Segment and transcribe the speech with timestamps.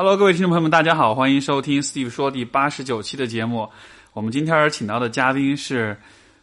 [0.00, 3.68] Hello，各位听众朋友们，大家好，欢迎收听 Steve 说第八十九期的节目。
[4.12, 5.96] 我们今天请到的嘉宾是，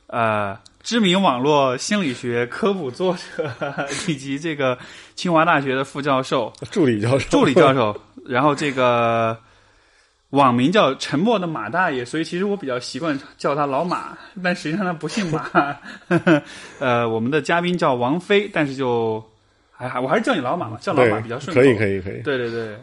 [0.07, 3.49] 呃，知名网络心理学科普作者，
[4.09, 4.77] 以及这个
[5.15, 7.97] 清华大学的副教授、助理教授、助理教授，
[8.27, 9.37] 然后这个
[10.31, 15.49] 网名叫“沉默的马大爷”，所以其实我比较习惯叫他老马，但实际上他不姓马。
[16.79, 19.23] 呃，我们的嘉宾叫王菲，但是就
[19.71, 21.61] 还还我还是叫你老马吧，叫老马比较顺口。
[21.61, 22.21] 可以，可以，可以。
[22.21, 22.77] 对对对。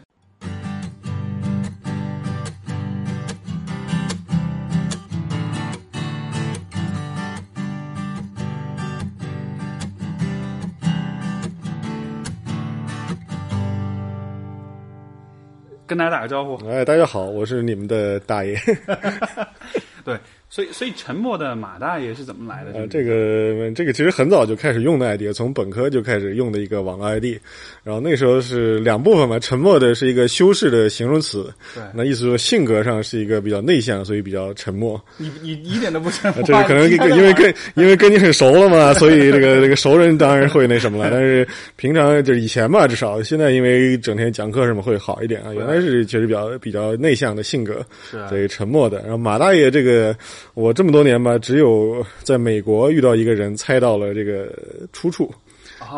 [15.93, 16.55] 跟大家打个招呼。
[16.67, 18.57] 哎，大家好，我是你们的大爷。
[20.03, 20.17] 对。
[20.53, 22.79] 所以，所以沉默的马大爷是怎么来的？
[22.79, 27.39] 呃，这个，这个其实很早就开始用的 ID，从本科就开始用的一个网络 ID。
[27.83, 35.03] 然后那时候是两部分嘛，沉默的是一个修饰的形容词，对，那意思说性格上是一个比较内向，所以比较沉默。
[35.17, 36.43] 你你一点都不沉 默。
[36.43, 41.09] 这是可能因为跟因为跟你很熟了嘛，所以这个这个熟人当然会那什么了。
[41.09, 45.51] 但是平常就是以前嘛，至少现在因为整天讲课什么会好一点啊。
[45.51, 47.83] 原来是确实比较比较内向的性格，
[48.29, 48.99] 所以沉默的。
[48.99, 50.15] 然后马大爷这个。
[50.53, 54.51] 我这么多年吧，只有在美国遇到一个人猜到了这个
[54.91, 55.33] 出处。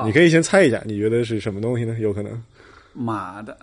[0.06, 1.96] 你可以先猜一下，你觉得是什么东西呢？
[2.00, 2.32] 有可能。
[2.94, 3.58] 马的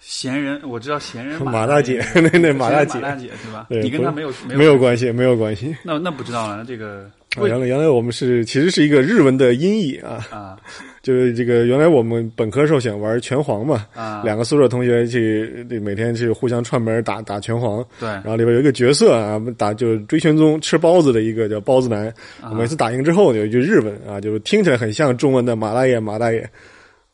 [0.00, 3.66] 闲人，我知道闲人马大姐， 那那马大姐，马大姐是吧？
[3.68, 5.76] 你跟他没有没有关系，没有关系。
[5.84, 7.10] 那那不知道了，这个。
[7.38, 10.58] 原来原来我们是其实是一个日文的音译啊啊，
[11.02, 22.12] 就是这个原来我们本科时候想玩拳皇嘛啊，两个宿舍同学去每天去互相串门打打拳皇，对，然后里边有一个角色啊，打就追拳宗吃包子的一个叫包子男，
[22.54, 26.48] 每次打赢之后有一句日文啊，就是听起来很像中文的马大爷马大爷，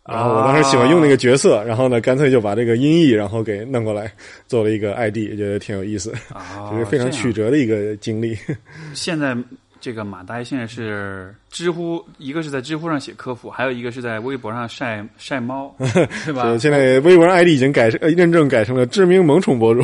[0.05, 4.12] 然后我当时喜欢用那个角色，然后呢干脆就把这个音译然后给弄过来
[4.47, 6.12] 做了一个 ID，觉得挺有意思，
[6.70, 8.36] 就是非常曲折的一个经历。
[8.92, 9.34] 现在。
[9.80, 15.75] 这个马大爷现在是知乎，一个是在知乎上写科普，还有一个是在微博上晒晒猫，
[16.25, 16.56] 是吧？
[16.58, 19.80] 现在微博上 ID 已经改成认证改成了知名萌宠博主，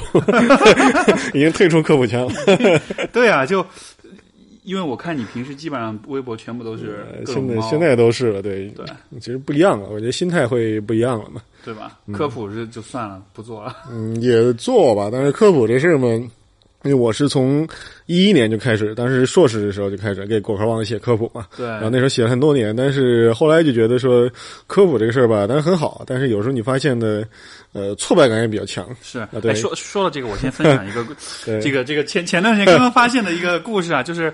[1.32, 2.32] 已经退出科普圈了。
[3.12, 3.64] 对啊，就
[4.64, 8.86] 因为我看你平时基本上微博全部都是现在现在都是了，对对，
[9.20, 11.98] 其实不一样了，我觉得心态会不一样了嘛，对吧？
[12.12, 13.76] 科普是就算了，不做了。
[13.90, 16.08] 嗯，也做吧，但是科普这事嘛。
[16.84, 17.66] 因为我是从
[18.04, 21.46] 一一年就开始，当时硕士的时候就开始给果壳网写科普嘛。
[21.56, 21.66] 对。
[21.66, 24.30] 然后那时候写了很多年，但是后来就觉得说
[24.66, 27.26] 科普这个事儿吧，当然很好，但是有时候你发现的，
[27.72, 28.86] 呃，挫败感也比较强。
[29.02, 29.54] 是啊，对。
[29.54, 31.02] 说说了这个，我先分享一个，
[31.58, 34.30] 这个这个前前段时间刚刚发现的一个故事啊，就是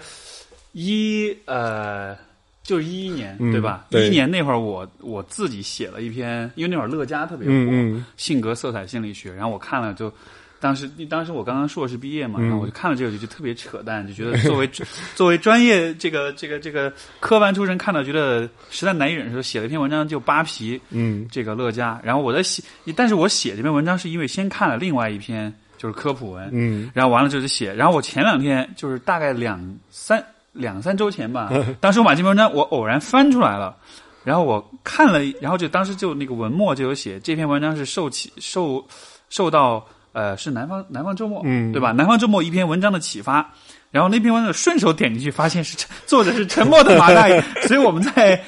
[0.72, 2.16] 一呃，
[2.64, 3.86] 就一一年对吧？
[3.90, 10.12] 一一年那会儿，我我自己写了一篇，因为那会儿乐嘉特别火，性格色彩心理学，然后我看了就。
[10.60, 14.70] 当时，当时我刚刚硕士毕业嘛，然后我就看了这个，就就特别扯淡，就觉得作为
[15.16, 20.78] 作为专业这个这个这个科班出身，看到觉得实在难以忍受，写了一篇文章就扒皮。
[20.90, 22.62] 嗯，这个乐嘉，然后我在写，
[22.94, 30.22] 但是我写这篇文章是因为先看了另外一篇就是科普文，嗯，然后完了就是写，然后我前两天就是大概两三
[30.52, 31.50] 两三周前吧，
[31.80, 33.74] 当时我把这篇文章我偶然翻出来了，
[34.24, 38.86] 然后我看了，然后就当时就那个文末就有写这篇文章是受起受
[39.30, 39.82] 受到。
[40.12, 41.92] 呃，是南方南方周末，嗯，对吧？
[41.92, 43.52] 南方周末一篇文章的启发，
[43.90, 48.40] 然后那篇文章顺手点进去，发现是作者是沉默的马大爷， 所以我们在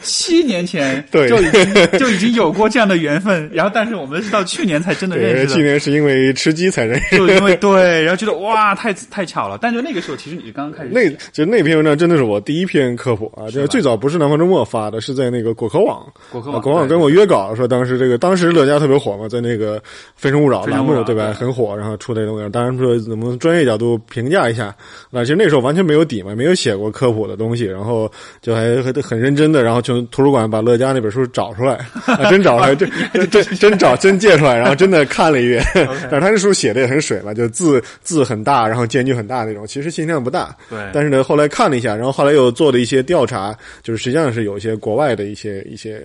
[0.00, 3.50] 七年前就已经就已经有过这样的缘分。
[3.52, 5.54] 然后，但是我们是到去年才真的认识。
[5.54, 9.58] 去年是因为吃鸡才认识，就因为对，然后觉得哇，太太巧了。
[9.60, 19.78] 但就那个时候，其实你刚刚开始，那就那篇文章真的是我第一篇科普啊，就是最早不是南方周末发的，是在那个果壳网，果壳网，果壳网跟我约稿说，当时这个当时乐嘉特别火嘛，在那个
[20.16, 20.98] 《非诚勿扰》栏目。
[21.04, 21.32] 对吧？
[21.32, 22.50] 很火，然后出这东西。
[22.50, 24.74] 当然说，能不能专业角度评价一下？
[25.10, 31.78] 那其实那时候完全没有底嘛，没有写过科普的东西，然后就还很很认真的，然后从图书馆把乐嘉那本书找出来，
[32.30, 32.90] 真找出来，真
[33.30, 35.62] 真真找真借出来，然后真的看了一遍。
[36.10, 40.54] 但是他这书写的也很水嘛，就字字很大，然后间距很大那种，其实信息量不大。
[40.70, 40.78] 对。
[40.92, 46.02] 但是呢，后来看了一下，然后后来又做了一些调查，就是实际上是有一些国外的一些一些。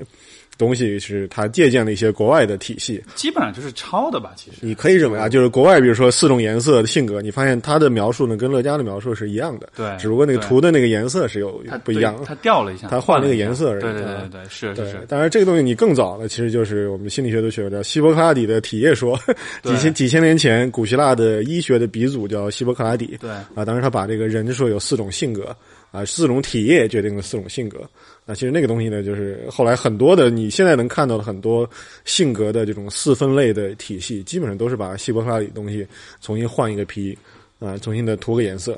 [0.58, 4.32] 东西是他借鉴了一些国外的体系，基本上就是抄的吧。
[4.36, 13.82] 其实你可以认为啊，就是国外，比如说四种颜色的性格，你发现他的描述呢跟乐嘉的描述是一样的，对，只不过那个图的那个颜色是有不一样，他调了一下，他换了个颜色而已。
[13.82, 15.04] 对对对对，是是。
[15.08, 19.20] 当然，这个东西你更早的，其实就是我们心理学都学过叫希波克拉底的体液说，
[19.64, 23.18] 几千几千年前，古希腊的医学的鼻祖叫希波克拉底。
[23.20, 25.56] 对啊，当时他把这个人说有四种性格。
[25.92, 27.88] 啊，四种体液决定了四种性格。
[28.26, 31.70] 那其实那个东西呢，就是后来很多的你现在能看到的很多
[32.06, 35.86] 性格的这种四分类的体系，基本上都是把希伯来语东西
[36.22, 37.18] 重新换一个皮
[37.60, 38.78] 啊，重新的涂个颜色。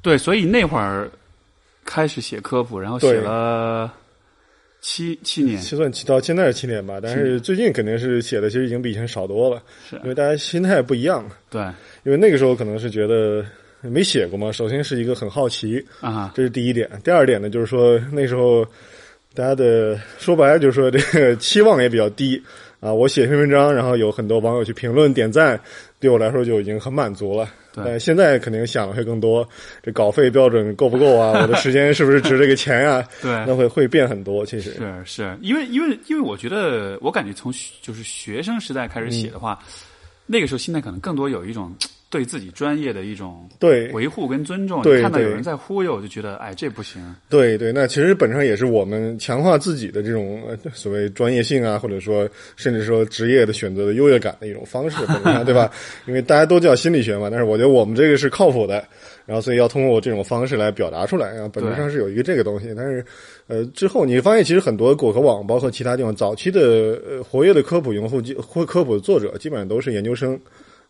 [0.00, 1.10] 对，所以那会儿
[1.84, 3.92] 开始写科普，然后写了
[4.80, 6.98] 七七年，就算到现在是七年吧。
[7.02, 11.22] 但是最近肯定是写的，其实已经比以前少多了，是因为大家心态不一样。
[11.50, 11.60] 对，
[12.04, 13.44] 因为那个时候可能是觉得。
[13.82, 14.50] 没写过嘛？
[14.50, 16.90] 首先是一个很好奇啊，这是第一点。
[17.04, 18.64] 第二点呢，就是说那时候
[19.34, 22.42] 大家的说白了就是说这个期望也比较低
[22.80, 22.92] 啊。
[22.92, 25.60] 我写篇文章，然后有很多网友去评论点赞，
[26.00, 27.48] 对我来说就已经很满足了。
[27.78, 29.46] 但现在肯定想的会更多，
[29.82, 31.38] 这稿费标准够不够啊？
[31.42, 33.06] 我的时间是不是值这个钱啊？
[33.20, 34.46] 对，那会会变很多。
[34.46, 37.52] 其实是是因为因为因为我觉得我感觉从
[37.82, 39.58] 就是学生时代开始写的话，
[40.26, 41.74] 那个时候心态可能更多有一种。
[42.08, 47.02] 对自己专业的一种对维护跟尊重，对看到有人在忽悠，就觉得哎，这不行。
[47.28, 50.40] 对对，那其实本身也是我们强化自己的这种
[50.72, 55.04] 所谓专业性啊，或者说甚至说职业的选择的优越感的一种方式，
[55.44, 55.68] 对吧？
[56.06, 58.82] 因为大家都叫心理学嘛，但是我觉得我们这个是靠谱的，
[59.26, 62.72] 然后所以要通过这种方式来表达出来，然后本质上是有一个这个东西。
[62.74, 63.04] 但是
[63.48, 70.38] 呃，之后你发现其实很多果壳网，包括其他地方早期的呃活跃的科普用户或科普的作者，基本上都是研究生。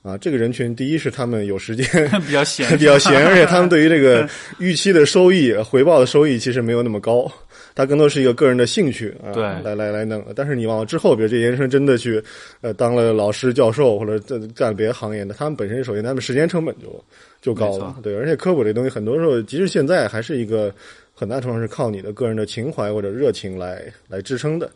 [0.03, 1.85] 啊，这个人群，第一是他们有时间，
[2.25, 4.29] 比较闲， 比较闲，而且他们对于这个
[4.61, 7.29] 预期的收益、回报的收益其实没有那么高，
[7.77, 10.25] 他更多是一个个人的兴趣啊，对，来来来弄。
[10.35, 12.21] 但是你往之后，比如这研究生真的去
[12.63, 17.05] 呃当了老师、教授或者干干别的行业的，他们本身首先他们时间成本就
[17.41, 20.75] 就高了，对，而且科普这东西很多时候，即使现在还是一个
[21.15, 24.69] 很大程度上是靠你的个人的情怀或者热情来来支撑的。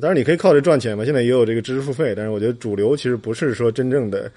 [0.00, 4.30] 当然你可以靠这赚钱嘛，现在也有这个知识付费，但是我觉得主流其实不是说真正的。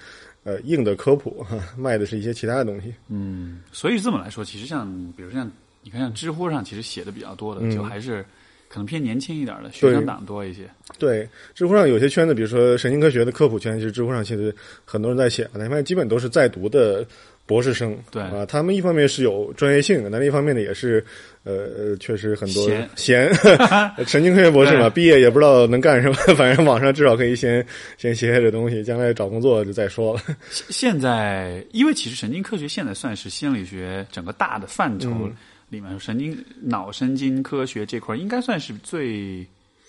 [0.46, 1.42] 呃，硬的科普
[1.74, 2.92] 卖的是一些其他的东西。
[3.08, 5.50] 嗯，所以这么来说，其实像比如像
[5.84, 8.24] 你看，像知乎上其实写的比较多的，就还是
[8.68, 10.62] 可能偏年轻一点的学生党多一些。
[10.98, 14.52] 对，知乎上有些圈子，比如说神经科学的科普圈，其实知乎上其实
[14.84, 17.06] 很多人在写，那发现基本都是在读的。
[17.46, 21.04] 博士生对啊，他们一方面是有专业性的，但另一方面呢，也是
[21.42, 22.66] 呃，确实很多
[22.96, 23.30] 闲
[24.08, 27.62] 神经科学博士嘛，毕业也不知道能干什么，反正网上至少可以先
[27.98, 30.22] 先写写这东西，将来找工作就再说了。
[30.50, 35.10] 现在，因为其实神经科学现在算是心理学整个大的范畴
[35.74, 39.46] 里面，神经脑神经科学这块应该算是最。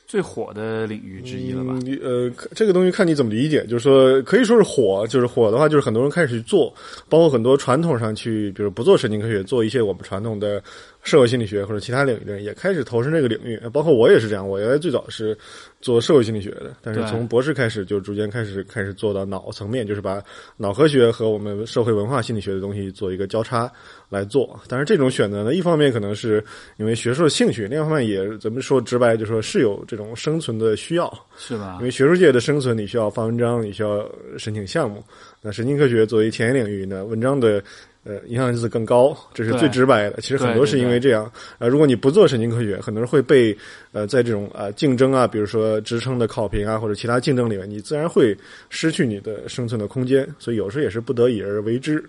[0.08, 1.74] 最火的领域之一了吧？
[2.04, 6.72] 呃，这个东西看你怎么理解，就是说可以说是火，就是火的话，就是很多人开始去做，
[7.10, 10.64] 包括很多传统上去，比如不做神经科学，做一些我们传统的。
[11.06, 14.48] 社会心理学或者其他领域的人也开始投身这个领域，包括我也是这样。
[14.48, 15.38] 我原来最早是
[15.80, 20.22] 做社会心理学的，但是从博士开始就逐渐开始开始做到脑层面，就是把
[20.57, 23.72] 脑科学和我们社会文化心理学的东西做一个交叉
[24.10, 24.60] 来做。
[24.68, 26.44] 但是这种选择呢，一方面可能是
[26.78, 31.78] 因为学术的兴趣，另一方面也怎么说直白，就说是有这种生存的需要，是吧？
[31.80, 34.04] 因为学术界的生存，你需要发文章，你需要
[34.40, 35.04] 申请项目。
[35.40, 37.63] 那神经科学作为前沿领域呢，文章的。
[38.06, 40.22] 呃，影响因子更高，这是最直白的。
[40.22, 41.30] 其实很多是因为这样。
[41.57, 43.57] 呃，如果你不做神经科学，很多人会被
[43.94, 48.38] 呃在这种啊竞争啊，比如说职称的考评啊，或者其他竞争里面，你自然会
[48.69, 50.28] 失去你的生存的空间。
[50.38, 52.04] 所以有时候也是不得已而为之。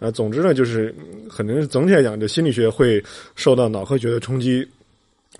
[0.00, 0.92] 呃，总之呢，就是
[1.28, 3.00] 可能总体来讲，这心理学会
[3.36, 4.68] 受到脑科学的冲击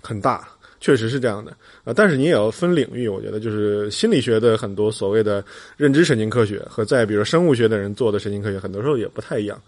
[0.01, 0.47] 很大，
[0.79, 1.51] 确实是这样的。
[1.83, 5.43] 啊，但是你也要分领域，我觉得就是心理学的很多所谓的
[5.75, 9.61] 认知神经科学和在比如生物学的人做的神经科学，很多时候也不太一样。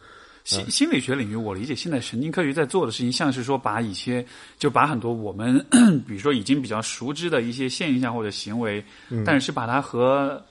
[0.50, 4.25] 心心理学领域，我理解现在神经科学在做的事情，像是说把一些
[4.58, 5.63] 就把很多我们
[6.08, 8.84] 比如说已经比较熟知的一些现象或者行为，
[9.25, 10.44] 但是把它和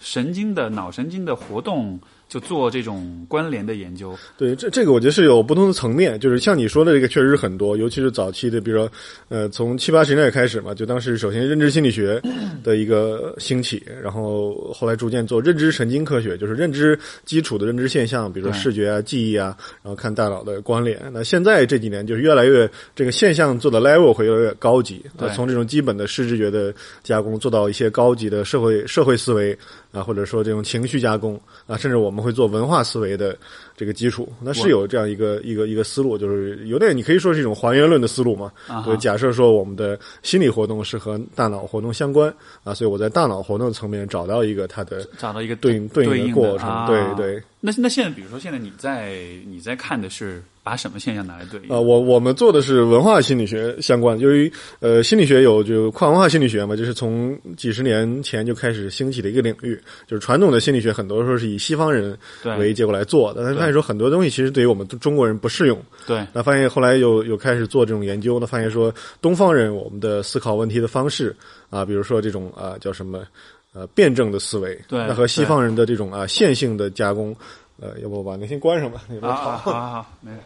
[0.00, 2.00] 神经的脑神经的活动。
[2.32, 8.90] 就做这种关联的研究，对这这个我觉得是有不同的层面，就是像你说的这个确实是很多，尤其是早期的，比如说，
[9.28, 12.18] 呃，从七八十年代开始嘛，就当时首先认知心理学
[12.64, 20.98] 的一个兴起，然后后来逐渐做认知神经科学，就是认知基础的认知现象，比如说视觉啊、记忆啊，然后看大脑的关联。
[21.12, 29.54] 那现在这几年就是越来越这个现象做的 level 会越来越高级，从这种基本的视知觉的加工做到一些高级的社会社会思维。
[29.92, 33.36] 啊，或者说这种情绪加工啊，甚至我们会做文化思维的
[33.76, 38.52] 这个基础，那是有这样一个一个一个思路，就是有点你可以说是一种还原论的思路嘛。
[38.84, 42.32] 就假设说我们的心理活动是和大脑活动相关
[42.64, 47.42] 啊，所以我在大脑活动层面找到一个它的找到一个对应对应的过程，对对。
[47.64, 51.68] 那那现在，比如说现在你在你在看的是把什么现象拿来对应？
[51.68, 59.80] 啊，我我们做的是文化心理学相关，由于呃心理学有就跨文化心理学嘛，就是从几十年前就开始兴起的一个领域。
[60.08, 62.18] 就是传统的心理学很多时候是以西方人
[62.58, 65.78] 为结果来做的，但发现说很多东西其实对于我们中国人不适用。
[66.06, 71.34] 对，那发现后来又又开始做这种研究，那发现说东方人我们的思考问题的方式
[71.70, 73.24] 啊，比如说这种啊叫什么
[73.72, 77.34] 呃辩证的思维，对，那和西方人的这种啊线性的加工。
[77.80, 79.02] 呃，要不我把那先关上吧？
[79.22, 80.38] 啊，好好好，没事。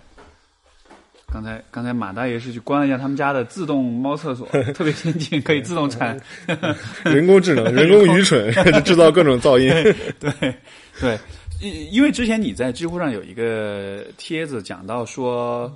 [1.30, 6.18] 刚才刚才马大爷是去关了一下他们家的自动猫厕所，特别先进，可以自动铲。
[7.04, 8.50] 人工智能，人工愚蠢，
[8.85, 9.68] 制造各种噪音。
[10.18, 10.54] 对
[10.99, 11.18] 对，
[11.60, 15.70] 因因为之前你在知乎上有一个帖子讲到说，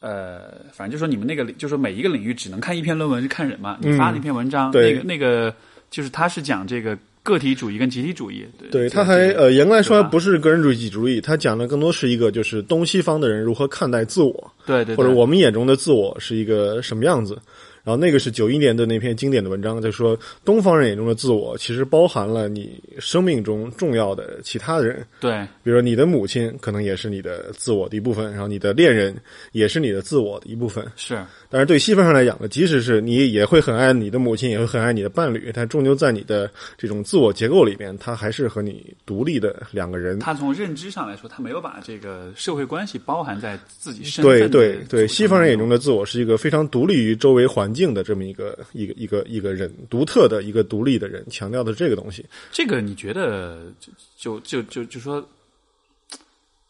[0.00, 3.78] 呃，反正就说你们那个，就说每一个领域只能看一篇论文是看人嘛？
[3.80, 5.54] 你发那篇文章，那个那个
[5.90, 6.96] 就是他是讲这个。
[7.22, 17.38] 个体主义跟集体主义，对，他还呃，严格来说不是个人主义集体主义，他讲的更多是一个就是东西方的人如何看待自我，对对，或者我们眼中的自我是一个什么样子。
[17.82, 29.14] 然后那个是九一年的那篇经典的文章，就说东方人眼中的自我其实包含了你生命中重要的其他的人，对，比如说你的母亲可能也是你的自我的一部分，然后你的恋人
[29.52, 31.18] 也是你的自我的一部分，是。
[31.48, 40.18] 但是对西方人来讲呢，即使是你也会很爱你的母亲，也会很爱你的伴侣，但终究在你的这种自我结构里面，他还是和你独立的两个人。
[40.20, 44.38] 他从认知上来说，他没有把这个社会关系包含在自己身份。
[44.38, 52.24] 对对对，西方人眼中的自我是一个非常独立于周围环境的这么一个一个一个一个人，独特的一个独立的人，强调的这个东西。
[52.50, 53.72] 这个你觉得
[54.16, 55.26] 就就就就就说。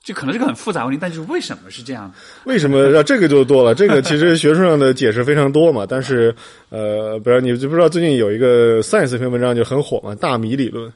[0.03, 2.11] 这可能是个很复杂问题，但是为什么是这样？
[2.45, 3.03] 为什么？
[3.05, 3.75] 这个就多了。
[3.75, 5.85] 这个其实学术上的解释非常多嘛。
[5.87, 6.35] 但是，
[6.71, 10.91] 呃，不知道你就不知道最近有一个 Science 篇文章就很火嘛，大米理论。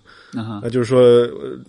[0.63, 1.29] 那就是说，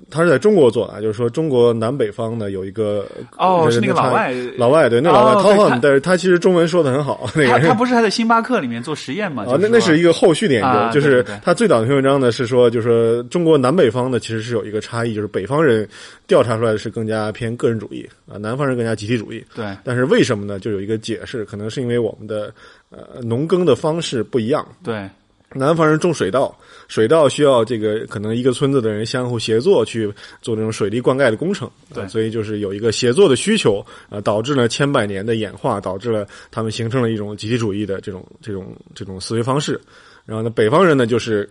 [0.09, 3.05] 他是在中国做的，就是说中国南北方呢有一个
[3.37, 7.29] 哦，是那个老外，老外对，那老外涛浩，但是他其实中文说的很好。
[7.35, 9.43] 那个他不是还在星巴克里面做实验嘛？
[9.43, 15.87] 啊，那那是一个后续的研究，就是他最早的篇文章呢是说，就是说中国南北方呢其实是有一个差异，就是北方人
[16.27, 19.43] 调查出来的是更加偏个人主义啊，南方人更加集体主义。
[19.53, 20.59] 对，但是为什么呢？
[20.59, 22.53] 就有一个解释，可能是因为我们的
[22.89, 24.65] 呃农耕的方式不一样。
[24.83, 25.09] 对。
[25.57, 26.55] 南方人种水稻，
[26.89, 39.79] 水稻需要这个可能一个村子的人相互协作去做这种水利灌溉的工程，对，所以就是有一个协作的需求啊，导致了千百年的演化，导致了他们形成了一种集体主义的这种这种这种思维方式。
[40.25, 41.49] 然后呢，北方人呢就是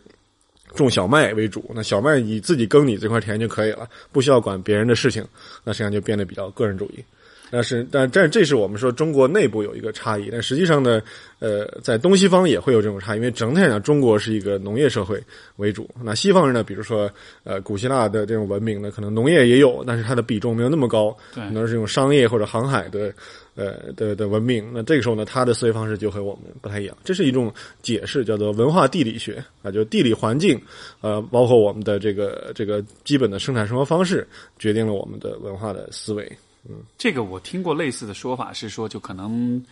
[0.75, 5.25] 种小麦为主，那小麦你自己耕你这块田就可以了，不需要管别人的事情，
[5.65, 7.05] 那实际上就变得比较个人主义。
[7.51, 11.01] 但是，但但这是我们说中国内部有一个差异，但实际上呢，
[11.39, 15.23] 呃，在东西方也会有这种差异，因为整体来讲，中国是一个农业社会
[15.57, 15.89] 为主。
[16.03, 17.09] 那西方人呢，比如说，
[17.45, 23.13] 呃，古希腊的这种文明呢，可能农业也有，但是它的比重没有那么高，可能是用商业或者航海的，
[23.55, 24.69] 呃的的文明。
[24.73, 26.97] 那这个时候呢，他的思维方式就和我们不太一样。
[27.05, 30.61] 这是一种解释，叫做文化地理学啊，就地理环境，
[31.03, 34.27] 呃，包括我们的这个这个基本的生产生活方式，
[34.59, 36.27] 决定了我们的文化的思维。
[36.69, 39.63] 嗯，这个我听过类似的说法，是说就可能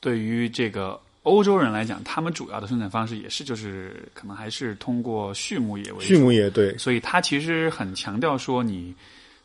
[0.00, 6.14] 对于这个欧洲人来讲，他们主要的生产方式也是就是可能还是通过畜牧业为主。
[6.14, 8.92] 畜牧业对，所以他其实很强调说你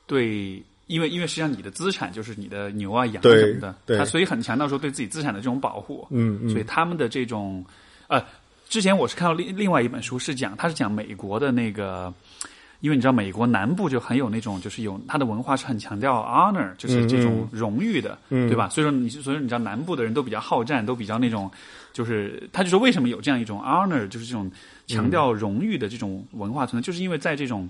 [0.07, 6.07] 对，因为因为实际上你的资产就是你的牛啊羊啊什么的，对，他所以很强调说对自己资产的这种保护。
[6.09, 7.63] 嗯嗯，所以他们的这种
[8.07, 8.23] 呃，
[8.67, 12.13] 之前我是看到另另外一本书是讲，他是讲美国的那个。
[12.79, 18.69] 因为你知道，美国南部就很有那种，就是有它的文化是很强调 honor，就是这种荣誉的，对吧？
[18.69, 21.49] 所以说你，所以说你知道，南部的人都比较好战，都比较那种，
[21.93, 24.51] 就是他就说为什么有这样一种 honor，就是这种
[24.85, 27.67] 强调荣誉的这种文化存在，就是因为在这种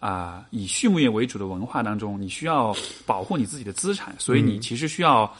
[0.00, 5.30] 啊以畜牧业为主的文化当中，你需要保护你自己的资产，所以你其实需要。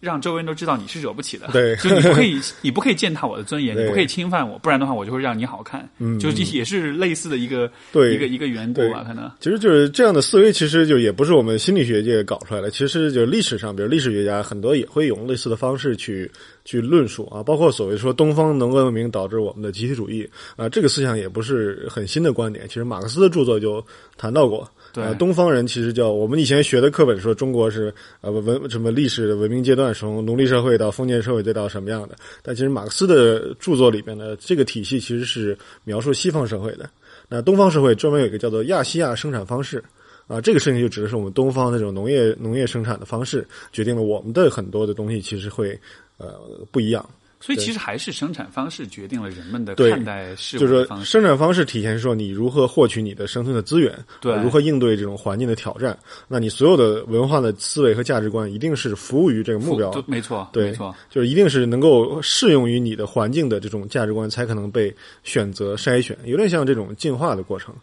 [0.00, 5.88] 让周围人都知道你是惹不起的，对， 就你不可以，你不可以践踏我的尊严，你不可以侵犯我，不然的话，我就会让你好看。
[5.98, 9.30] 嗯，就也是类似的一个对一个一个缘故吧，可能。
[9.40, 16.30] 其实就是这样的思维，其实就也不是我们心理学界搞出来的，其实就历史上，比如历史学家很多也会用类似的方式去
[16.64, 23.84] 去论述啊，包括所谓说东方农耕文明导致我们的集体主义啊，这个思想也不是很新的观点，其实马克思的著作就
[24.16, 24.70] 谈到过。
[24.98, 32.16] 对，东方人其实叫我们以前学的课本说中国是呃文什么历史的文明阶段，从奴隶社会到封建社会再到什么样的？
[32.42, 36.90] 但其实马克思的著作里边呢，这个体系其实是描述西方社会的。
[37.28, 39.82] 那东方社会专门有一个叫做亚细亚生产方式
[40.26, 45.78] 啊，这个事情就指的是我们东方那种农业农业生产的方式，决定了我们的很多的东西其实会
[46.16, 46.40] 呃
[46.72, 47.08] 不一样。
[47.40, 51.04] 所以其实还是生产方式决定了人们的看待事物的方式。
[51.04, 55.96] 生产方式体现说你如何获取你的生存的资源，对，如何应对这种环境的挑战。
[56.26, 67.74] 那你所有的文化的思维和价值观一定是服务于这个目标，没错，对，没错，就是一定是能够适用于你的环境的这种价值观，才可能被选择筛选，有点像这种进化的过程。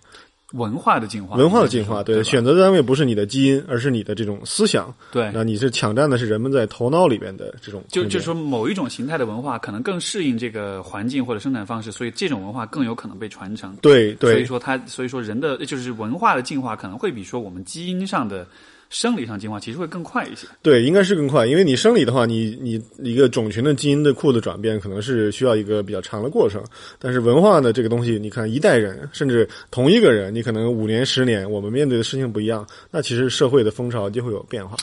[0.54, 4.94] 文化的进化，文化的进化，对，选择单位不是你的基因，而是你的这种思想。
[5.12, 7.84] 对，那你是抢占的是人们在头脑里边的这种。
[7.90, 13.76] 就就是说，某一种形态的文化可能更适应这个环境或者生产方式，所以这种文化更有可能被传承。
[13.82, 18.48] 对对，所以说它，所以说人的就是文化的进化可能会比说我们基因上的。
[18.90, 26.64] 生理上进化其实会更快一些，对，应该是更快，因为你生理的话，你你一个种群的基因的库的转变，可能是需要一个比较长的过程。
[27.00, 34.78] 但是文化的这个东西，你看一代人，甚至同一个人，你可能五年、十年，我们面对的事情不一样，那其实社会的风潮就会有变化。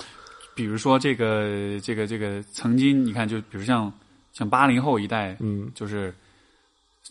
[0.55, 3.93] 比如说这个这个这个，曾经你看，就比如像
[4.33, 6.13] 像八零后一代，嗯，就是。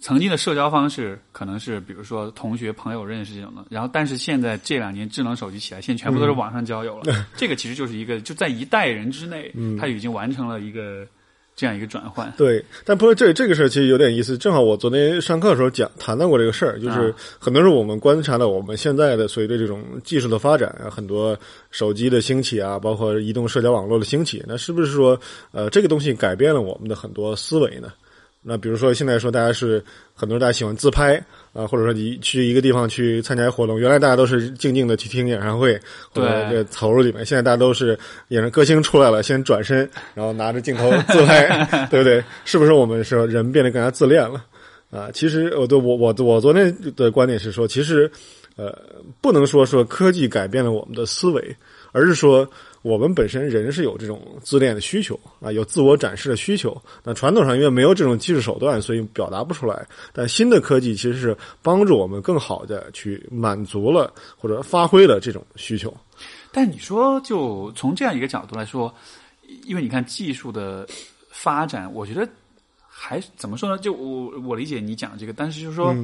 [0.02, 7.04] 曾经的社交方式可能是，比如说同学、朋友认识这种的，然后但是现在这两年智能手机起来，现在全部都是网上交友了。
[7.38, 11.06] 这个其实就是一个就在一代人之内，他已经完成了一个
[11.56, 12.34] 这样一个转换。
[12.36, 14.36] 对，但不过这这个事儿其实有点意思。
[14.36, 21.38] 正好我昨天上课的时候讲谈到过这个事儿，就是很多时候我们观察到我们现在的随着这种技术的发展啊，很多
[21.70, 25.20] 手机的兴起啊，包括移动社交网络的兴起，那是不是说
[25.52, 27.94] 呃这个东西改变了我们的很多思维呢？
[28.44, 29.84] 那比如说，现在说大家是
[30.16, 31.16] 很多人大家喜欢自拍
[31.54, 35.80] 啊，或者说你去一个地方去参加活动，原来大家都是静静的去听演唱会，
[36.12, 37.24] 或者这投入里面。
[37.24, 37.98] 现在大家都是
[38.30, 41.48] 演唱歌星出来了，先转身，然后拿着镜头自拍，
[41.92, 42.24] 对不对？
[42.44, 44.44] 是不是我们说人变得更加自恋了？
[44.90, 48.12] 啊，其实我对我我我昨天的观点是说，其实
[48.56, 48.76] 呃，
[49.22, 51.56] 不能说说科技改变了我们的思维，
[51.92, 52.50] 而是说。
[52.84, 56.76] 我们本身人是有这种自恋的需求啊，有自我展示的需求。
[57.04, 59.86] 那传统上因为没有这种技术手段，所以表达不出来。
[60.12, 65.96] 但新的科技其实是帮助我们更好的去满足了或者发挥了这种需求。
[66.52, 68.92] 但你说，就从这样一个角度来说，
[69.66, 70.88] 因为你看技术的
[71.30, 72.28] 发展，我觉得
[72.90, 73.78] 还怎么说呢？
[73.78, 75.96] 就我我理解你讲这个，但是就是说，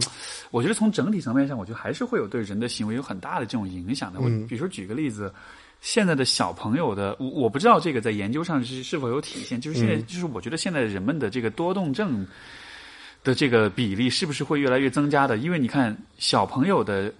[0.52, 4.20] 我觉得从整体层面上，我觉得还是会有对人的行为有很大的这种影响的。
[4.20, 5.34] 我比如说举个例子。
[5.82, 9.62] 现在的小朋友的，我我不知道这个在研究上是是否有体现。
[9.62, 12.26] 就是现在，就是我觉得现在人们的这个多动症
[13.24, 15.38] 的这个比例是不是会越来越增加的？
[15.38, 17.14] 因为你看小朋友的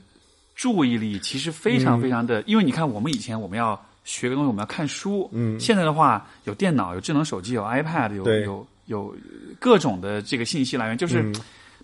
[0.56, 9.16] 注意力其实非常非常的，因为你看我们以前我们要学个东西，我们要看书，嗯，现在的话有电脑、有智能手机、有 iPad、有有有
[9.60, 11.32] 各种的这个信息来源，就是。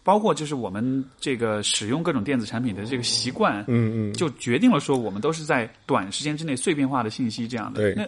[0.03, 7.79] 包括就是我们这个使用各种电子产品的这个习惯，嗯嗯，就决定了说我们都是在短时间之内碎片化的信息这样的。
[7.81, 8.07] 对，那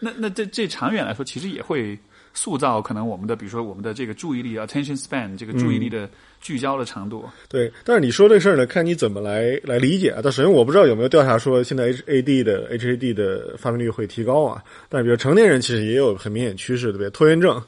[0.00, 1.98] 那那这这长远来说，其实也会
[2.32, 6.08] 塑造可能我们的，比如说我们的这个注意力 attention span 这个注意力的
[6.40, 7.24] 聚焦的长度。
[7.48, 10.20] 对，但是你说这事儿呢，看你怎么来来理解啊。
[10.22, 14.60] 但首先我不知道有没有调查说现在 HAD 的 HAD 的发病率会提高啊。
[14.88, 17.10] 但是比如成年人其实也有很明显趋势，对不对？
[17.10, 17.62] 拖延症。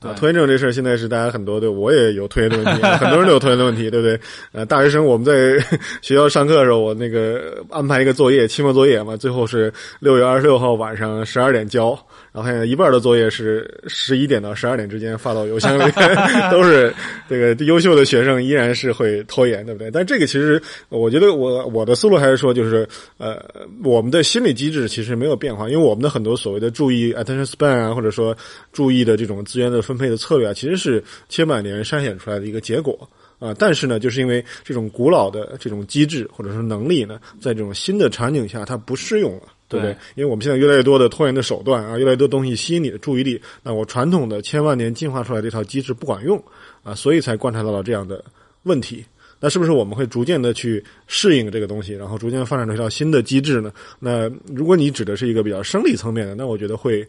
[0.00, 4.18] 啊，拖延症这事儿现在是大家很多对，我也有拖延的问题， 很多人都有拖延的问题，对不对？
[4.52, 5.32] 呃，大学生我们在
[6.00, 11.98] 学校上课的时候，我那个安排一个作业，期末作业嘛，最后是六月二十六号晚上十二点交。
[12.32, 15.92] 然后现在一半的作业是十一点到十二点之间发到邮箱里，
[16.50, 16.94] 都是
[17.28, 19.90] 这个优秀的学生依然是会拖延，对不对？
[19.90, 22.88] 但这个其实我觉得我我的思路还是说，就是
[23.18, 23.44] 呃，
[23.82, 28.36] 我们的心理机制其实没有变化，因为我们的很多所谓的注意 attention span 啊，或者说
[28.72, 32.96] 注意的这种资源的分配的策略啊，其实是千百年筛选出来的一个结果
[33.40, 33.52] 啊。
[33.58, 39.42] 但是呢，就是因为这种古老的这种机制或者说能力呢，在这种新的场景下它不适用了。
[39.70, 39.92] 对不对？
[40.16, 46.42] 因为我们现在越来越多的拖延的手段啊，越来越多东西吸引你的注意力，那我传统的千万年进化出来这套机制不管用
[46.82, 48.22] 啊，所以才观察到了这样的
[48.64, 49.06] 问题。
[49.38, 53.72] 那是不是我们会逐渐的去适应这个东西，然后逐渐发展出一套新的机制呢？
[53.98, 57.06] 那如果你指的是一个比较生理层面的，那我觉得会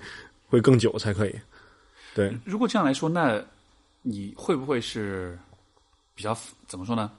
[0.48, 1.36] 会更久才可以。
[2.14, 3.44] 对，如果这样来说，那
[4.02, 5.38] 你会不会是
[6.14, 7.12] 比较怎么说呢？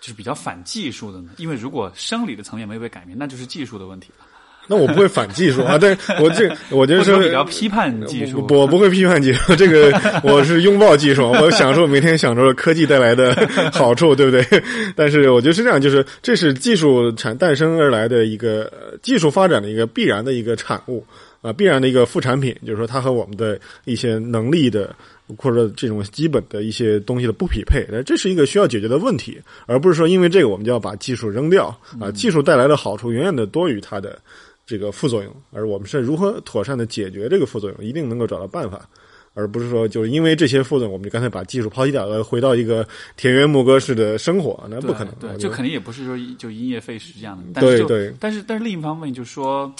[0.00, 1.30] 就是比较反技术的呢？
[1.38, 4.26] 因为如果生理的层面没有被改变，那就是技术的问题了。
[4.68, 13.34] 那我不会反技术啊，对我这我就是比较批判技术，我不会批判技术，这个我是拥抱技术，我享受每天享受科技带来的
[13.72, 14.62] 好处，对不对？
[14.94, 18.72] 但是我觉得是这样，就是这是技术产诞生而来的一个
[19.02, 21.04] 技术发展的一个必然的一个产物
[21.42, 24.94] 啊，必然的一个副产品，就是说它和我们的一些能力的
[25.36, 34.16] 或者这种基本的一些东西的不匹配，这是一个需要解决的问题，而不是说因为这个我们就要把技术扔掉啊，技术带来的好处远远的多于它的。
[34.64, 38.88] 这个副作用，而我们是如何妥善的解决这个副作用，一定能够找到办法，
[39.34, 45.14] 而不是说就是因为这些副作用，我们就干脆把技术抛弃掉，了，回到一个田园牧歌式的生活，那不可能。
[45.16, 47.60] 对，就肯定也不是说就因噎废食这样的。
[47.60, 48.14] 对对。
[48.20, 49.72] 但是但是另一方面就是说，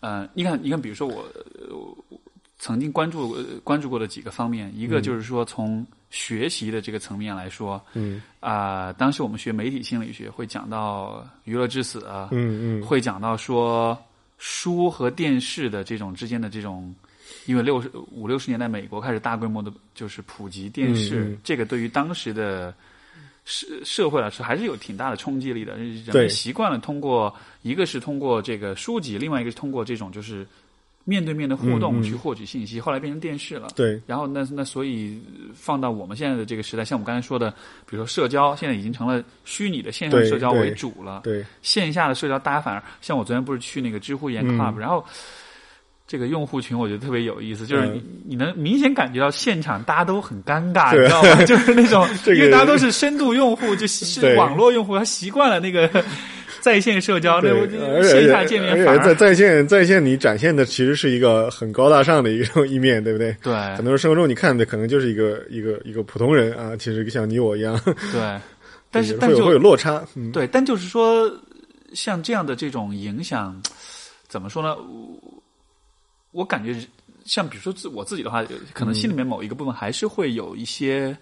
[0.00, 1.24] 呃，你看你看，比如说我
[2.58, 13.98] 曾经关注关注过的几个方面，一个就是说从学习的这个层面来说，嗯啊，当时我们学媒体心理学会讲到娱乐至死啊，嗯嗯，会讲到说
[14.42, 16.92] 书和电视的这种之间的这种。
[17.46, 22.74] 因为六十五六十年代，美国开始大规模的，就是普及电视，这个对于当时的
[23.44, 25.76] 社社会来说，还是有挺大的冲击力的。
[25.76, 30.46] 人们习惯了通过，一个是通过这个书籍，另外一个是通过这种就是
[31.04, 32.80] 面对面的互动去获取信息。
[32.80, 34.00] 后来变成电视了，对。
[34.06, 35.20] 然后那那所以
[35.54, 37.50] 放到我们现在的这个时代，像我们刚才说的，
[37.88, 41.20] 比如说社交，现在已经成了虚拟的线上社交为主了。
[41.24, 41.44] 对。
[41.62, 45.04] 线下的社交，大家反而像我昨天不是去那个知乎研 club，然后。
[46.04, 51.42] 这个用户群我觉得特别有意思，就是你你能明显感觉到现场大家都很尴尬，你知道吗？
[51.46, 55.88] 就是那种， 因为大家都是深度用户，就是网络用户，他习惯了那个
[56.62, 57.52] 在线社交，对
[58.04, 63.36] 线下见面反而在在线在线你展现的其实是一个很高大上的一种一面，对不对？
[63.42, 67.78] 对，很多人生活中你看的可能就是一个一个一个普通人啊，其实像你我一样。
[68.12, 68.40] 对，
[68.92, 70.02] 但是但就会有落差。
[70.32, 71.28] 对，但就是说，
[71.92, 73.60] 像这样的这种影响，
[74.28, 74.76] 怎么说呢？
[76.30, 76.74] 我感觉，
[77.24, 81.16] 像比如说自我自己的话，可能心里面某一个部分还是会有一些，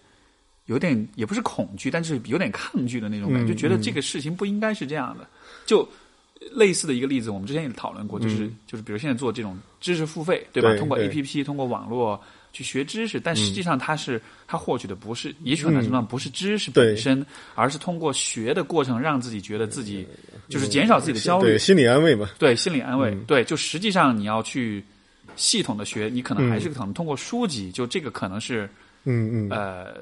[0.70, 5.26] 有点也不是恐惧，但是有点抗拒的那种感觉，就觉得这个事情不应该是这样的。
[5.66, 5.86] 就
[6.52, 10.72] 类似的一个例子，我们之前也讨论过，就是就是比如现在做这种知识付费，对吧？
[10.76, 20.06] 通过 A P P，通过网络去学知识，但实际上它是它获取的不是，也许很大程度上不是知识本身，而是通过学的过程让自己觉得自己
[20.48, 22.30] 就是减少自己的焦虑，心理安慰嘛？
[22.38, 23.12] 对，心理安慰。
[23.26, 24.84] 对，就实际上你要去。
[25.36, 28.68] 系统的学，你可能还是可能通过书籍，就这个可能是，
[29.04, 29.94] 嗯嗯，呃，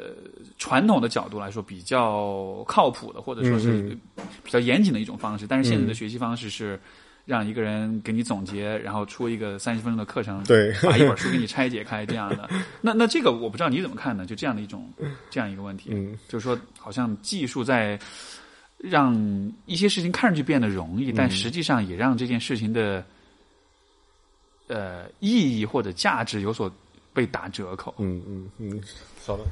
[0.58, 3.96] 传统的角度来说比较靠谱的，或者说是
[4.42, 5.46] 比较严谨的一种方式。
[5.46, 6.78] 但是现在的学习方式是
[7.24, 12.48] 让一个人给你总结，然后出一个三十分钟的课程，对，把一本书给你拆解开这样的。
[12.80, 14.26] 那那这个我不知道你怎么看呢？
[14.26, 14.90] 就这样的一种
[15.30, 17.98] 这样一个问题，嗯，就是说好像技术在
[18.78, 19.14] 让
[19.66, 23.04] 一些事情看上去变得容易，但实际上也让这件事情的。
[24.70, 26.70] 呃，意义或者价值有所
[27.18, 27.92] 被打折扣。
[27.98, 28.80] 嗯嗯嗯，
[29.26, 29.44] 稍等。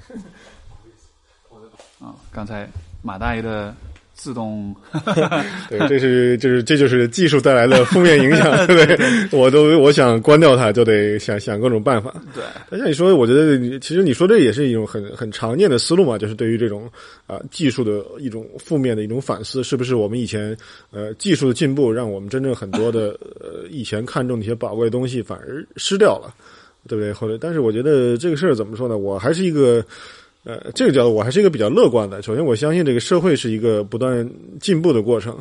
[1.99, 2.69] 啊，刚才
[3.03, 3.75] 马大爷的
[4.15, 4.75] 自动，
[5.69, 9.29] 对，这是就是这就是技术带来的负面影响，对不对？
[9.37, 12.15] 我都我想关掉它，就得想想各种办法。
[12.35, 16.89] 对，但像你说，我觉得其实你说这也是一种很很常见的思路嘛，就是对于这种
[17.27, 20.57] 啊技术的一种负面的一种反思，是不是我们以前
[20.91, 26.35] 呃技术的进步，让我们真正很多的呃以前看重的一些宝贵的东西反而失掉了，
[26.89, 27.13] 对不对？
[27.13, 28.97] 或者，但是我觉得这个事儿怎么说呢？
[28.97, 29.85] 我还是一个。
[30.49, 32.23] 呃，这个角度我还是一个比较乐观的。
[32.23, 35.37] 首先，我相信这个社会是一个不断进步的过程。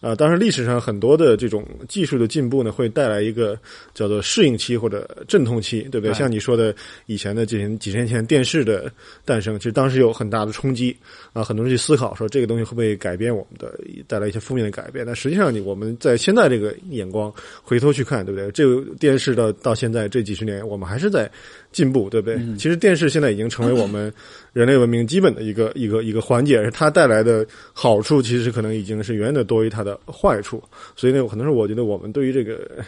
[0.00, 3.58] 啊，当然，历史上很多的这种技术的进步呢，会带来一个
[3.92, 6.14] 叫做适应期或者阵痛期，对不对？
[6.14, 8.90] 像你说的，以前的几年几十年前电视的
[9.26, 10.96] 诞生，其实当时有很大的冲击
[11.34, 15.04] 啊，很多人去思考说这个东西会不会改变我们的，带来一些负面的改变。
[15.04, 17.30] 但实际上，你我们在现在这个眼光
[17.62, 18.50] 回头去看，对不对？
[18.52, 21.30] 这个电视到到现在这几十年，我们还是在
[21.72, 22.38] 进步，对不对？
[22.56, 24.10] 其实电视现在已经成为我们
[24.52, 29.98] 人类文明基本的一个一个一个环节，而它带来的好处，其实可能已经是远远的多于它的。
[30.06, 30.62] 坏处，
[30.96, 32.84] 所以呢，可能是我觉得我们对于这个。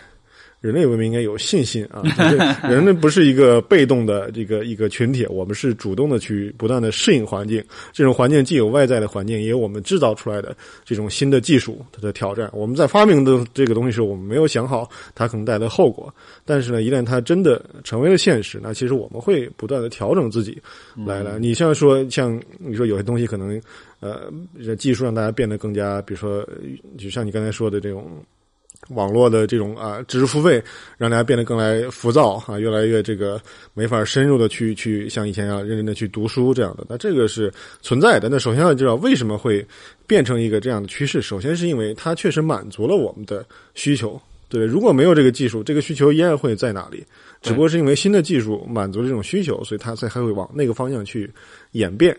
[0.63, 2.03] 人类文明应该有信心啊！
[2.71, 7.63] 人类不是一个被动的这个一个群体，我们是主动的去不断的适应环境。
[7.93, 12.49] 这种环境既有外在的环境，也有我们制造出来的这种新的技术它的挑战。
[12.53, 16.15] 我们在发明的这个东西时，我们没有想好它可能带来的后果。
[16.45, 20.57] 但是呢，一旦它真的成为了现实，那其实我们会不断的调整自己
[21.05, 21.41] 来了。
[21.41, 23.61] 你像说，像你说有些东西可能
[23.99, 24.33] 呃，
[24.79, 26.49] 技术让大家变得更加，比如说，
[26.97, 28.07] 就像你刚才说的这种。
[28.89, 30.63] 网络的这种啊知识付费，
[30.99, 33.41] 让大家变得更来浮躁啊，越来越这个
[33.75, 36.85] 没法深入的去去像以前一样认真的去读书这样的。
[36.89, 38.29] 那这个是存在的。
[38.29, 39.65] 那首先要知道为什么会
[40.07, 41.23] 变成一个这样的趋势。
[41.23, 44.67] 首先是因为它确实满足了我们的需求，对。
[44.67, 47.05] 如果没有这个技术，这个需求依然会在哪里？
[47.41, 51.31] 只不过是因为新的技术满足这种需求，所以它才还会往那个方向去
[51.73, 52.17] 演变。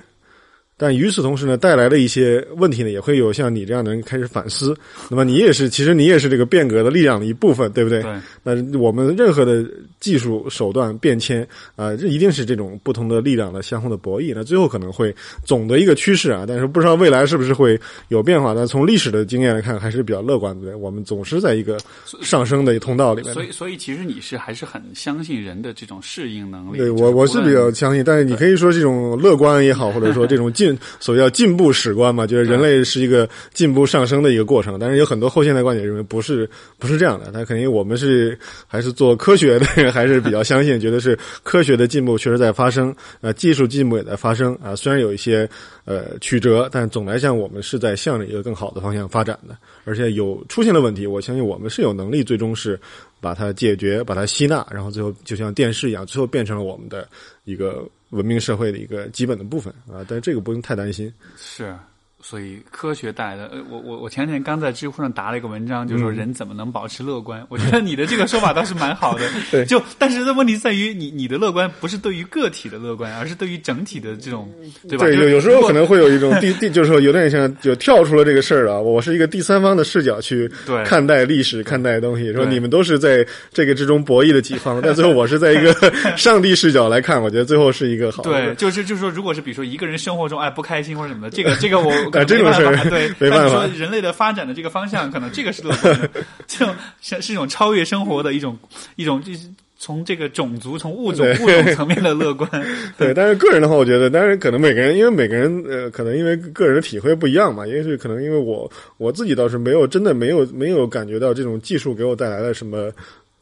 [0.84, 4.76] 但与此同时呢，带来的一些问题呢，也会有像你这样的人开始反思。
[5.10, 8.02] 那么你也是，其实你也是这个变革的力量的一部分，对不对？
[8.02, 8.12] 对。
[8.44, 9.66] 那我们任何的
[10.02, 14.34] 技术手段变迁啊，这一定是这种不同的力量的相互的博弈。
[14.36, 15.16] 那最后可能会
[15.46, 18.54] 总的一个趋势啊，但是不知道未来是不是会有变化。
[18.54, 20.78] 但从历史的经验来看，还是比较乐观的。
[20.78, 21.78] 我们总是在一个
[22.22, 23.34] 上升的通道里面。
[23.34, 26.78] 所以，所以其实你是还是很相信人的这种适应能力。
[26.78, 28.04] 对我，我是比较相信。
[28.04, 34.78] 但是你可以说这种乐观也好，或者说这种进所谓叫进步史观嘛，就是人类是一个进步上升的一个过程。
[34.80, 37.32] 但是有很多后现代观点认为不是不是这样的。
[37.32, 44.76] 他肯定我们是还是做科学的，还是比较相信，觉得是科学的进步确实在发生，呃，技术进步也在发生啊。
[44.76, 45.50] 虽然有一些
[45.86, 49.56] 呃曲折，但总来讲我们是在向着一个更好的方向发展的。
[49.86, 52.80] 而且有出现了问题，我相信我们是有能力最终是
[53.20, 57.06] 把它解决、把它吸纳，然后最后就像电视一样，最后变成了我们的
[57.44, 57.84] 一个
[58.14, 60.06] 文明社会的一个基本的部分啊。
[60.08, 61.14] 但是这个不用太担心。
[61.36, 61.76] 是。
[62.26, 67.46] 所以科学带来的，呃，我我我前两天刚在知乎上答了一个文章，就说人怎么能保持乐观？
[67.50, 69.28] 我觉得你的这个说法倒是蛮好的。
[69.52, 74.50] 对，就但是问题在于，你你的乐观不是对于个体的乐观，而是对于整体的这种，
[74.88, 75.06] 对吧？
[75.06, 80.50] 对，有有时候可能会有一种第第，就是说有点像就跳出了这个事儿啊，我是一个第三方的视角去
[80.86, 85.74] 看待历史、看待东西，说你们都是在这个之中博弈的几方，但最后我是在一个
[86.16, 88.24] 上帝视角来看，我觉得最后是一个好。
[88.24, 91.92] 对，就是就是说，如果是比如说一个人生活中哎不开心或者什么的，这个这个我。
[92.14, 93.50] 啊，这种事儿对，没办法。
[93.68, 96.10] 说人类的发展的这个方向，可能这个是乐观的，
[96.48, 98.58] 这种是是一种超越生活的一种
[98.96, 99.48] 一种，就是
[99.78, 102.50] 从这个种族、从物种物种层面的乐观。
[102.98, 112.92] 对，但是个人的话，我觉得，但是可能每个人，因为每个人呃，可能因为个人的体会不一样嘛，因为是可能因为我我自己倒是没有真的没有没有感觉到这种技术给我带来了什么。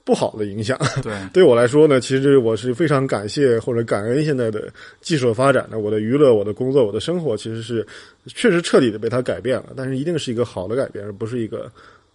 [0.03, 7.85] 不好的影响，对 对我来说呢，其实我是非常感谢或者感恩现在的技术发展的，我的娱乐、我的工作、我的生活，其实是
[8.27, 11.71] 确实彻底的被它改变了，但是一定是一个好的改变，而不是一个。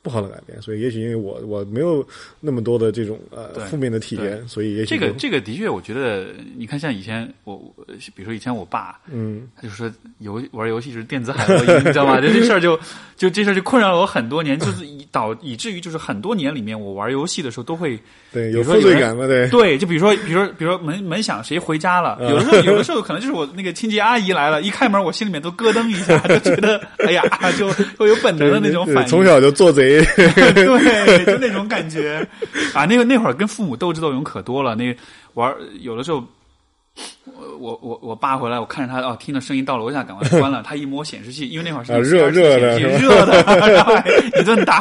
[0.06, 2.06] 不好的改变，所以也许因为我我没有
[2.38, 7.60] 那么多的这种呃负面的体验，所以也许这个这个的确，我觉得你看像以前我
[8.14, 12.20] 比如说以前我爸，嗯，他就说游玩游戏就是电子海洛因，你知道吗？
[12.22, 12.78] 就这事儿就
[13.16, 17.98] 就这事儿就困扰了我很多年，就是以导以至于就是很多年里面我玩游戏的时候都会
[18.32, 27.22] 对有负罪感嘛，对对，就比如说比如说比如说门门响谁回家了，有的时候有的时候可能就是我那个清洁阿姨来了，一开门我心里面都咯噔一下，就觉得哎呀，
[27.58, 29.95] 就会有本能的那种反应，从小就做贼。
[30.04, 32.26] 对， 就那种感觉
[32.74, 32.84] 啊！
[32.86, 34.74] 那个那会儿跟父母斗智斗勇可多了。
[34.74, 34.94] 那
[35.34, 36.24] 玩有的时候，
[37.58, 40.62] 我我我我爸回来，我看着他哦，听到声音到楼下，赶快 关了。
[40.64, 44.80] 他一摸显示器，因为那会儿是热热的，热的，一顿打，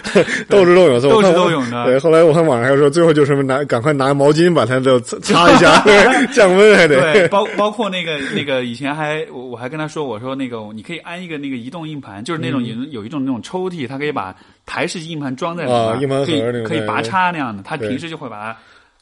[0.48, 1.84] 斗智斗勇，斗智斗勇的。
[1.84, 5.82] 对，后来我看网上还说，最后就是拿赶快拿毛巾把它都擦一下，
[6.32, 7.00] 降温还得。
[7.12, 14.34] 对，包包括那个那个以前还我我还跟他说，我说那个你可以安一个那个移动硬盘，就是那种有有一种那种抽屉，它可以把。
[14.68, 15.70] 台式硬盘装在里
[16.06, 18.56] 面，可以可以拔插那样的，他平时就会把它。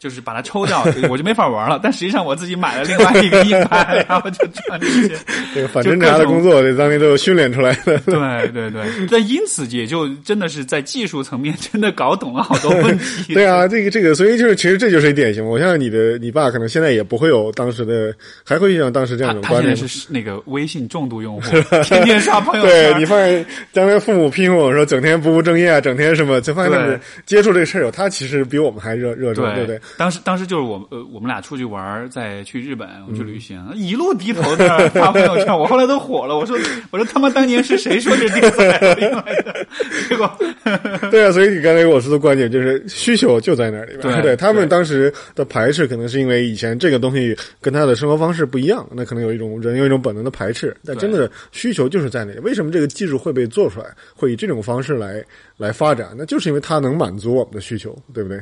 [0.05, 1.81] 就是把它抽掉，我就没法玩了。
[1.83, 4.47] 但实际上我自己买了另外一个硬盘，然后就
[4.79, 5.17] 这些。
[5.55, 7.97] 这个反侦查的工作，这当年都训练出来的。
[8.01, 13.33] 对对对，但因此也就真的是在技术层面真的搞懂了好多问题。
[13.33, 15.43] 对啊，这个这个，所以就是其实这就是典型。
[15.43, 18.15] 我相信你的你爸可能现在也不会有当时的，
[18.45, 19.75] 还会像当时这样的观念。
[19.75, 21.51] 他现在是那个微信重度用户，
[21.83, 22.75] 天天刷朋友圈。
[22.93, 29.81] 对你发现将来父母批评我说整天不务正业啊，整天什么，就发现接触这个事儿，他其实比我们还热热衷，对不对？
[29.97, 35.57] 当时，当时就是我呃，我们俩出去玩，在去日本，我去旅行，一路低头的发朋友圈。
[35.57, 36.57] 我后来都火了，我说，
[36.91, 39.67] 我说他妈当年是谁说这电子海洛因来的？
[40.09, 40.39] 结果，
[41.11, 43.97] 对啊，所以你刚才我说的观点就是需求就在那里。
[44.01, 50.77] 对，对他们当时的排斥，可能是因为以前这个东西跟他的生活方式不一样，那可能有一种人有一种本能的排斥。
[50.85, 52.39] 但真的需求就是在那里。
[52.41, 55.23] 为什么这个技术会被做出来，会以这种方式来
[55.57, 56.09] 来发展？
[56.17, 58.41] 那就是因为它能满足我们的需求，对不对？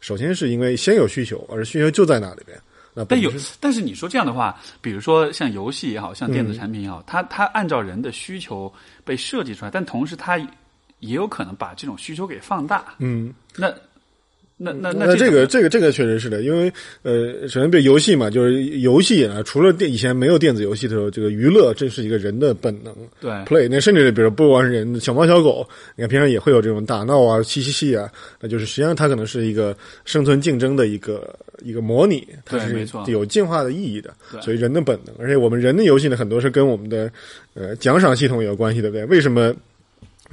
[0.00, 2.58] 首先是因为先有需求，而需求就在那里边。
[2.92, 8.72] 那但有，但是你说这样的话，比如说像游戏也好像电子产品也好，它它按照人的需求
[9.04, 10.36] 被设计出来，但同时它
[10.98, 12.94] 也有可能把这种需求给放大。
[12.98, 13.72] 嗯，那。
[14.62, 16.70] 那那那这个这个这个确实是的，因为
[17.02, 22.94] 呃，首先对游戏嘛，就是游戏啊，除了电以前没有电子游戏的时候，这个娱乐这是一个人的本能。
[23.18, 28.06] 对，play 那甚至比如不光是人，小猫小狗，你看平常也会有这种打闹啊、嬉戏戏啊，
[28.38, 34.12] 那就是实际上它可能是一个生存竞争的一个一个模拟，它是有进化的意义的。
[34.42, 37.10] 所以人的本能，而且我们人的游戏呢，很多是跟我们的
[37.54, 39.06] 呃奖赏系统有关系，对不对？
[39.06, 39.54] 为什么？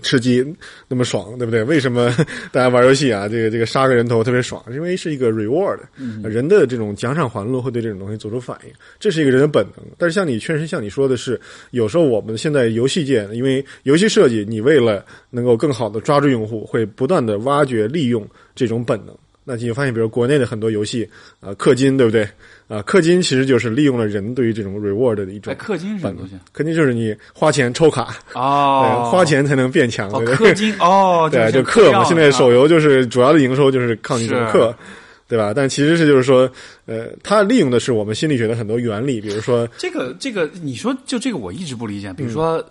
[0.01, 0.45] 吃鸡
[0.87, 1.63] 那么爽，对不对？
[1.63, 2.13] 为什么
[2.51, 3.27] 大家玩游戏啊？
[3.27, 5.79] 这个这个杀个人头特别爽，因为是一个 reward，
[6.23, 9.85] 人的这种奖赏环路会对这种东西做出反应，这是一个人的本能。
[9.97, 11.39] 但是像你确实像你说的是，
[11.71, 19.15] 有时候我们现在游戏界，因为游戏设计，你为了能够更好的抓住用户，会不断的挖掘利用这种本能。
[19.49, 22.27] 那你发现，比如国内的很多游戏啊，氪金，对不对？
[22.67, 25.53] 啊，氪金其实就是利用了人对于这种 reward 的一种。
[25.55, 26.35] 氪金是什么东西？
[26.53, 30.11] 氪金就是你花钱抽卡哦，花钱才能变强。
[30.11, 32.03] 氪金哦，对， 就氪嘛。
[32.03, 34.75] 现在手游就是主要的营收就是靠你这种氪，
[35.29, 35.53] 对吧？
[35.55, 36.51] 但其实是就是说，
[36.85, 42.11] 呃，它利用的是我们心理学的很多原理，比如说这个这个，你说就这个我一直不理解。
[42.11, 42.61] 比如说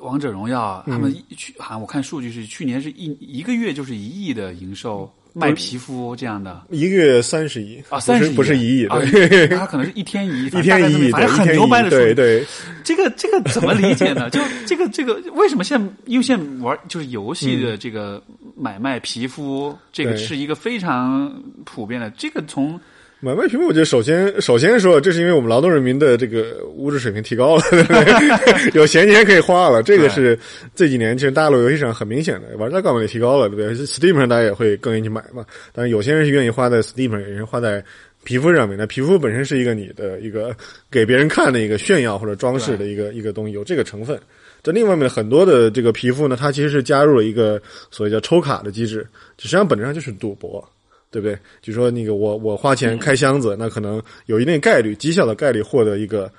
[0.00, 5.10] 王者荣耀，他们去好像我看数据是去年是一一个月就是一亿的营收。
[5.32, 12.44] 卖皮肤这样的，一个月三十亿啊，三十不是一亿，对，他可能是一天一亿， 一天一亿，反正很牛掰的对对，
[12.82, 14.28] 这个这个怎么理解呢？
[14.30, 18.22] 就这个这个，为什么现在因为现在玩就是游戏的这个
[18.56, 22.78] 买卖皮肤，这个是一个非常普遍的，这个从。
[23.20, 28.70] 买卖皮肤，我觉得首先首先说，这是因为我们劳动人民的这个物质水平提高了， 对不对？
[28.78, 30.38] 有闲钱可以花了，这个是
[30.72, 35.44] 这几年其实大陆游戏上很明显的，玩家杠杆也提高了，对不对？Steam 上大家也会更愿意去买嘛。
[35.72, 37.84] 但是有些人是愿意花在 Steam 上，有人花在
[38.22, 38.78] 皮肤上面。
[38.78, 40.54] 那皮肤本身是一个你的一个
[40.88, 44.16] 给别人看的一个炫耀或者装饰的一个一个东西，有这个成分。
[44.62, 49.04] 在另外面很多的这个皮肤呢，它其实是加入了一个所谓叫抽卡的机制，
[49.38, 50.64] 实际上本质上就是赌博。
[51.10, 51.38] 对不对？
[51.62, 56.30] 就说那个我我花钱开箱子，那可能有一定概率，极小的概率获得一个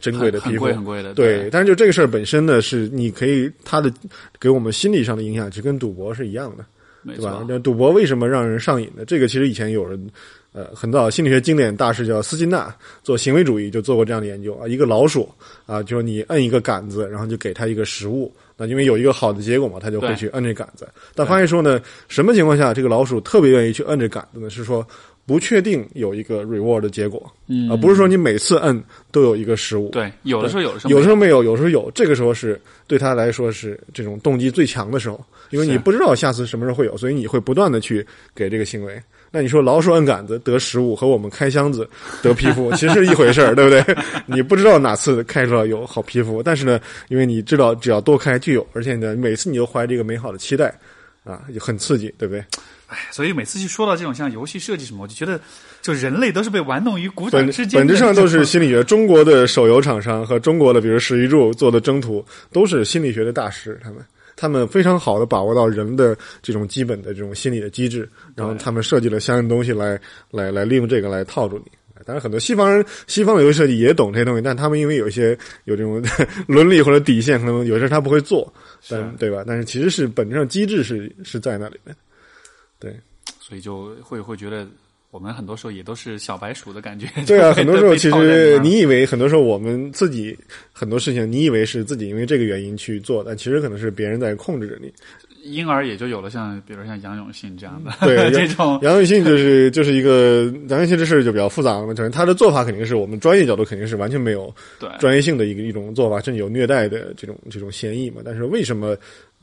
[0.00, 1.14] 珍贵的皮肤，很贵很贵的。
[1.14, 3.92] 对，但是就这个事儿本身呢，是你可以它的
[4.40, 6.64] 给我们心理上的影响，就跟赌博是一样的，
[7.14, 7.44] 对吧？
[7.48, 9.04] 那赌博为什么让人上瘾呢？
[9.04, 10.10] 这个其实以前有人
[10.52, 15.28] 呃很早心理学经典大师叫斯金纳做行为主义就做过这样的研究啊，一个老鼠
[15.64, 18.32] 啊，就是你摁一个杆子，然后就给它一个食物。
[18.58, 20.86] 那因为有一个好的结果嘛，他就会去摁这杆子。
[21.14, 24.50] 但发现说呢，什么情况下这个老鼠特别愿意去摁这杆子呢？
[24.50, 24.86] 是说
[25.24, 29.90] 不确定有一个 reward 的结果，嗯，而不是说你每次摁都有一个失误。
[29.90, 31.90] 对，有的时候有有时候没有，有时候有。
[31.94, 39.00] 这个时候是对他来说是这种动机最强的时候，因为你不知道下次什么时候会有，所以你会不断的去给这个行为。
[39.30, 41.88] 那你说老鼠按杆子得食物和我们开箱子
[42.22, 43.96] 得皮肤其实是一回事儿，对不对？
[44.26, 50.74] 你不知道哪次开出来有好皮肤，但是呢，因为你知道只要多开就有，而且呢，每次你都怀着一个美好的期待，
[51.24, 52.42] 啊，就很刺激，对不对？
[52.88, 55.38] 哎，所以每次去说到这种像游戏设计什么，我就觉得，
[55.82, 57.78] 就人类都是被玩弄于股掌之间。
[57.78, 58.82] 本质上都是心理学。
[58.82, 63.98] 中国的手游厂商和中国的，比如史玉柱做的征途，都是心理学的大师，他们。
[64.40, 71.72] 他们非常好的把握到人的这种基本的这种心理的机制，然后他们设计了相应东西来来来利用这个来套住你。
[72.06, 76.00] 当然，很多西方人西方的游戏设计也懂这些东西，但他们因为有一些有这种
[76.46, 78.50] 伦理或者底线，可能有些他不会做，
[78.88, 79.42] 但对吧？
[79.44, 81.94] 但是其实是本质上机制是是在那里面，
[82.78, 82.96] 对，
[83.40, 84.64] 所以就会会觉得。
[85.10, 87.06] 我们很多时候也都是小白鼠的感觉。
[87.26, 90.36] 对啊，很多时候其实你以为很多时候我们自己
[90.72, 94.92] 很多事情，你以为是自己因为这个原因去做，但其实可能是别人在控制着你。
[95.44, 101.94] 因而也就有了像比如像杨永信这样的对 这种杨永信就是就是一个杨永信这事就比较复杂了嘛。
[102.12, 108.20] 他的做法肯定是我们专业角度肯定是完全没有对专业性的一个一种做法，甚至有虐待的这种这种嫌疑嘛。
[108.22, 108.94] 但是为什么？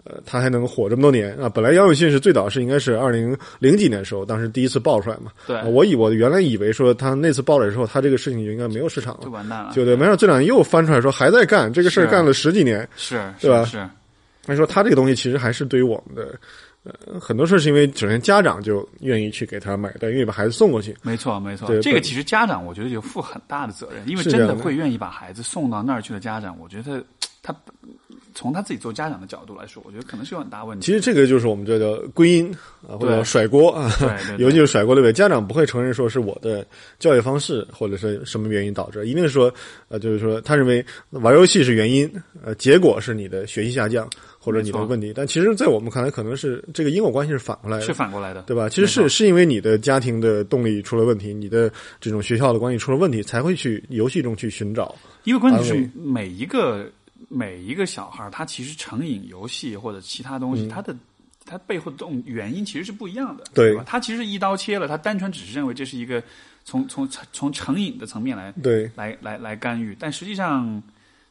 [0.04, 1.50] 呃，他还能火这么多年啊！
[1.50, 5.32] 本来杨永信是最早是应该是二零零几年的时候，当时第一次爆出来嘛。
[5.48, 9.72] 对，我以我原来以为说他那次爆了之后，他这个事情就应该没有市场了，就完蛋了。
[9.74, 13.66] 就对，没想到这两年又翻出来说还在干这个事儿，干了十几年，是，对吧？
[13.66, 13.84] 是。
[14.44, 16.40] 他说他这个东西其实还是对于我们的，
[16.84, 20.96] 呃，很多事是因为首先家长就愿意去给他买单，愿意把孩子送过去。
[21.02, 21.68] 没错，没错。
[21.80, 27.04] 这个其实家长我觉得就负很大的责任，因为真的会愿意把孩子送到那儿去的家长，我觉得
[27.42, 27.56] 他。
[28.36, 30.86] 从他自己做家长的角度来说，我觉得可能是有很大问题。
[30.86, 32.52] 其实这个就是我们这叫归因
[32.86, 33.90] 啊，或者甩锅啊，
[34.38, 35.14] 尤其是甩锅对不对？
[35.14, 36.68] 家长不会承认说是我的
[37.00, 39.52] 教育方式或者是什么原因导致，一定是说
[39.88, 42.12] 呃，就是说他认为玩游戏是原因，
[42.44, 44.06] 呃，结果是你的学习下降
[44.38, 45.14] 或者你的问题。
[45.16, 48.68] 但其实，在我们看来，可能是这个因果关系是反过来的，是反过来的，对吧？
[48.68, 51.72] 其实是是因为你的家庭的动力出了问题，你的
[52.02, 54.94] 这种学校的关系出了问题，才会去游戏中去寻找。
[55.24, 56.86] 因为关键是每一个。
[57.36, 60.96] 每一个小孩他其实成瘾游戏或者其他东西，他的
[61.46, 63.84] 他背后的动原因其实是不一样的，对吧？
[63.86, 66.24] 他其实一刀切了，他单纯只是认为这是一个
[66.64, 70.82] 从从从成瘾的层面来对来来来干预，但实际上，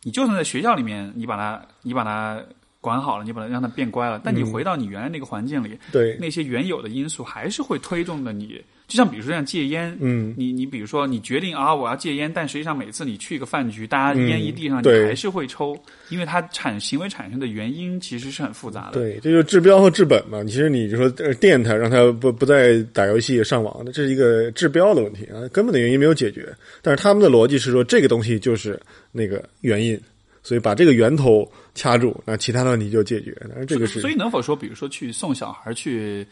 [0.03, 2.41] 你就算在学校里面，你把他你把他
[2.81, 8.63] 管好了，你把他让他变乖了，但你回到你原来那个环境里，对那些原有的因素还是会推动的你。
[8.87, 15.75] 就像比如说像戒烟，嗯，你你比如说你决定啊我要戒烟，但实际上每次你去一个饭局，大家烟一地上，你还是会抽，
[16.11, 18.93] 因为它产行为产生的原因其实是很复杂的。
[18.93, 20.45] 对，这就是治标和治本嘛。
[20.45, 26.55] 其实你就说电他，让他不不再打游戏上网，那这是一个治标的问题啊，根本的原因没有解决。
[26.83, 28.79] 但是他们的逻辑是说这个东西就是
[29.13, 29.99] 那个原因。
[30.47, 33.35] 所以把这个源头掐住，那其他的问题就解决。
[33.49, 36.27] 但是这个是，所以能否说，比如说去送小孩去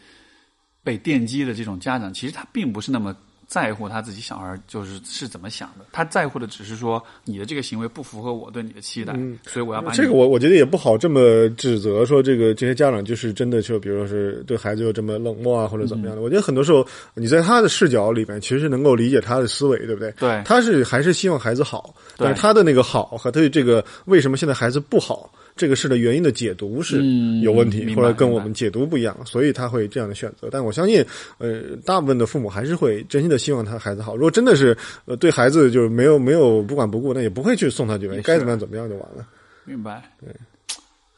[0.83, 3.15] 被电击的这种家长，其实他并不是那么。
[3.45, 9.13] 在乎他自己小孩就是是怎么想的，他在乎的只是说你的这个行为不符合我对你的期待，
[9.45, 16.21] 所以我要把这个我我觉得也不好这么指责说这个这些家长就是真的就比如说是对孩子又这么冷漠啊或者怎么样的。
[16.23, 20.09] 我觉得很多时候你在他的视角里面其实是能够理解他的思维，对不对？
[20.13, 25.31] 对，他是还是希望孩子好，但是他的那个好和他对这个为什么现在孩子不好。
[25.55, 27.03] 这个事的原因的解读是
[27.41, 30.49] 有问题，或者跟我们解读不一样，所以他会这样的选择。
[30.51, 31.05] 但我相信，
[31.37, 34.15] 呃，大部分的父母还是会真心的希望他孩子好。
[34.15, 39.27] 如果真的是呃对孩子就是没有没有不管不顾，那也不会去送他去，该怎么样怎么样就完了。
[39.65, 40.01] 明白。
[40.19, 40.33] 对。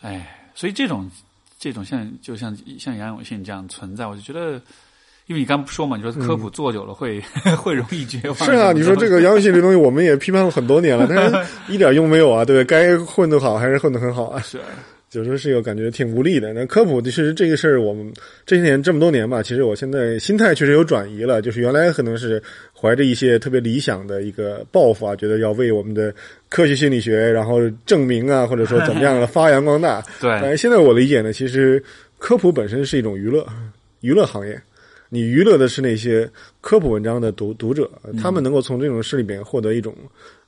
[0.02, 1.10] 哎，所以这种
[1.58, 4.62] 这种像就像像杨永信这样存在，我就觉得。
[5.28, 7.20] 因为你刚不说嘛，你说科普做久了会
[7.58, 8.36] 会容易绝望。
[8.36, 12.66] 是啊，你说这个阳性这东西，我们也批判了很多年了， 但是 一点用没有啊，对不对？
[12.66, 14.40] 该混得好还是混得很好啊。
[14.42, 14.60] 是，
[15.14, 16.54] 有时候是有感觉挺无力的。
[16.54, 18.14] 那科普其实这个事儿，我们
[18.46, 21.42] 这些年这么多年吧，其实我现在心态确实有转移了。
[21.42, 22.42] 就是原来可能是
[22.80, 26.14] 怀着一些特别理想的一个抱负啊，觉得要为我们的
[26.50, 30.04] 科学心理学然后证明啊，或者说怎么样的发扬光大。
[30.22, 30.30] 对。
[30.42, 31.84] 但是现在我理解呢，其实
[32.20, 33.44] 科普本身是一种娱乐，
[34.02, 34.62] 娱乐行业。
[35.10, 36.30] 你娱乐的是那些
[36.62, 37.90] 科普文章的读读者，
[38.22, 39.96] 他们能够从这种事里面获得一种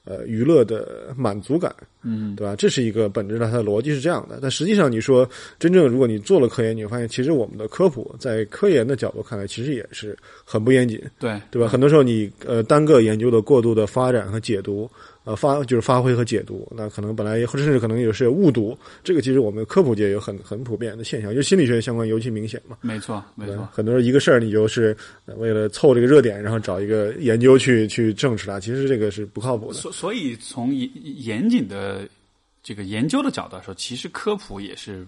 [0.04, 2.56] 呃娱乐的满足感，嗯，对吧？
[2.56, 4.40] 这是一个本质的，它的逻辑是这样的。
[4.42, 5.30] 但实际上，你说
[5.60, 11.68] 真正如果你做了科研，你会发现，其实我们的科普在科研的角度看来，其实也是很不严谨，对对吧？
[11.68, 14.90] 很多时候你呃单个研究的过度的发展和解读。
[15.28, 22.78] 呃，发就是发挥和解读，那可能本来或者甚至可能有是误读，这个其实我们科普界有很很普遍的现象，就心理学相关尤其明显嘛。
[22.80, 23.68] 没错，没错。
[23.70, 24.96] 很多人一个事儿，你就是
[25.36, 29.74] 为了凑这个热点，然后找一个研究去去证实它，其实这个是不靠谱的。
[29.74, 32.08] 所所以从严严谨的
[32.64, 35.06] 这个研究的角度来说，其实科普也是。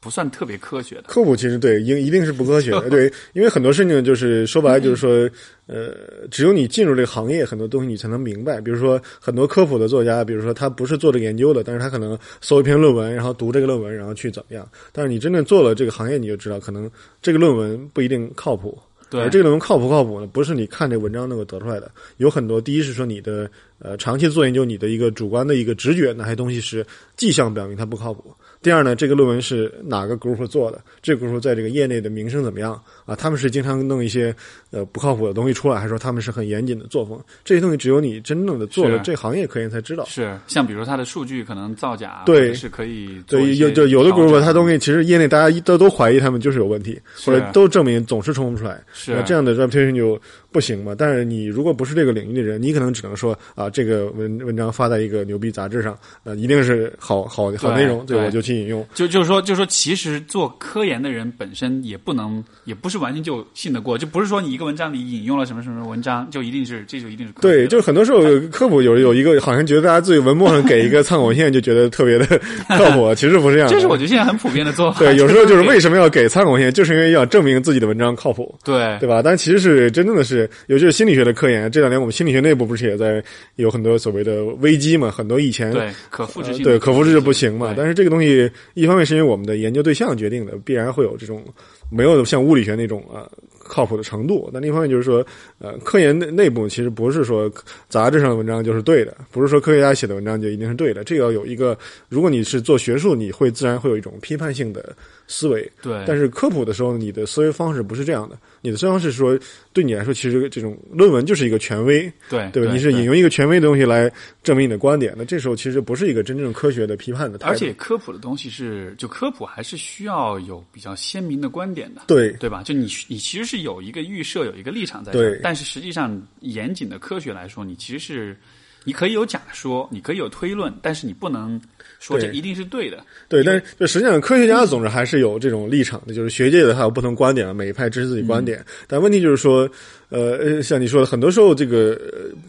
[0.00, 2.88] 不算特别科学的科普，其实对，应一定是不科学的。
[2.90, 5.30] 对，因为很多事情就是说白了，就是说，
[5.66, 8.62] 呃，只有你进入这个行业，很多东西你才能明白。
[8.62, 14.66] 比如说，很多科普的作家，比如说他不是做这个研究的，但是他可能搜一篇论文，然后读这个论文，然后去怎么样。
[14.90, 16.90] 但是你真正做了这个行业，你就知道，可能
[17.20, 18.78] 这个论文不一定靠谱。
[19.10, 20.26] 对，这个论文靠不靠谱呢？
[20.26, 21.90] 不是你看这文章能够得出来的。
[22.18, 26.86] 有很多，第一是说你的呃长期做研究，你的一个主观的一个直觉，哪些东西是
[27.16, 28.32] 迹象表明它不靠谱。
[28.62, 30.78] 第二呢，这个论文是哪个 group 做的？
[31.00, 33.16] 这个 group 在这个业内的名声怎么样啊？
[33.16, 34.34] 他们是经常弄一些
[34.70, 37.18] 呃不靠谱的东西出来，还是说他们是很严谨的作风？
[37.42, 40.04] 这些东西只有你真正的做了这行业科研才知道。
[40.04, 43.22] 是，像比如它的数据可能造假，对，是可以。
[43.26, 48.82] 对，有就有的 group 它东西其实业内大家都都怀疑他们就是有问题，或者都证明总是冲不出来。
[48.92, 50.20] 是这样的 reputation 就
[50.52, 50.94] 不行嘛？
[50.96, 58.86] 但是你如果不是这个领域的人，你可能只能说啊，这个文文章发在一个牛逼杂志上，呃，一定是好好好内容，对，我就去引用。
[58.92, 59.30] 就就是。
[59.30, 72.26] 说，就是说，其实做科研的人本身也不能，也不是完全就信得过，就不是说你一个文章里引用了什么什么文章，就一定是，这就一定是对，就是很多时候有科普有有一个，好像觉得大家自己文末上给一个参考线，就觉得特别的
[72.76, 73.68] 靠谱，其实不是这样。
[73.68, 74.98] 这是我觉得现在很普遍的做法。
[74.98, 79.22] 对，有时候就是为什么要给参考线，就是因为要证明自己的文章靠谱，对对吧？
[79.22, 83.22] 但其实是真正的是，尤其是心理学的科研，这两年我们心理学内部不是也在
[83.54, 85.08] 有很多所谓的危机嘛？
[85.08, 87.74] 很多以前对可复制性对可复制就不行嘛。
[87.76, 88.39] 但是这个东西，
[88.74, 90.10] 一方面是因为我们的研究对象。
[90.20, 91.42] 决定的，必然会有这种
[91.88, 94.50] 没有像物理学那种啊靠谱的程度。
[94.52, 95.24] 那另一方面就是说，
[95.60, 97.50] 呃，科研内内部其实不是说
[97.88, 101.04] 杂志上的文章就是对的，不是说科学家写的文章就一定是对的。
[101.04, 101.78] 这个要有一个，
[102.08, 104.94] 如果你是做学术，你会自然会有一种批判性的
[105.30, 105.70] 思维。
[105.80, 108.36] 对，但是科普的时候，你的思维方式不是这样的。
[108.60, 109.38] 你的思维方式是说，
[109.72, 112.72] 对你来说，其实这种论文就是一个权威，对对吧？
[112.72, 114.12] 你是引用一个权威的东西来
[114.42, 117.52] 证明你的观点，那这时候其实不是一个真正科学的批判的态度。
[117.52, 122.62] 而且科普的东西是，就科普还是需要有比较鲜明的观点的，对对吧？
[122.62, 128.36] 就你你其实是有一个预设，有一个立场在这，但是实际上严谨的科学来说，你其实是
[128.84, 131.60] 你可以有假说，你可以有推论，但是你不能。
[131.98, 132.96] 说这一定是对的，
[133.28, 138.64] 对，但是就实际上科学家总是还是有这种立场的，就是学界的他有不同观点，每一派支持自己观点。
[138.86, 139.68] 但问题就是说，
[140.08, 142.00] 呃，像你说的，很多时候这个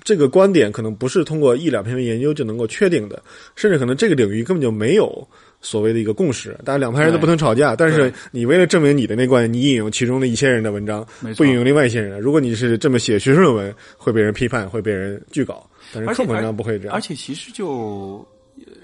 [0.06, 3.22] 这个观点可能不是通过一两篇研究就能够确定的，
[3.58, 5.28] 甚至可能这个领域根本就没有
[5.60, 11.06] 所谓的一个共识，大家两派人都不能吵架，但是你为了证明你的那观点你引用其中的一些人的文章，
[11.36, 12.22] 不引用另外一些人。
[12.22, 15.70] 如果你是这么写学术论文，会被人批判，会被人拒稿。
[15.94, 16.96] 但是课本上不会这样。
[16.96, 18.26] 而且其实就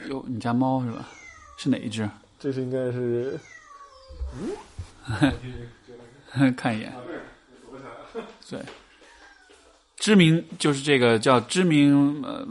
[0.09, 1.07] 有你家猫是吧？
[1.57, 2.09] 是哪一只？
[2.39, 3.39] 这是应该是，
[6.35, 6.93] 嗯， 看一眼。
[8.49, 8.59] 对，
[9.97, 12.47] 知名就是这个叫知名呃。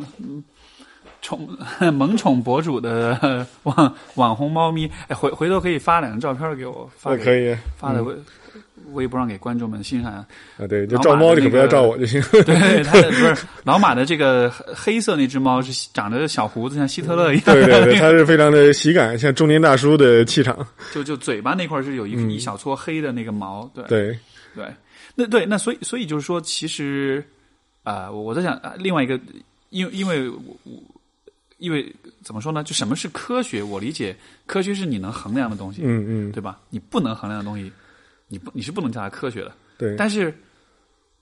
[1.23, 1.49] 宠
[1.95, 8.15] 萌宠博主的网网红猫咪，哎，回回头可以发两张照片给我，发可以发在微
[8.93, 10.27] 微博上给观众们欣赏啊。
[10.69, 12.21] 对，就照猫就可不要照我就行。
[12.45, 17.45] 对，他的不是老马的这个黑色那只猫是长着小胡子，像希特勒一样。
[17.47, 20.67] 对对对，它 是非常的喜感，像中年大叔的气场。
[20.93, 24.19] 就就嘴巴那块是有一一小撮黑的那个毛，对对
[24.55, 24.67] 对。
[25.15, 27.25] 那对那所以所以就是说，其实
[27.83, 29.19] 啊，我在想另外一个，
[29.71, 30.73] 因因为我我。
[31.59, 31.91] 因为
[32.23, 32.63] 怎么说呢？
[32.63, 33.63] 就什么是科学？
[33.63, 34.15] 我理解，
[34.45, 36.59] 科学是你能衡量的东西，嗯嗯，对吧？
[36.69, 37.73] 你不能衡量的东西，
[38.29, 39.53] 你不你是不能叫它科学的。
[39.79, 39.95] 对。
[39.97, 40.31] 但是，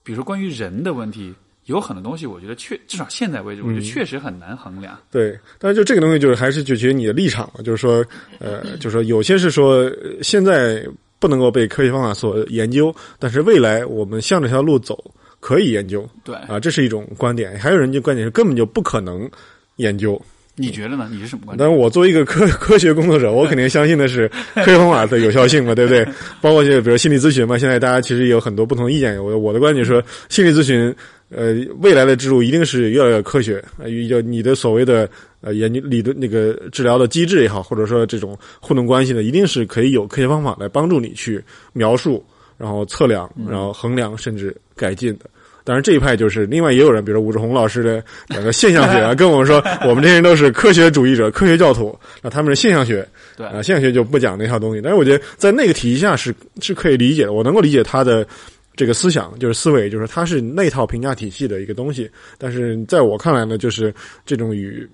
[0.02, 1.34] 比如说关于人的问题，
[1.66, 4.98] 有很多东西，我觉得确至少现在为止，我觉得确实很难衡量。
[5.10, 5.38] 对。
[5.58, 7.62] 但是就这个东西，就是还是就决你的立场了。
[7.62, 8.04] 就是说，
[8.38, 9.90] 呃，就是说，有些是说
[10.22, 10.86] 现在
[11.18, 16.08] 不能够被科学方法所研究，但是未来我们向这条路走可以研究。
[16.22, 16.34] 对。
[16.34, 17.58] 啊，这是一种观点。
[17.58, 19.30] 还有人就观点是根本就不可能。
[19.78, 20.22] 研究，
[20.56, 21.08] 你觉得呢？
[21.10, 21.58] 你是什么观点？
[21.58, 26.06] 但是我作为一个科 科学工作者，我肯定相信的是 科学方法的有效性嘛，对不对？
[26.40, 29.22] 包括就比如心理咨询嘛，现在大家其实有很多不同的意见。
[29.22, 30.94] 我我的观点说，心理咨询，
[31.30, 33.62] 呃，未来的之路一定是越来越科学。
[33.78, 41.42] 呃，要你的所谓的呃研究理论那个治疗的机制也好，或者说这种互动关系呢，一定是可以有科学方法来帮助你去
[41.72, 42.24] 描述，
[42.56, 45.24] 然后测量，然后衡量，甚至改进的。
[45.66, 51.98] 当然，这一派就是另外也有人，比如吴志红老师的 两个现象学啊， 跟我们说， 我们这些人都是科学主义者、科学教徒。
[52.20, 54.82] 那他们是现象学，对啊，现象学就不讲那套东西。
[54.82, 58.26] 但是我觉得在那个体系下是是可以理解的，我能够理解他的
[58.76, 62.10] 这个思想，就是思维，就是他是那套评价体系的一个东西。
[62.36, 63.94] 但是在我看来呢，就是
[64.26, 64.86] 这种与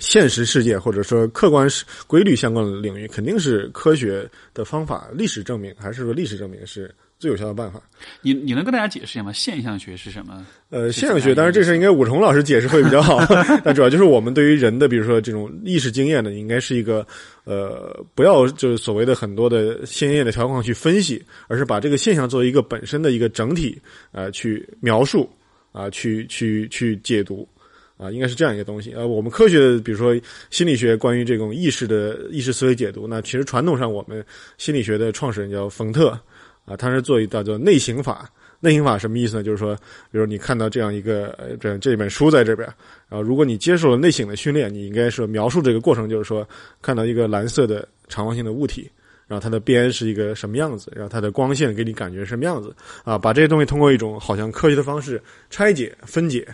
[0.00, 1.68] 现实世界或者说客观
[2.08, 5.06] 规律相关的领域，肯定是科学的方法。
[5.12, 6.92] 历史证明，还是说历史证明是。
[7.18, 7.80] 最有效的办法，
[8.20, 9.32] 你你能跟大家解释一下吗？
[9.32, 10.46] 现象学是什么？
[10.68, 13.18] 呃，现象学，当然这事应该武崇老师解释会比较好。
[13.64, 17.06] 那主要就是我们对于人的，比如说这种意识经验呢，应该是一个
[17.44, 23.80] 呃，不要就是所谓的很多的鲜艳的条框去分析，而是把这个现象作为一个本身的一个整体
[24.12, 25.26] 啊去描述
[25.72, 27.48] 啊，去去去解读
[27.96, 28.92] 啊，应该是这样一个东西。
[28.92, 30.14] 呃，我们科学，比如说
[30.50, 34.22] 心理学，关于这种意识的意识思维解读，那其实传统上我们
[34.58, 36.20] 心理学的创始人叫冯特。
[36.66, 38.30] 啊，他是做一道叫内省法。
[38.58, 39.42] 内省法什么意思呢？
[39.42, 39.76] 就是说，
[40.10, 42.66] 比如你看到这样一个这这本书在这边，
[43.08, 46.48] 然后如果你接受了内省的训练，你应该说描述这个过程，就是说
[46.80, 48.90] 看到一个蓝色的长方形的物体，
[49.28, 53.18] 然后它的边是一个什么样子，然后它的光线给你感觉什么样子啊？
[53.18, 56.48] 把这些东西通过一种好像科学的方式拆解分解。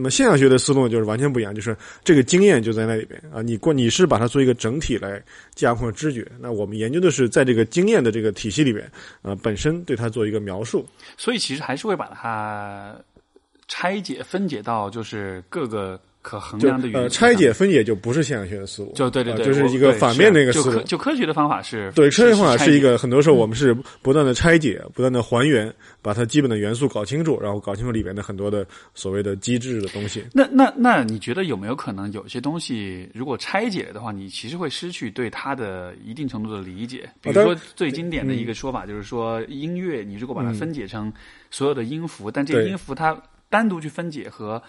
[0.00, 5.22] 那么现象学的思路就是完全不一样，就是这个经验就在那里边啊，你过你是把它做一个整体来
[5.54, 8.90] 架空知觉，那我们研究的是在这个经验的这个体系里边
[9.20, 10.86] 啊，本身对它做一个描述，
[11.18, 12.96] 所以其实还是会把它
[13.68, 16.00] 拆解分解到就是各个。
[16.22, 20.80] 可衡量的呃，拆解分解就不是现象学的思路，就对对对，就是一个反面的一个思路。
[20.82, 30.22] 就科学的方法是，对科学方法是一个，很多时候我们是不断的拆解，不断的还原，把它基本的元素搞清楚，然后搞清楚里边的很多的所谓的机制的东西。
[30.34, 37.08] 那那那你觉得有没有可能有些东西如果拆解的话，你其实会失去对它的一定程度的理解？
[37.22, 41.10] 比如说最经典的一个说法就是说，音乐你如果把它分解成
[41.50, 43.16] 所有的音符，但这个音符它
[43.48, 44.62] 单独去分解和。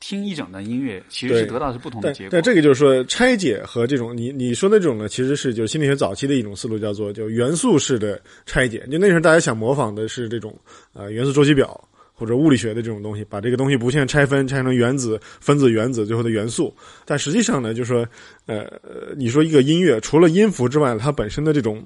[0.00, 2.28] 听一整段音乐，其实是得到是不同的结果。
[2.30, 8.86] 但这个就是说，拆解和这种你你说的这种呢，其实是就是心理学早期的一种思路，叫做就元素式的拆解。
[8.90, 10.56] 就那时候大家想模仿的是这种
[10.92, 16.74] 呃元素周期表或者物理学的这种东西，把这个东西无限拆分，拆成原子、分子、原子最后的元素。
[17.04, 18.06] 但实际上呢，就是说
[18.46, 18.70] 呃，
[19.16, 21.84] 你说一个音乐除了音符之外，它本身的这种。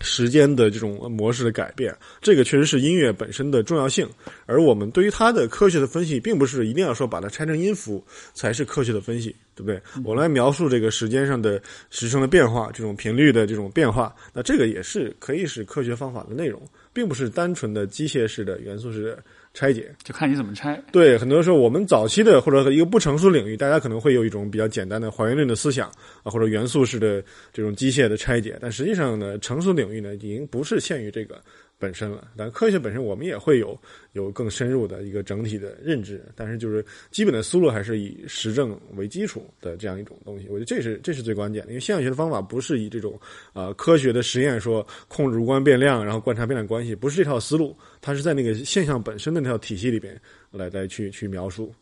[0.00, 4.08] 时间的这种模式的改变，这个确实是音乐本身的重要性。
[4.46, 9.80] 而我们对于它的科学的分析，并不是一定要说把它拆成音符才是科学的分析，对不对？
[10.04, 19.22] 我来描述这个时间上的时程的变化，这种频率的这种变化，那这个也是可以是科学方法的内容，并不是单纯的机械式的元素式的。
[19.60, 20.82] 拆解就看你怎么拆。
[20.90, 25.88] 对，很多时候我们早期的或者一个不成熟领域，大家可能会有一种比较简单的还原论的思想
[26.22, 28.56] 啊，或者元素式的这种机械的拆解。
[28.58, 31.38] 但实际上呢，成熟领域呢，已经不是限于这个
[31.80, 32.30] 本身了。
[32.36, 33.76] 但科学本身我们也会有
[34.12, 40.46] 有更深入的一个整体的认知，但是就是基本的思路还是以实证为基础的这样一种东西。
[40.48, 43.18] 我觉得这是这是最关键的，因为现象学的方法不是以这种
[43.54, 50.20] 呃科学的实验说控制无关变量，然后观察变量关系，不是这套思路，它是在那个现象本身的那套体系里边
[50.50, 51.74] 来来去去描述。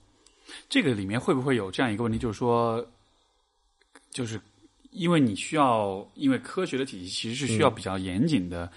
[0.69, 2.87] 这个里面会不会有这样一个问题，就是说，
[4.11, 4.41] 就是
[4.91, 8.71] 因为你需要，因为科学的体系其实是需要比较严谨的，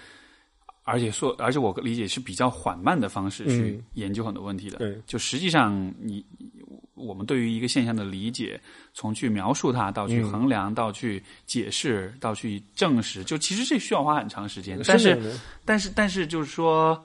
[0.84, 4.78] 而且说，而且我理解是比较缓慢的方式去研究很多问题的。
[4.78, 6.24] 对，就实际上你
[6.94, 8.60] 我们对于一个现象的理解，
[8.94, 14.80] 从去描述它到去衡量，到去解释，到去证实，就其实这需要花很长时间。
[14.86, 17.02] 但是，但是，但是，就是说。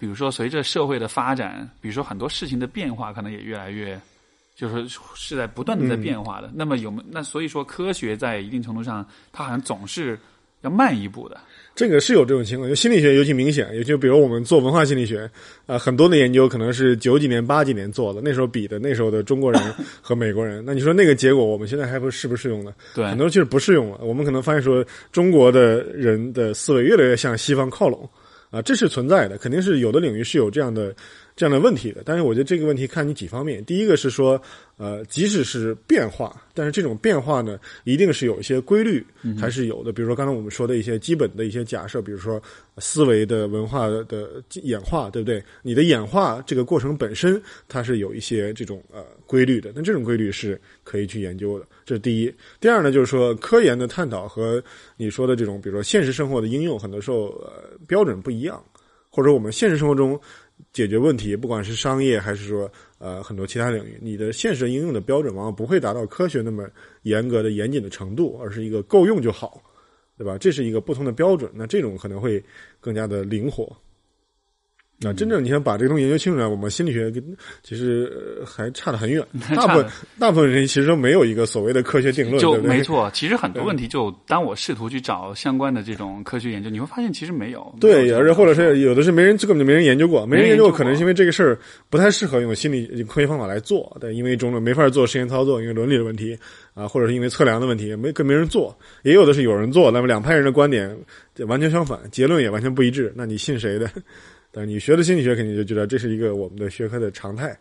[0.00, 4.00] 比如说，随着社会的发展，比如说很多事情的变化，可能也越来越，
[4.54, 6.48] 就是是在不断的在变化的。
[6.54, 10.16] 那么有没那所以说，科学在一定程度上，它好像总是
[10.62, 11.36] 要慢一步的。
[11.74, 13.74] 这个是有这种情况，就心理学尤其明显。
[13.76, 15.30] 尤其比如我们做文化心理学，
[15.66, 19.62] 啊，很多的研究可能是九几年、八几年做的，那时候比的那时候的中国人
[20.02, 20.62] 和美国人。
[20.66, 22.74] 那你说那个结果，我们现在还不适不适用呢？
[22.94, 23.98] 对，很多其实不适用了。
[24.02, 28.08] 我们可能发现说，中国的人的思维越来越向西方靠拢。
[28.50, 30.94] 啊，这是存在的，肯定是有的领域是有这样的
[31.38, 32.02] 这样的问题的。
[32.04, 33.64] 但是我觉得这个问题看你几方面。
[33.64, 34.40] 第一个是说，
[34.76, 39.06] 呃，即使是变化，但是这种变化呢，一定是有一些规律，
[39.38, 39.92] 还是有的。
[39.92, 42.42] 比如说刚才我们说的一些基本的一些假设，比如说
[42.78, 44.26] 思维的文化的
[44.64, 45.40] 演化，对不对？
[45.62, 49.70] 你的演化这个过程本身，它是有一些这种呃规律的。
[49.76, 51.64] 那这种规律是可以去研究的。
[51.86, 52.34] 这是第一。
[52.58, 54.60] 第二呢，就是说科研的探讨和
[54.96, 58.60] 你说的这种，比如说现实生活的应用，很多时候呃标准不一样，
[59.08, 60.20] 或者我们现实生活中
[60.72, 66.68] 解决问题，不管是商业还是说呃很多其他领域，你的现实应用的标准往往不会达到科学那么
[67.02, 69.62] 严格的严谨的程度，而是一个够用就好，
[70.16, 70.36] 对吧？
[70.38, 72.42] 这是一个不同的标准，那这种可能会
[72.80, 73.74] 更加的灵活。
[75.00, 76.50] 那真正你想把这个东西研究清楚呢？
[76.50, 77.22] 我们心理学跟
[77.62, 79.24] 其实还差得很远。
[79.54, 79.86] 大部分
[80.18, 83.08] 大部分人其实都没有一个所谓的科学定论，就没错。
[83.14, 87.72] 其实很多问题，就当我试图去找相关的这种科学研究，你会发现其实没有。
[87.80, 91.56] 对，而且或者是有的是没人，根本就没人研究过，没人研究过，可能是因为这个事儿
[91.88, 96.36] 不太适合用心理科学方法来做，对，因为种种没法做实验操作，因为伦理的问题
[96.74, 98.76] 啊，或者是因为测量的问题，没跟没人做。
[99.04, 100.92] 也有的是有人做，那么两派人的观点
[101.46, 103.88] 完全相反，结论也完全不一致，那你信谁的？
[104.52, 107.56] 但你学了心理学肯定就觉得这是一个我们的学科的常态。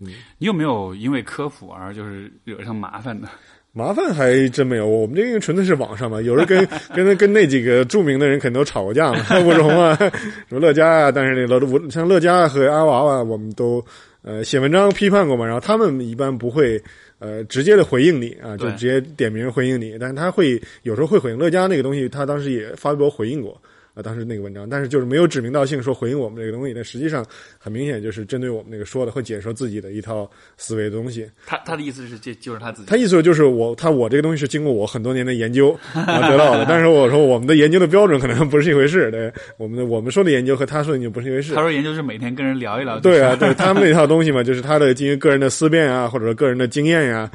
[0.00, 0.08] 嗯，
[0.38, 3.28] 你有没有因为科普而就是惹上麻烦的？
[3.72, 6.20] 麻烦还真没有，我们这个纯粹是网上嘛。
[6.20, 9.94] 有时候跟 跟跟那几个著名的人肯定都吵过架嘛，吴志红啊，
[10.48, 13.84] 什么乐嘉啊，但是那老吴像乐嘉和阿娃娃，我们都
[14.22, 15.44] 呃写文章批判过嘛。
[15.44, 16.82] 然后他们一般不会
[17.18, 23.60] 呃直接的回应你啊，就直接点名回应你，但是他会有时候会回应乐嘉那个东西，他当时也发微博回应过。
[23.98, 27.26] 啊，当时那个文章，但是就是没有指名道姓说回应我们这个东西，但实际上
[27.58, 31.28] 很明显就是针对我们那个说的，会解说自己的一套思维的东西。
[31.44, 32.88] 他他的意思是，这就是他自己。
[32.88, 41.54] 他意思就是我他我这个东西是经过我很多年的研究啊得到的，但是我说我们的研究的标准可能不是一回事，对，我们的我们说的研究和他说的研究不是一回事。
[41.54, 43.00] 他说研究是每天跟人聊一聊。
[43.00, 47.30] 对啊，对他们那套东西嘛，就是他的基于个人的思辨啊，或者说个人的经验呀，啊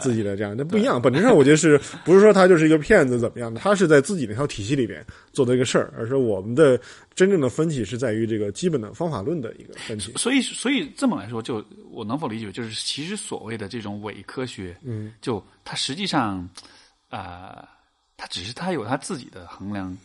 [0.00, 1.00] 自己的这样，那不一样。
[1.00, 3.60] 本质上我觉得是 不是说他就是一个骗子怎么样的？
[3.60, 6.80] 他是在自己那套体系里边做的一个事儿，而是我们的。
[7.14, 10.12] 真正的分歧是在于这个基本的方法论的一个分歧。
[10.16, 16.46] 所以，所以这么来说，就我能否理解，就是其实所谓的这种伪科学，嗯，就它实际上，
[17.08, 17.66] 啊，
[18.18, 19.96] 它只是它有它自己的衡量、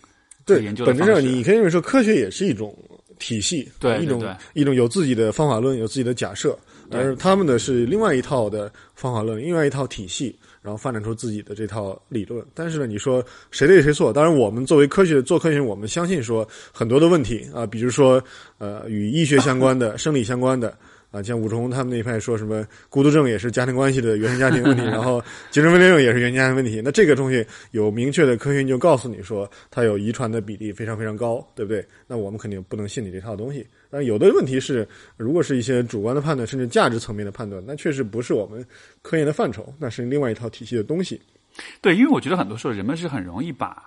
[0.46, 0.86] 对研究。
[0.86, 2.74] 本质上，你可以认为说，科学也是一种
[3.20, 6.58] 体系，对一种一种有自己的方法论、有自己的假设，
[6.92, 10.38] 但是他们呢是另外一套的方法论，另外一套体系。
[10.64, 14.14] 然后发展出自己的这套理论，但是呢，你说谁对谁错？
[14.14, 18.24] 当然，我们作为科学做科学，我们相信说很多的问题啊，比如说
[18.60, 20.78] 呃，与医学相关的、生理相关的。
[21.12, 26.82] 啊，像武冲他们那一派说什么孤独症也是家庭关系的原生家庭问题， 然后精神分裂症也是原生家庭问题。
[26.82, 31.86] 那这个东西有明确的科学研究告诉你说它有遗传的比例非常非常高，对不对？
[32.08, 33.68] 那我们肯定不能信你这套东西。
[33.90, 34.88] 但有的问题是，
[35.18, 38.66] 如果是一些主观的判断，甚至价值层面的判断，那确实不是我们
[39.02, 41.22] 科研的范畴，那是另外一套体系的东西。
[41.82, 43.84] 对，因为我觉得很多时候人们是很容易把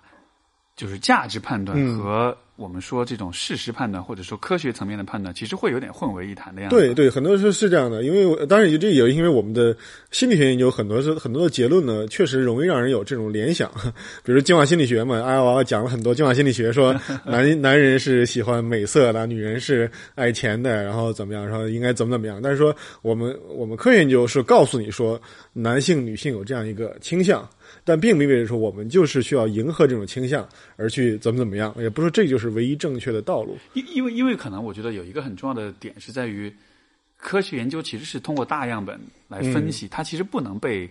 [0.76, 2.36] 就是价值判断和。
[2.56, 6.76] 我们说这种事实判断，或者说科学层面的判断，其实会有点混为一谈的样子。
[6.76, 9.76] 对对，很多时候是这样的，因为当然也这也因为我们的
[10.12, 13.70] 心理学研究很多是很多的结论呢，确实容易让人有这种联想。
[14.22, 16.94] 比如进化心理学嘛，阿娃娃讲了很多进化心理学，说
[17.26, 22.40] 男男人是喜欢美色的，女人是爱钱的，然后怎么样，然后应该怎么怎么样。
[22.40, 25.20] 但是说我们我们科学研究是告诉你说，
[25.52, 27.48] 男性女性有这样一个倾向。
[27.84, 33.56] 但并不意味着说我们就是需要迎合这种倾向而去怎么怎么样，也不是说这就是唯一正确的道路。
[33.74, 36.52] 因因为因为可能我觉得有一个很重要的点是在于，
[37.16, 40.90] 科学研究其实是通过大样本来分析，它其实不能被。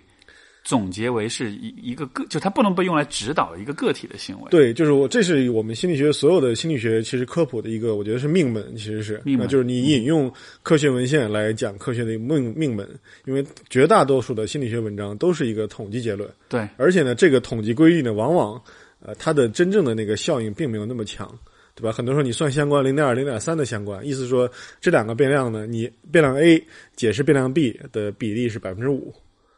[0.64, 4.48] 总结为是一一个个，就它不能被用来指导一个个体的行为。
[4.50, 12.88] 对，就是我，这是我们心理学所有的心理学其实科普的一个，我觉得是命门，其实是命门，就是你引用科学文献来讲科学的命命门，
[13.26, 16.30] 因为绝大多数的心理学文章都是一个统计结论。
[16.48, 18.62] 对，而且呢，这个统计规律呢，往往
[19.02, 21.30] 呃，它的真正的那个效应并没有那么强，
[21.76, 21.92] 对吧？
[21.92, 24.50] 很多时候你算相关零点二、零点三的相关，意思说
[24.80, 26.64] 这两个变量呢，你变量 A
[26.96, 29.14] 解释变量 B 的比例是百分之五。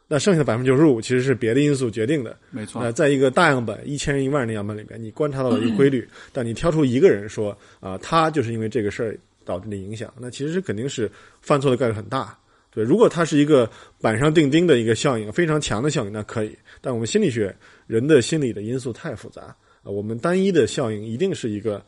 [0.08, 2.80] 那剩下的百分之九十五其实是别的因素决定的，没错。
[2.82, 12.38] 那在一个大样本一千人一万人的样本里面，你观察到了一个规律，但你挑出一个人说啊，他就是因为这个事儿导致的影响，那其实肯定是犯错的概率很大。
[12.70, 13.68] 对，如果它是一个
[14.00, 16.56] 板上钉钉的一个效应，非常强的效应，那可以。
[16.80, 17.54] 但我们心理学
[17.86, 19.42] 人的心理的因素太复杂
[19.82, 21.84] 啊，我们单一的效应一定是一个。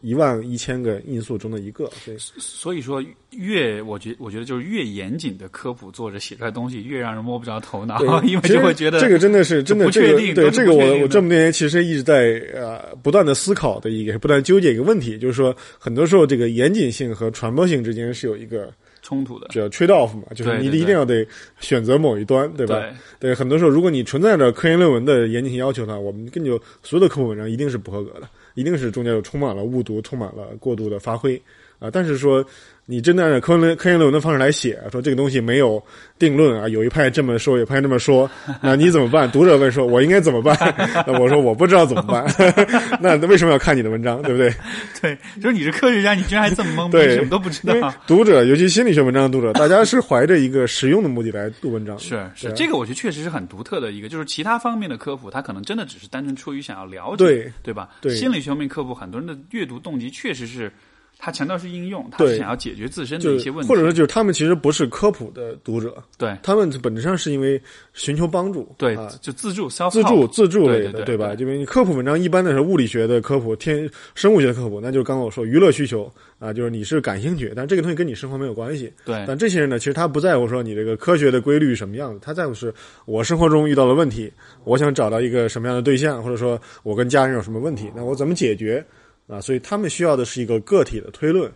[0.00, 10.34] 一万一千个因素中的一个，所以所以说越我觉我觉得就是越严谨的科普作者写出来东西越让人摸不着头脑， 因为就会觉得这个真的是真的不确定。
[10.34, 18.72] 对这个我我这么多年其实一直在呃不断的思考的一个不断纠结一个问题，就是说很多时候这个严谨性和传播性之间是有一个
[19.02, 21.24] 冲突的，叫 trade off 嘛，就是你一定要得
[21.60, 22.82] 选择某一端，对吧？
[23.20, 26.50] 对，很多时候如果你存在着科研论文的严谨性要求呢，我们根据
[26.82, 28.28] 所有的科普文章一定是不合格的。
[28.56, 31.40] 一定是中间有充满了误读，充满了过度的发挥
[31.78, 31.88] 啊！
[31.88, 32.44] 但是说。
[32.88, 35.82] 你真的按照科论科研论文的方式来写，说这个东西没有
[36.20, 38.30] 定论啊，有一派这么说，有一派这么说，
[38.62, 39.28] 那你怎么办？
[39.32, 40.56] 读者问说：“我应该怎么办？”
[41.04, 42.24] 那我说：“我不知道怎么办。
[43.02, 44.54] ”那为什么要看你的文章，对不对？
[45.02, 47.92] 对，就是你是科学家，你居然还这么懵，逼，什么都不知道。
[48.06, 51.98] 读者，尤其心理学文章的读者，大家是怀着一个实用的目的来读文章。
[51.98, 57.88] 是是，这个我觉得确实是很独特的一个，就是其他方面的科普，他可能真的只是单纯出于想要了解，对对吧？
[58.00, 60.70] 对，心理学方面科普，很多人的阅读动机确实是。
[61.18, 66.36] 他强调是应用，他是想要解决自身的一些问题，或者说就是他们其实不是科普的读者，对。
[66.42, 67.60] 他们本质上是因为
[67.94, 71.34] 寻求帮助，对，就自助、自助、自助类的，对吧？
[71.38, 79.24] 因为你科普文章一般的是物理学的科普、天生物学的科普，那就是刚刚我说娱乐需求啊，就是你是感兴趣，但这个东西跟你生活没有关系，对。
[79.26, 82.72] 但这些人呢，其实他不在乎说你这个科学的规律什么样子，他在乎是
[83.06, 84.30] 我生活中遇到了问题，
[84.64, 88.84] 我想找到一个什么样的对象，或者说我跟家人有什么问题，那我怎么解决
[89.28, 89.40] 啊？
[89.40, 91.50] 所以他们需要的是一个个体的推论。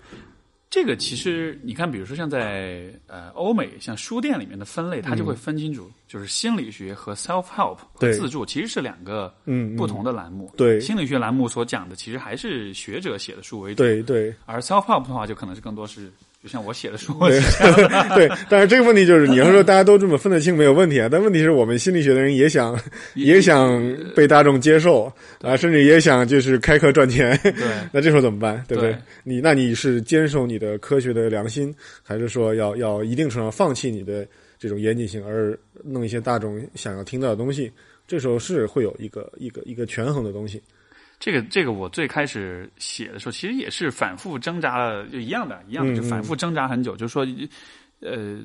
[0.69, 10.49] 这个其实你看，比如说像在呃欧美，像书店里面的分类，它就会分清楚，就是心理学和 self help 和自助其实是两个嗯不同的栏目。
[10.57, 13.83] 对，心理学栏目所讲的其实还是学者写的书为主。
[13.83, 16.09] 对对，而 self help 的话，就可能是更多是。
[16.43, 17.13] 就像我写的书，
[18.17, 22.81] 对，但是这个问题就是，你要说大家都这么分得清没有问题啊，但问题是我们心理学的人也想，
[23.15, 23.79] 也想
[24.17, 25.13] 被大众接受
[25.43, 27.53] 啊，甚至也想就是开课赚钱，对，
[27.93, 28.65] 那这时候怎么办？
[28.67, 28.97] 对不对？
[29.23, 34.27] 你那你是坚守你的科学的良心，还是说要要一定程度上放弃你的
[34.59, 37.71] 这种严谨性，而弄一些大众想要听到的东西？
[38.09, 40.63] 这时候是会有一个一个一个权衡的东西。
[41.21, 46.97] 这个这个，我最开始写的时候，其实也是反复挣扎了，就一样的，一样的，就反复挣扎很久。
[46.97, 47.27] 就是说，
[48.01, 48.39] 呃，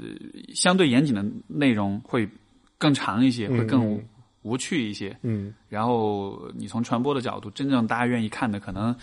[0.54, 2.30] 相对严谨的内容会
[2.78, 3.98] 更长一些，会更
[4.42, 5.18] 无趣一些。
[5.22, 5.54] 嗯。
[5.70, 8.94] 然后你从传播的角度，真正大家愿意看的，可能。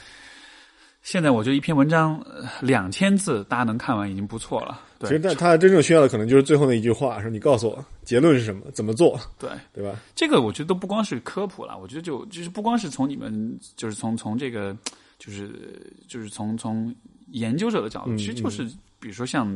[1.00, 2.24] 现在我觉得一篇文章
[2.60, 4.80] 两千字，大家能看完已经不错了。
[5.08, 9.18] 其实，但他真正需要的可能就是最后那一句话：说你告诉我结论是什么，怎么做？
[9.38, 9.98] 对，对吧？
[10.14, 14.76] 这个我觉得都不光是科普了，我觉得就就是不光是从你们，就是从从这个，
[15.18, 16.94] 就是就是从从
[17.28, 18.64] 研究者的角度，其实就是
[18.98, 19.46] 比如说像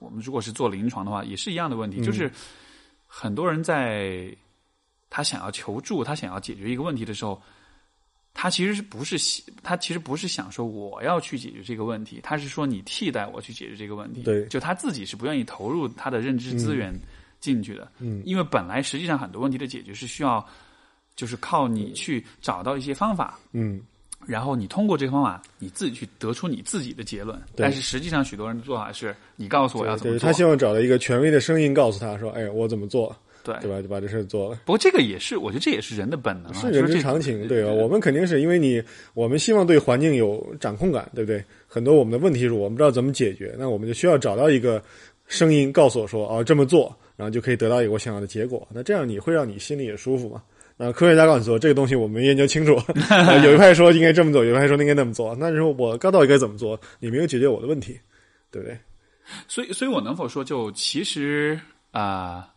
[0.00, 2.30] 我们如果是做临床的话，也是一样的问题，就是
[3.06, 4.34] 很多人在
[5.10, 7.40] 他想要求助，他想要解决一个问题的时候。
[8.38, 9.16] 他其实是不是
[9.62, 14.20] 他其实不是想说我要去解决这个问题，他是说你替代我去解决这个问题。
[14.20, 16.94] 对，就他自己是不愿意投入他的认知资源
[17.40, 17.90] 进去的。
[17.98, 20.46] 嗯，因为本来实际上很多问题的解决是需要，
[21.16, 23.38] 就是靠你去找到一些方法。
[23.52, 23.80] 嗯，
[24.26, 27.40] 然后你通过这个方法，你自己去得出你自己的结论。
[27.56, 30.28] 但是实际上，许多人的做法是你告诉我要怎么做。
[30.28, 33.16] 他希望找到一个权威的声音告诉他说：“哎，我怎么做。”
[33.46, 33.80] 对对吧？
[33.80, 34.60] 就把这事做了。
[34.64, 37.70] 不过这个也是，我觉得这也是人的本能，是人之常情，对吧？
[37.70, 38.82] 我们肯定是因为你，
[39.14, 41.42] 我们希望对环境有掌控感，对不对？
[41.66, 44.82] 很多我们的问题是我们不知道怎么解决，那我们就需要找到一个
[45.26, 50.42] 声音告诉我说：“哦，这么做，然后就可以得到一个我想要的结果。”那这样你会让你心里也舒服嘛？
[50.78, 52.72] 那科学家告诉你说这个东西我们研究清楚，
[53.44, 55.34] 有一派说应该这么做，有一派说应该那么做。
[55.36, 57.98] 那时候我告到底该怎么做，你没有解决我的问题，
[58.50, 58.78] 对不对？
[59.48, 61.58] 所以，所以我能否说，就其实
[61.92, 62.48] 啊。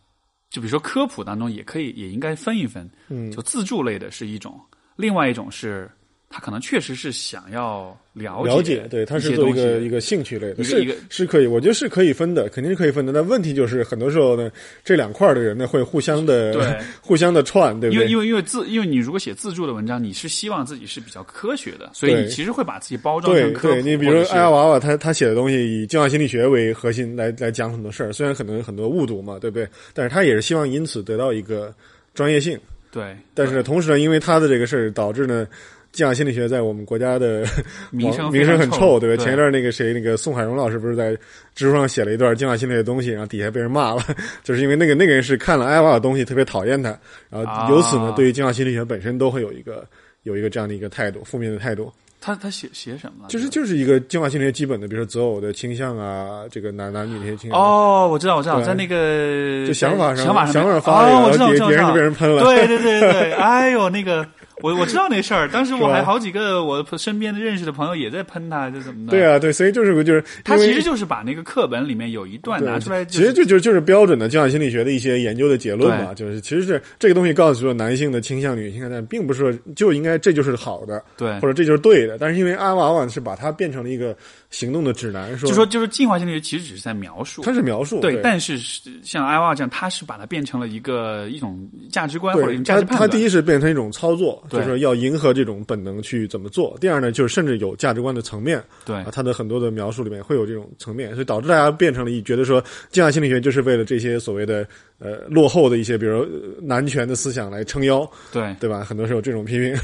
[0.50, 4.60] 就比如说科普当中也可以也应该分一分，嗯，就自助类的是一种，
[4.95, 5.89] 另外一种是。
[6.32, 13.11] 他可能确实是想要了解，了解，对，他是做一个一个兴趣类的，是是可以，我觉得是可以分的，肯定是可以分的。
[13.11, 14.51] 但问题就是，很多时候呢，
[14.84, 18.05] 这两块的人呢会互相的，对， 互相的串，对不对？
[18.05, 23.82] 因为因为因为自，因为你如果写自助的文章，你是希望自己是比较科学的，所以你其实会把自己包装成科普。
[23.82, 29.67] 你比如艾娃娃，他他写的东西以进化心理学为核心来来讲很多事儿，虽然可能有很多误读嘛，对不对？
[29.95, 31.73] 但是他也是希望因此得到一个
[32.13, 32.55] 专业性。
[32.91, 35.47] 对，但是呢，同时呢，因为他的这个事儿导致呢。
[35.91, 37.43] 计划心理学在我们国家的
[37.91, 39.23] 名声名声很臭，对吧？
[39.23, 41.17] 前一段那个谁，那个宋海荣老师不是在
[41.55, 44.03] 知乎上写了一段计划心理学的东西，然后底下被人骂了，
[44.43, 46.97] 就是因为那个那个人是看了艾娃的东西特别讨厌他，
[47.29, 49.85] 然后由此呢，对于计划心理学本身都会有一个
[50.23, 51.91] 有一个这样的一个态度，负面的态度。
[52.21, 53.29] 他他写写什么了？
[53.29, 57.57] 就是就是一个进化心理学基本的，比如说择偶的倾向啊，这个男男女那些倾向。
[57.57, 62.43] 哦，我知道，我知道，在那个就想法上想法上发了，我知道，别人就被人喷了。
[62.45, 64.27] 对对对对，哎呦那个。
[64.62, 69.12] 我我知道那事儿，当时我还好几个我身边的认识的朋友也在喷他，就怎么的？
[69.12, 84.16] 对啊，对，所以就是就是他其实就是把那个课本里面有一段拿出来，其实就就就是标准的教养心理学的一些研究的结论嘛，就是其实是这个东西告诉说男性的倾向、女性但并不是说就应该这就是好的，对，或者这就是对的，但是因为阿往往是把它变成了一个。
[84.50, 88.58] 行动的指南说，就说就是进化心理学其实只是在描述，它是描述对，但是
[89.04, 93.00] 像艾娃这样，它是把它变成了一个一种价值观或者价值判断。
[93.00, 96.76] 他第一是变成一种操作，就是说要迎合这种本能去怎么做。
[96.82, 106.26] 第二呢，就是甚至有价值观的层面，对，他的很多的描述里面会有这种层面，所以导致大家变成了一觉得说进化心理学就是为了这些所谓的呃落后的一些，比如
[106.60, 108.84] 男权的思想来撑腰，对对吧？
[108.84, 109.76] 很多时候这种批评，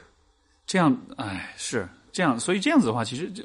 [0.66, 3.44] 这样哎是这样，所以这样子的话，其实就。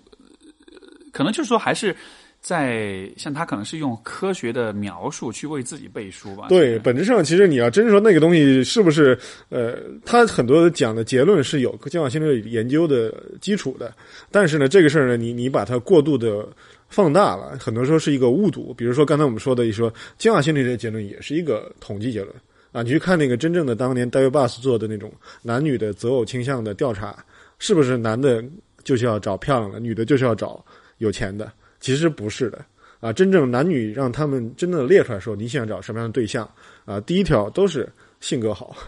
[1.11, 1.95] 可能就是说，还是
[2.39, 6.47] 在像他可能是用科学的描述去为自己背书吧。
[6.49, 9.17] 对，本质上其实你要真说那个东西是不是
[9.49, 13.93] 呃，他很多讲的结论是有进化心理研究的基础的，
[14.31, 16.47] 但是呢，这个事儿呢，你你把它过度的
[16.89, 18.73] 放大了，很多时候是一个误读。
[18.73, 22.35] 比如说刚才我们说的，一说进化心理学结论也是一个统计结论
[22.71, 25.11] 啊，你去看那个真正的当年 David Buss 做的那种
[25.43, 27.23] 男女的择偶倾向的调查，
[27.59, 28.43] 是不是男的
[28.83, 30.65] 就是要找漂亮的，女的就是要找。
[31.01, 32.63] 有钱的其实不是的
[32.99, 36.49] 啊，真正男女让他们真正的列出来说你想找什么样的对象
[36.85, 38.75] 啊，第一条都是性格好。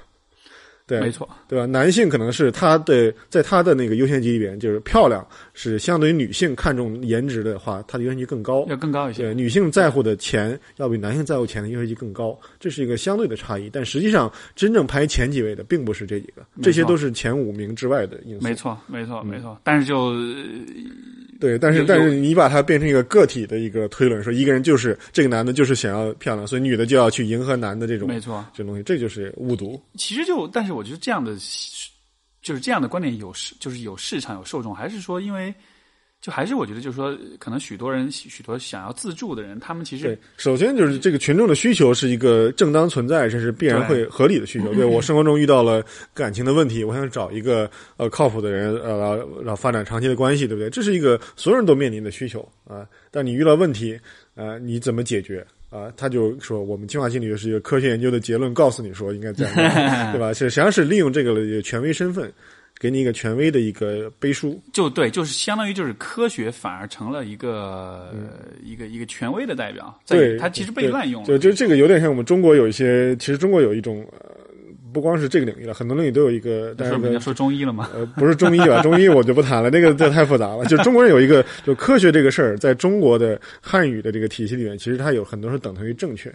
[0.85, 1.65] 对，没错，对吧？
[1.65, 9.23] 男性可能是他的，在他的那个优先级里边，就是漂亮是相对于女性看重颜值的话，他的优先级更高，要更高一些。
[9.23, 13.69] 对，女性在乎的钱要比男性在乎钱的优先级更高，这是一个相对的差异。
[13.71, 18.43] 但实际上，真正排前几位的并不是这几个，这些都是前五名之外的因素。
[18.43, 19.57] 没错，没错，没错。
[19.63, 20.13] 但是就
[21.43, 29.81] 对，但是但是你把它变成一个个体的一个推论，说一个人就是这个男的，就是想要漂亮，所以女的就要去迎合男的这种，没错，这东西，这就是误读。
[29.95, 30.71] 其实就，但是。
[30.73, 31.35] 我觉得这样的，
[32.41, 35.53] 就是这样的观点有市，就是有市场有受众，还是说，因为
[36.23, 44.71] 就还是我觉得，就是说，可能许多人许多想要自助的人，他们其实首先就是这个群众的需求是一个正当存在，这是必然会合理的需求。
[44.73, 50.69] 对我生活中遇到了感情的问题，我想找一个呃靠谱的人，呃，然后发展长期的关系，对不对？
[50.69, 52.87] 这是一个所有人都面临的需求啊。
[53.11, 53.99] 但你遇到问题，
[54.35, 55.45] 呃，你怎么解决？
[55.69, 59.53] 啊，他就说我们进化心理学是一个科学研究的结论，告诉你说应该这样，
[60.13, 60.31] 对吧？
[60.31, 62.31] 是实际上是利用这个权威身份，
[62.83, 64.61] 给你一个权威的一个背书。
[64.73, 68.13] 就对，就是相当于就是科学反而成了一个
[68.61, 71.23] 一个一个权威的代表，对，它其实被滥用。
[71.23, 74.05] 就就这个有点像我们中国有一些，其实中国有一种。
[74.93, 76.71] 不光是这个领域了，很多领域都有一个。
[76.77, 77.89] 但是要说中医了吗？
[77.95, 78.79] 呃，不是中医吧？
[78.83, 80.63] 中医我就不谈了， 那个这太复杂了。
[80.65, 86.31] 就中国人有一个，就科学这个事儿，在中国的汉语的这个体系里面，其实它有很多是等同于正确。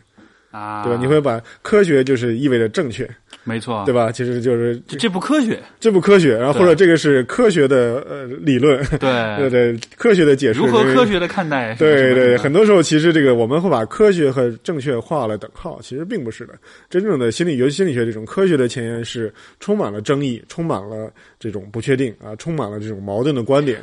[0.51, 0.99] 啊，对吧？
[1.01, 3.09] 你会把科学就是意味着正确，
[3.45, 4.11] 没错，对吧？
[4.11, 11.75] 其实就是这不科学，这不科学，然后或者这个是科学的呃理论，对 对对，科学的解释，如何科学的看待？
[11.75, 16.55] 对对，很多时候其实这个我们会把科学和正确画了等号，其实并不是的。
[16.89, 23.79] 真正的心理，尤其心理学这种科学的前沿是充满了争议，充满了这种不确定啊，充满了这种矛盾的观点。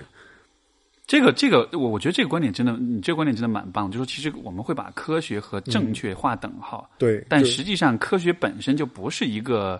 [1.07, 3.91] 这个这个，我我觉得这个观点真的，你这个观点真的蛮棒。
[3.91, 9.79] 就说其实我们会把科学和正确划等号，对，但实际上科学本身就不是一个，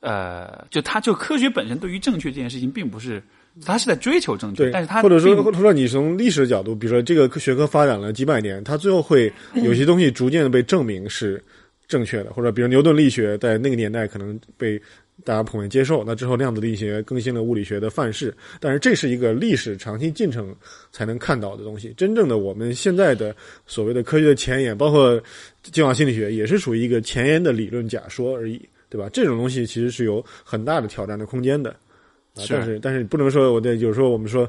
[0.00, 3.22] 呃，就它就科学本身对于正确这件事情，并不是
[3.64, 9.32] 它是在追求正确，但是它或者说或者说你从历史的角度，比如说这个学科发展了几百年，它最后会
[9.62, 11.40] 有些东西逐渐的被证明是
[11.86, 14.80] 正确的，或者比如牛顿力学在那个年代可能被。
[15.24, 16.04] 大家普遍接受。
[16.04, 20.54] 那之后量子力学更新了物理学的范式，但是这是一个历史长期进程
[20.92, 21.92] 才能看到的东西。
[21.96, 23.34] 真正的我们现在的
[23.66, 25.20] 所谓的科学的前沿，包括
[25.62, 29.08] 进化心理学，也是属于一个前沿的理论假说而已，对吧？
[29.12, 31.70] 这种东西其实是有很大的挑战的空间的。
[31.70, 34.48] 啊但是，但是不能说我的有时候我们说。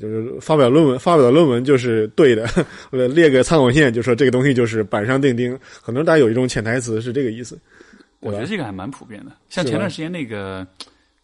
[0.00, 2.48] 就是发表论文，发表论文就是对的。
[3.08, 5.50] 列个参考线，就说这个东西就是板上钉钉。
[5.82, 7.58] 很多人大家有一种潜台词是这个意思。
[8.20, 9.32] 我觉得这个还蛮普遍的。
[9.48, 10.66] 像前段时间那个，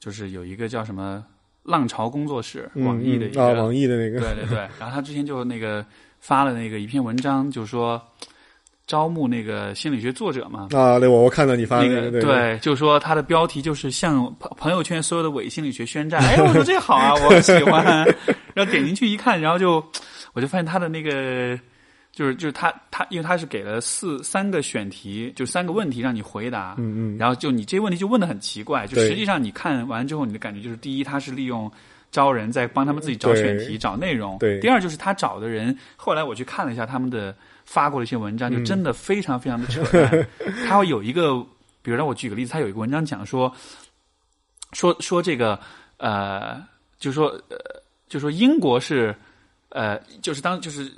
[0.00, 1.24] 就是有一个叫什么
[1.62, 4.58] “浪潮工作室”网易的一个啊，网易的那个，对对对。
[4.78, 5.84] 然后他之前就那个
[6.20, 8.00] 发了那个一篇文章，就说。
[8.88, 10.68] 招募那个心理学作者嘛？
[10.70, 16.22] 啊，对，我我看到你发那个，对，就说他的标题就是向朋朋友圈所有的伪心理学宣战。
[16.22, 17.84] 哎，我说这好啊，我喜欢。
[18.54, 19.84] 然后点进去一看，然后就
[20.34, 21.58] 我就发现他的那个
[22.16, 26.74] 就是就是他他，因为他是给了四三个选题，就三个问题让你回答。
[26.78, 27.18] 嗯嗯。
[27.18, 31.70] 然后就你这些问题就问的很奇怪，就实际上你看完之后，你的感觉就是第一，他是利用
[32.10, 34.38] 招人在帮他们自己找选题、找内容。
[34.38, 34.58] 对。
[34.58, 37.32] 第二就是他找的人，后来我去看了一下他们的。
[37.68, 40.28] 发过的一些文章，就真的非常非常的扯淡。
[40.68, 41.36] 他会有一个，
[41.82, 43.52] 比如让我举个例子，他有一个文章讲说，
[44.72, 45.58] 说说这个，
[45.96, 46.64] 呃，
[47.00, 47.58] 就说，呃，
[48.08, 49.12] 就说英国是，
[49.76, 50.90] 呃，就是当就是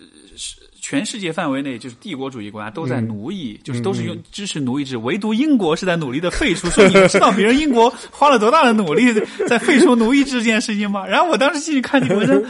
[0.80, 6.70] 全世界范围内就是帝国主义国家都在奴役，就是都是用支持奴役制，唯独英国是在努力的废除。
[6.70, 9.12] 说你知道别人英国花了多大的努力
[9.48, 11.04] 在废除奴役制这件事情吗？
[11.04, 12.40] 然后我当时进去看这个文章。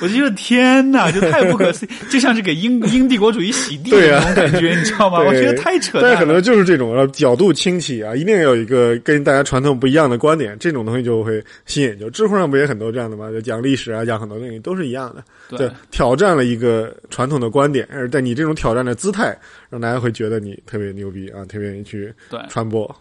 [0.00, 5.20] 我就觉得天哪，就太不可思议，就像是给英英帝国主义洗地那种感觉， 你知道吗？
[5.20, 6.10] 我觉得太扯淡。
[6.10, 11.98] 但可能就是这种角度清奇啊，一定要有一个跟大家传统不一样的观点，这种东西就会吸引。
[11.98, 13.30] 就知乎上不也很多这样的吗？
[13.30, 15.24] 就讲历史啊，讲很多东西都是一样的。
[15.56, 19.36] 对，挑战了一个传统的观点，而在你这种挑战的姿态，
[19.70, 22.12] 让大家会觉得你特别牛逼啊，特别愿意去
[22.48, 22.94] 传播。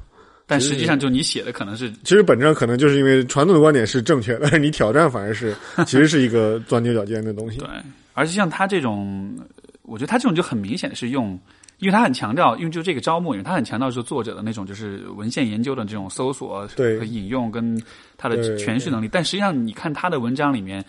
[0.48, 7.58] 但实际上，就你写的可能是，其实本质上可能就是因为传统的观点是正确的，但是你挑战反而是， 其实是一个钻牛角尖的东西。
[7.58, 7.68] 对，
[8.14, 9.36] 而且像他这种，
[9.82, 11.40] 我觉得他这种就很明显的是用，
[11.80, 17.82] 因为他很强调，因为就这个招募，因为他很强调说作者的那种就是文献研究的这种搜索和引用跟
[18.18, 20.84] 他的诠释能力，但实际上你看他的文章里面。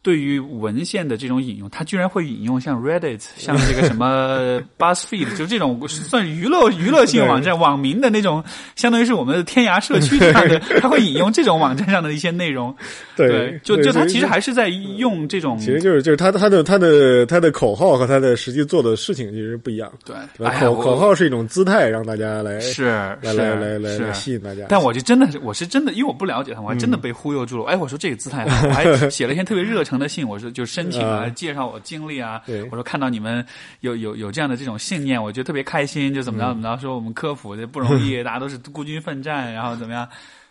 [0.00, 8.42] 对于文献的这种引用，他居然会引用像 Reddit、像这个什么 BuzzFeed，就这种算娱乐娱乐性网站、网民的那种，
[8.76, 12.74] 相当于是我们的天涯社区这样的， 他会引用这种网站上的一些内容。
[13.16, 19.90] 对，就就他其实还是在用这种，其实就是就是他他的他的他的口号和他的实际做的事情其实不一样。
[20.06, 20.14] 对，
[20.60, 24.64] 口口号是一种姿态，让大家来是来来来来吸引大家。
[24.68, 27.64] 但我就真的是，我是真的，因为我不了解他，我还真的被忽悠住了。
[27.64, 29.84] 哎，我说这个姿态，我还 写了一篇特别热。
[29.98, 32.40] 成的信，我说就申请啊，介绍我经历啊。
[32.70, 33.44] 我说看到你们
[33.80, 36.14] 有有有这样的这种信念，我觉得特别开心。
[36.14, 40.08] 就怎么着怎么着，说我们科普这不容易， 大家都是孤军奋战，然后怎么样。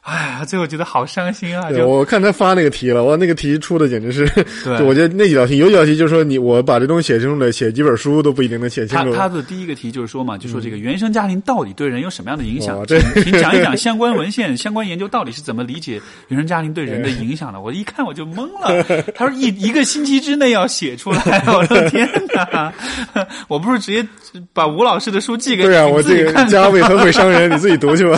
[0.07, 1.69] 哎呀，最后觉得好伤心啊！
[1.69, 4.25] 就我看他发那个题了，哇，那个题出的简直是，
[4.63, 9.11] 对， 我觉得那几道题，有几道题就是说你我把这东西写清楚了，写几本书都不一定能写清楚。
[9.11, 12.81] 他他的第一个题就是说嘛，就说这个原生家庭到底对人有什么样的影响？
[12.87, 17.59] 请请讲一讲相关文献、相关研究到底是怎么理解原生家庭对人的影响的？
[17.59, 18.81] 我一看我就懵了。
[19.13, 22.71] 他说一一个星期之内要写出来，我的天哪！
[23.49, 24.07] 我不是直接
[24.53, 28.17] 把吴老师的书寄给你对啊，我这个家伟很会伤人，你自己读去吧。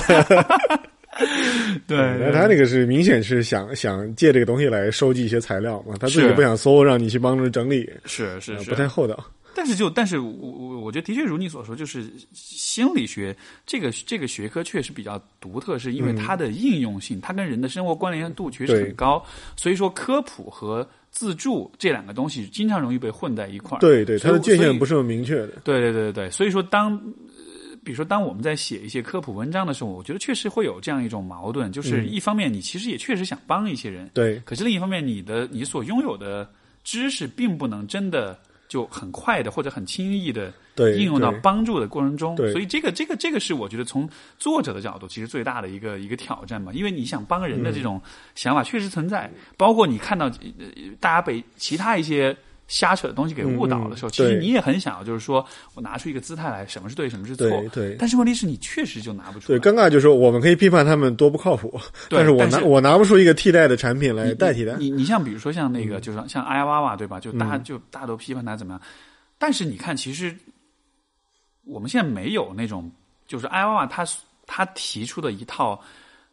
[1.86, 9.24] 对，他那个是明显是想想借这个东西来收集一些材料嘛，他自己不想搜，让你去帮着整理，是是是，不太厚道。
[9.56, 19.22] 但是就但是我我我觉得的确如你所说，就是心理学这个这个学科确实比较独特，是因为它的应用性，它跟人的生活关联度确实很高，
[19.58, 23.82] 所以说科普和自助这两个东西经常容易被混在一块儿。
[23.82, 25.48] 对对，它的界限不是很明确的。
[25.64, 27.02] 对对对对对，所以说当。
[27.90, 36.48] 比如说，当我们在写一些科普文章的时候，我觉得确实会有这样一种矛盾，就是一方面你其实也确实想帮一些人，对，可是另一方面，你的你所拥有的
[36.84, 38.38] 知识并不能真的
[38.68, 40.54] 就很快的或者很轻易的
[41.00, 48.00] 应用到帮助的过程中，所以这个这个这个是我觉得从作者的角度其实最大的一个一个挑战嘛，因为你想帮人的这种
[48.36, 49.28] 想法确实存在，
[49.58, 50.30] 包括你看到
[51.00, 52.38] 大家被其他一些。
[52.70, 57.50] 瞎扯的东西给误导的时候，其实你也很想要，就是说我拿出一个姿态来，什么是对，什么是错。
[57.74, 59.48] 对，但是问题是你确实就拿不出。
[59.48, 61.78] 对，尴尬就是说，我们可以批判他们多不靠谱，
[62.10, 64.78] 但是我拿我拿不出一个替代的产品来代替他。
[64.78, 67.20] 你你像比如说像那个，就是像阿呀娃娃，对吧？
[67.20, 68.82] 就大家就大家都批判他怎么样，
[69.38, 70.34] 但是你看，其实
[71.66, 72.90] 我们现在没有那种，
[73.28, 74.06] 就是阿呀娃娃他
[74.46, 75.82] 他提出的一套。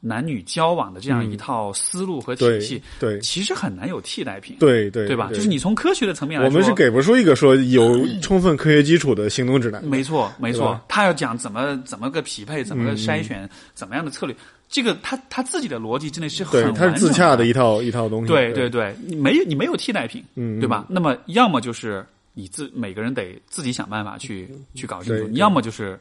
[0.01, 5.31] 男女交往的这样一套思路和体系，对，其实很难有替代品，对对对吧？
[5.33, 9.85] 就是你从科学的层面来说，我们是给不出一个说有充分科学基础的行动指南。
[9.85, 14.37] 没错，没错，他要讲怎么怎么个匹配，怎么个筛选，怎么样的策略，
[14.69, 18.29] 这个他他自己的逻辑真的是很对，它是自洽的一套一套东西。
[18.29, 18.71] 对对。
[18.71, 20.85] 对，你没有你没有替代品，嗯，对吧？
[20.89, 25.99] 那么要么就是你自每个人得自己想办法去去搞清楚，你要么就是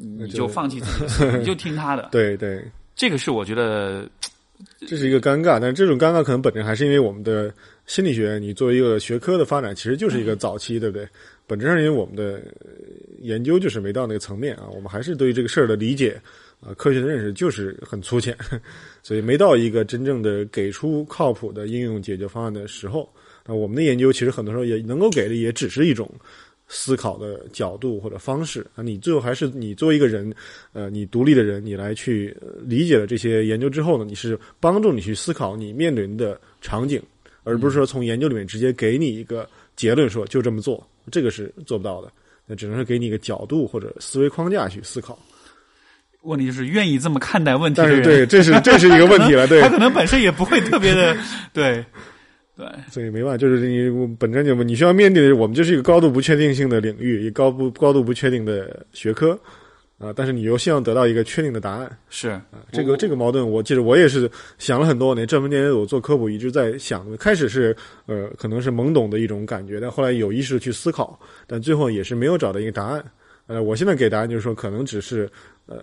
[0.00, 2.08] 你就放弃自己， 你就听他的。
[2.10, 2.64] 对对，
[2.94, 4.08] 这个是我觉得
[4.86, 7.52] 这是一个尴尬，但是这种尴尬可能本质还是因为我们的
[7.86, 11.06] 心理学，你作为一个学科的发展，其实就是一个早期，对不对？
[11.46, 12.42] 本质上，因为我们的
[13.20, 16.20] 研究就是没到那个层面啊，我们还是对于这个事儿的理解。
[16.60, 18.34] 啊，科学的认识就是很粗浅，
[19.02, 23.06] 所以没到一个真正的给出靠谱的应用解决方案的时候。
[23.44, 26.10] 那我们的研究其实很多时候也能够给的也只是一种
[26.68, 28.82] 思考的角度或者方式啊。
[28.82, 30.34] 你最后还是你作为一个人，
[30.72, 37.02] 呃，你独立的人，你来去理解了这些研究之后呢，你是帮助你去思考你面临的场景，
[37.42, 42.10] 而不是说从研究里面直接给你一个结论说就这么做，这个是做不到的。
[42.46, 45.18] 那只能是给你一个角度或者思维框架去思考。
[46.24, 49.46] 问题就是愿意这么看待问题的人，对，这是这是一个问题了。
[49.46, 51.16] 对， 他可能本身也不会特别的，
[51.52, 51.84] 对，
[52.56, 59.36] 对，所以没办法，就是你本身就你需要面对的，我们就是一个高度不确定性的领域，一高不高度不确定的学科
[59.98, 60.12] 啊。
[60.14, 65.26] 但是你又希望得到一个确定的答案，是啊，这个这个矛盾，我记得我也是想了很多年。
[65.26, 67.76] 这么多年我做科普一直在想，开始是
[68.06, 73.04] 呃可能是懵懂的一种感觉，但后来有意识去思考，但最后也是没有找到一个答案。
[73.46, 75.28] 呃，我现在给答案就是说，可能只是。
[75.66, 75.78] 呃，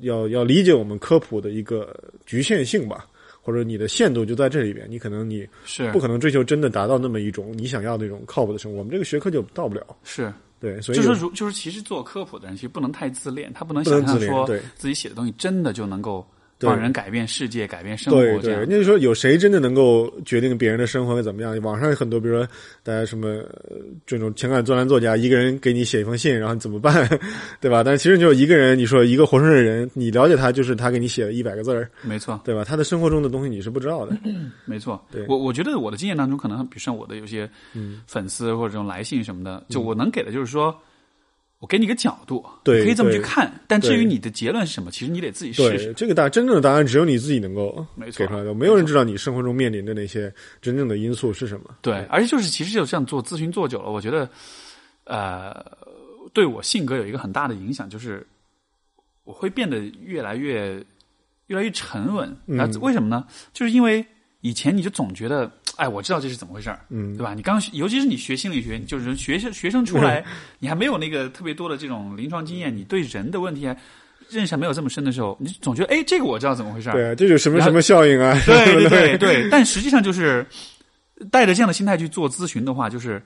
[0.00, 3.06] 要要理解我们科普的一个局限性吧，
[3.44, 9.86] 或者你的限度就在这里边，你可能你是不可能追求真的达到那么一种你想要那种靠谱的生活，我们这个学科就到不了。
[10.02, 16.26] 是对，所以就是如就是其实做科普的人其实不能太自恋，他不能想象说自己写的东西真的就能够。
[16.64, 18.20] 帮人改变世界，改变生活。
[18.20, 21.60] 对对，那就说有谁真的能够决定别人的生活会怎么样？
[21.62, 22.48] 网上有很多，比如说
[22.82, 23.42] 大家什么
[24.06, 27.06] 这种情感专栏作家，一个人给你写一封信，然后怎么办，
[27.60, 27.82] 对吧？
[27.84, 32.64] 但其实就一个人，你说一个活生生的人，你了解他，就是他给你写了一百个字儿，没错，对吧？
[32.64, 34.16] 他的生活中的东西你是不知道的，
[34.64, 35.02] 没错。
[35.10, 37.48] 对我我觉得我的经验当中，可能比如说我的有些
[38.06, 40.74] 粉丝或者这种来信什么的，就我能给的就是说。
[41.64, 43.50] 我给你个角度，对，可以这么去看。
[43.66, 45.94] 但至于你的结论是什么，其实你得自己试试。
[45.94, 51.74] 这个答真正的答案只有你自己能够没错给出来的，没有人知道你生活中面临的那些真正的因素是什么。
[51.80, 54.28] 对，而且就是其实就这样做咨询做久了，我觉得，
[55.04, 55.64] 呃，
[56.34, 58.26] 对我性格有一个很大的影响，就是
[59.24, 60.84] 我会变得越来越
[61.46, 62.36] 越来越沉稳。
[62.44, 63.24] 那为什么呢？
[63.54, 64.04] 就是因为。
[64.44, 67.32] 以前你就总觉得，哎，我知道这是怎么回事儿，嗯，对吧？
[67.32, 70.22] 你刚，尤其是你学心理学，就是学生学生出来，
[70.58, 73.62] 你还没有那个特别多的这种临床经验，你对人的问题
[74.28, 78.38] 认识还没有这么深的时候，你总觉得，哎，这个我知道怎么回事儿，对，这就什么什么效应啊？
[78.44, 80.46] 对对对对，但实际上就是
[81.30, 83.22] 带着这样的心态去做咨询的话，就是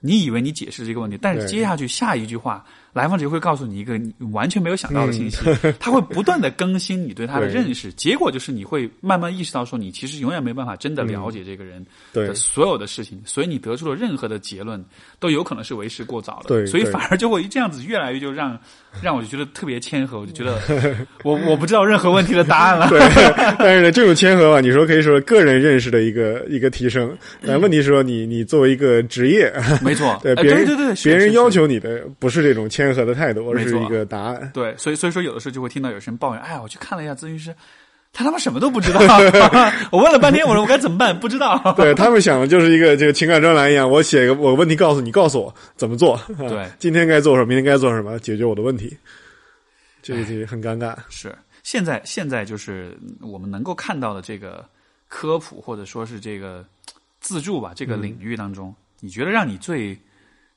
[0.00, 2.66] 你以为你解释这个问题，但是接下去下一句话。
[2.96, 5.38] 来访者会告诉你一个你完全没有想到的信息，
[5.78, 11.84] 他会不断的更新你对他的认识，结果就是你会慢慢意识到说你其实永远没办法真的了解这个人
[12.14, 14.82] 的所有的事情，所以你得出了任何的结论
[15.20, 18.58] 都有可能是为时过早的，所以反而就会这样子越来越就让
[19.02, 20.58] 让我就觉得特别谦和，我就觉得
[21.22, 22.88] 我我不知道任何问题的答案了。
[22.88, 22.98] 对，
[23.58, 27.14] 但是呢，这种谦和吧，你说可以说个人认识的一个一个提升，
[27.46, 32.85] 但问题是说你你作为一个职业，没错， 对别人对对别人要求你的不是这种谦。
[32.86, 34.50] 任何的态度，而是一个答案。
[34.54, 37.54] 对，所以所以说，有的时候就会听到有人抱怨：“哎呀，我去看了一下咨询师，
[38.12, 39.00] 他他妈什么都不知道。
[39.92, 41.18] 我问了半天，我说我该怎么办？
[41.18, 41.74] 不知道。
[41.76, 46.18] 对他们想的就是一个这个情感专栏一样，我写一个我问题告诉你，告诉我怎么做。
[46.38, 48.96] 对， 今天该做什么，明天该做什么，解决我的问题。
[50.02, 50.94] 这个就很尴尬。
[51.08, 54.64] 是现在现在就是我们能够看到的这个
[55.08, 56.64] 科普或者说是这个
[57.20, 59.98] 自助吧，这个领域当中，你觉得让你最。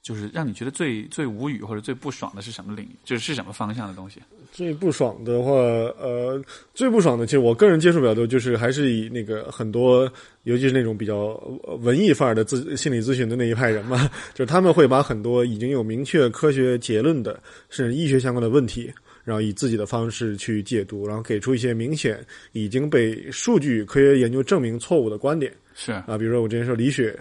[0.01, 2.95] 就是让你觉得最最无语或者最不爽的是什么领域？
[3.03, 4.21] 就是是什么方向的东西？
[4.51, 6.41] 最不爽的话，呃，
[6.73, 10.11] 最不爽的，其实我个人接触比较多，就是还是以那个很多，
[10.43, 11.33] 尤其是那种比较
[11.81, 17.39] 文艺范儿的咨心理咨询的那一派人嘛， 就是他们会把很多已经有明确科学结论的，
[17.69, 18.91] 甚至医学相关的问题，
[19.23, 25.53] 然后以自己的方式去解读，然后给出一些明显已经被数据科学研究证明错误的观点。
[25.75, 27.17] 是啊，比如说我之前说李雪。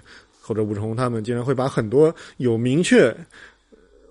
[0.49, 3.15] 或者吴成红他们竟然会把很多有明确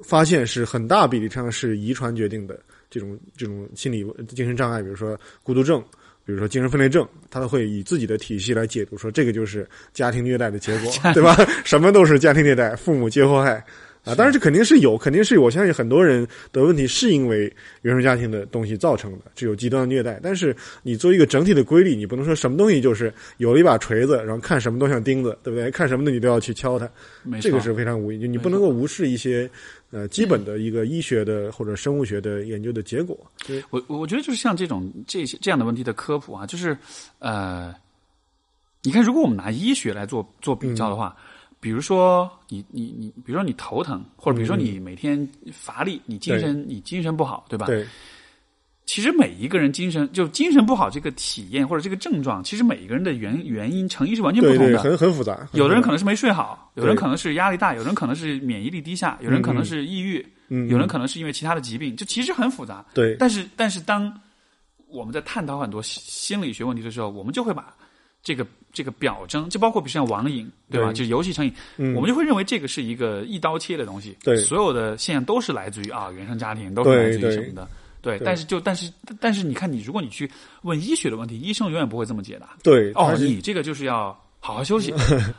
[0.04, 2.60] 发现是很大比例上是遗传决定的
[2.92, 5.82] 这种这种心理精神障碍，比如说孤独症，
[6.24, 11.36] 比如说精神分裂症，他都会以自己的体系来解读，说这个就是家庭虐待的结果， 对吧？
[11.66, 13.66] 什么都是家庭虐待，父母皆祸害，
[14.08, 14.16] 啊。
[14.16, 15.42] 当然这肯定是有，肯定是有。
[15.42, 20.20] 我相信很多人的问题是因为原生家庭的东西造成的，只有极端的虐待。
[20.24, 25.70] 但是你做一个整体的规律，你不能说什么东西就是有了一把锤子，然后看什么都像钉子，对不对？
[25.70, 26.90] 看什么的你都要去敲它，
[27.42, 28.20] 这个是非常无意。
[28.20, 29.50] 就你不能够无视一些
[29.92, 33.18] 呃基本的一个医学的或者生物学的研究的结果。
[33.70, 36.78] 我我觉得就是像这种这些这样的问题的科普啊，就是
[37.20, 37.74] 呃。
[38.84, 41.14] 你看，如果我们拿医学来做做比较的话，
[41.68, 47.66] 比如说你你你，比如说你头疼，或者比如说你每天乏力，你精神你精神不好，对吧？
[47.66, 47.86] 对。
[48.86, 55.46] 其实每一个人精神就精神不好这个体验或者这个症状，其实每一个人的原原因成因是完全不同的，很很复杂。
[55.52, 60.26] 有的人可能是没睡好，有人可能是压力大，有人可能是免疫力低下，有人可能是抑郁，
[60.70, 62.86] 有人可能是因为其他的疾病，就其实很复杂。
[62.94, 63.14] 对。
[63.20, 64.18] 但是但是当
[64.88, 67.76] 我们在探讨很多心理学问题的时候，我们就会把。
[68.24, 68.46] 这个
[68.78, 70.94] 这个表征，就包括比如像网瘾，对吧？
[70.94, 74.16] 就是游戏成瘾，嗯我们就会认为这个是一个一刀切的东西。
[74.24, 77.68] 对，所有的现象都是来自于啊原生家庭，都是来自于什么的？
[78.04, 78.20] 对。
[78.24, 80.30] 但是就但是但是你看，你如果你去
[80.62, 82.56] 问医学的问题，医生永远不会这么解答。
[82.62, 82.92] 对。
[82.94, 84.94] 哦，你这个就是要好好休息，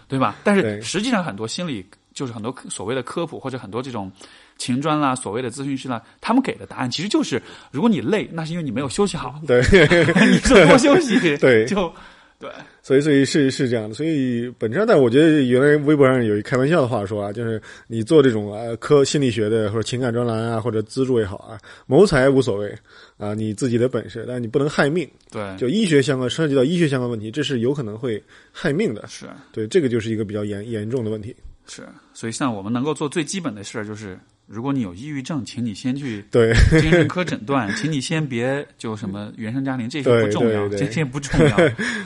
[0.08, 0.34] 对吧？
[0.42, 4.10] 但是实际上很多心理就是很多所谓的科普或者很多这种
[4.56, 7.40] 情专啦，所谓的咨询师啦，他们给的答案其实就是：
[7.70, 9.40] 如果你累，那是因为你没有休息好。
[9.46, 9.62] 对。
[10.26, 11.38] 你就多休息。
[11.38, 11.64] 对。
[11.64, 11.92] 就。
[12.40, 12.48] 对，
[12.82, 22.72] 所以所以是是这样的，所以本质上，但我觉得原来微博上有一开玩笑的话说啊，就是你做这种啊科心理学的或者情感专栏啊，或者资助也好啊，谋财无所谓
[23.16, 25.08] 啊，你自己的本事，但你不能害命。
[25.32, 29.04] 对，就医学相关涉及到医学相关问题，这是有可能会害命的。
[29.08, 31.34] 是对，这个就是一个比较严严重的问题。
[31.66, 31.82] 是，
[32.14, 34.16] 所以像我们能够做最基本的事儿就是。
[34.48, 41.56] 如果你有抑郁症，请你先去对精神科诊断， 请你先别就什么原生家庭，这些不重要，这些不重要。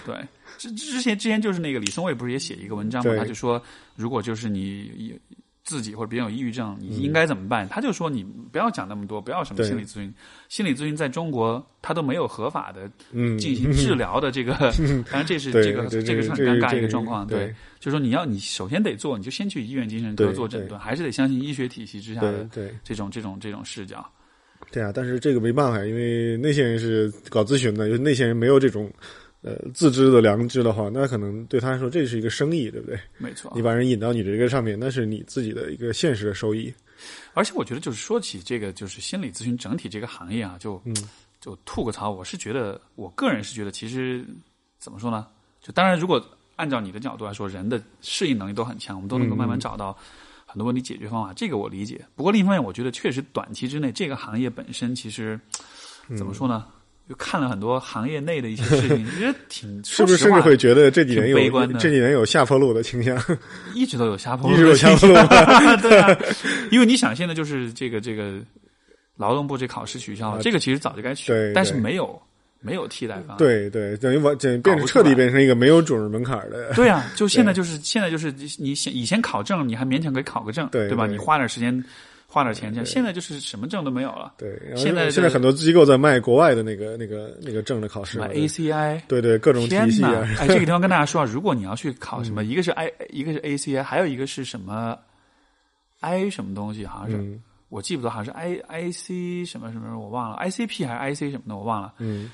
[0.04, 0.16] 对，
[0.58, 3.14] 之之前之前就是那个李松蔚不是也写一个文章嘛？
[3.16, 3.62] 他就说，
[3.94, 5.16] 如果就是你
[5.64, 7.68] 自己或者别人有抑郁症，你应该怎么办？
[7.68, 10.12] 他就说你不要讲那么多，不要什么心理咨询，
[10.48, 12.90] 心理咨询在中国他都没有合法的
[13.38, 14.52] 进行治疗的这个，
[15.10, 17.54] 当然这是这个这个是很尴尬一个状况，对。
[17.78, 22.48] 就是说，你要你首先得做，你就先去医院精神科做诊断，还是得相信医学体系之下的
[22.84, 24.08] 这种这种这种视角。
[24.70, 28.88] 对啊，但是这个没办法，因为那些人是搞咨询的，就是那些人没有这种
[29.42, 32.98] 呃自知的良知的话，那可能对他来说这是一个生意，对不对？
[33.18, 36.72] 没错，你把人引到你这个上面，那是你自己的一个现实的收益。
[37.34, 40.80] 而且我觉得，就是说起这个，就是心理咨询整体这个行业啊，就
[41.40, 44.24] 就吐个槽，我是觉得，我个人是觉得，其实
[44.78, 45.26] 怎么说呢？
[45.60, 46.24] 就当然如果。
[46.56, 49.96] 按照你的角度来说，人的适应能力都很强，我们都能够慢慢找到
[50.46, 51.32] 很多问题解决方法。
[51.32, 52.04] 这个我理解。
[52.14, 55.40] 不过另一方面，我觉得确实短期之内，这个行业本身其实
[56.14, 56.66] 怎么说呢？
[57.08, 63.16] 就看了很多行业内的一些事情， 觉得挺是不是甚至会觉得这几年有这几年有下坡路的倾向？
[63.74, 65.14] 一直都有下坡路，一直有下坡路。
[65.82, 66.16] 对啊，
[66.70, 68.34] 因为你想，现在就是这个这个
[69.16, 72.20] 劳动部这考试取消了，这个其实早就该取，但是没有。
[72.64, 76.72] 没有替代方案，对对，等于完整变成彻底变成一个没有准入门槛的。
[76.74, 81.04] 对啊，就现在就是现在就是你以前考证你还勉强可以考个证，对对吧？
[81.04, 81.84] 你花点时间
[82.32, 84.32] 花点钱，现在就是什么证都没有了。
[84.38, 90.02] 对，现在现在很多机构在卖国外的那个那个那个证的考试，ACI，对对，各种体系。
[90.40, 94.98] 哎，这个地方跟大家说啊，如果你要去考什么，一个是 I，一个是 ACI，还有一个是什么
[96.00, 97.38] I 什么东西，好像是
[97.68, 101.92] 我记不得，好像是 I I C 什么什么，我忘了，ICP 还是 IC 什么的，我忘了。
[101.98, 102.30] 嗯。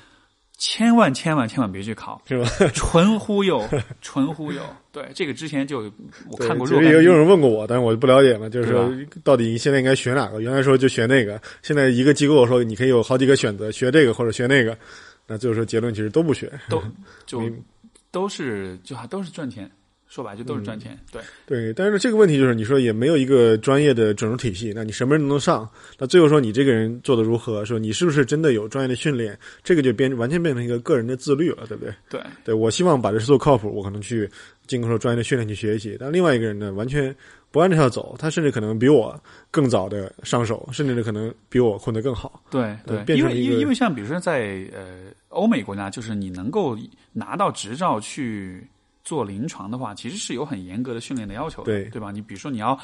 [0.59, 2.47] 千万千万千万别去考，是吧？
[2.73, 3.67] 纯忽悠，
[4.01, 4.61] 纯忽悠。
[4.91, 5.91] 对，这个之前就
[6.29, 6.67] 我看过。
[6.67, 8.91] 有有人问过我，但是我不了解嘛，就是说
[9.23, 10.41] 到底现在应该学哪个？
[10.41, 14.77] 原来说就学那个，现在一个机构说你可以有好几个选择，学这个或者学那个，
[15.25, 16.83] 那最后说结论其实都不学，都
[17.25, 17.41] 就
[18.11, 19.69] 都是就还都是赚钱。
[20.09, 25.69] 说白就都是赚钱，对对，但是这个问题就是你说也没有一个专业的整容体系，那你什么人都能上，
[25.99, 31.93] 那最后说你这个人做的如何，说你是不是真的有专业的训练，这个就变完全变成一个个人的自律了，对不对？
[32.09, 34.27] 对，对我希望把这事做靠谱，我可能去
[34.65, 37.15] 经过说专业的训练去学习，但另外一个人呢，完全
[37.51, 39.15] 不按这条走，他甚至可能比我
[39.51, 42.43] 更早的上手，甚至可能比我混得更好。
[42.49, 46.75] 对对，因为因为因为像比如说在呃欧美国家，就是你能够
[47.13, 48.67] 拿到执照去。
[49.09, 52.11] 做临床的话，其实是有很严格的训练的要求的，对对吧？
[52.11, 52.79] 你比如说，你要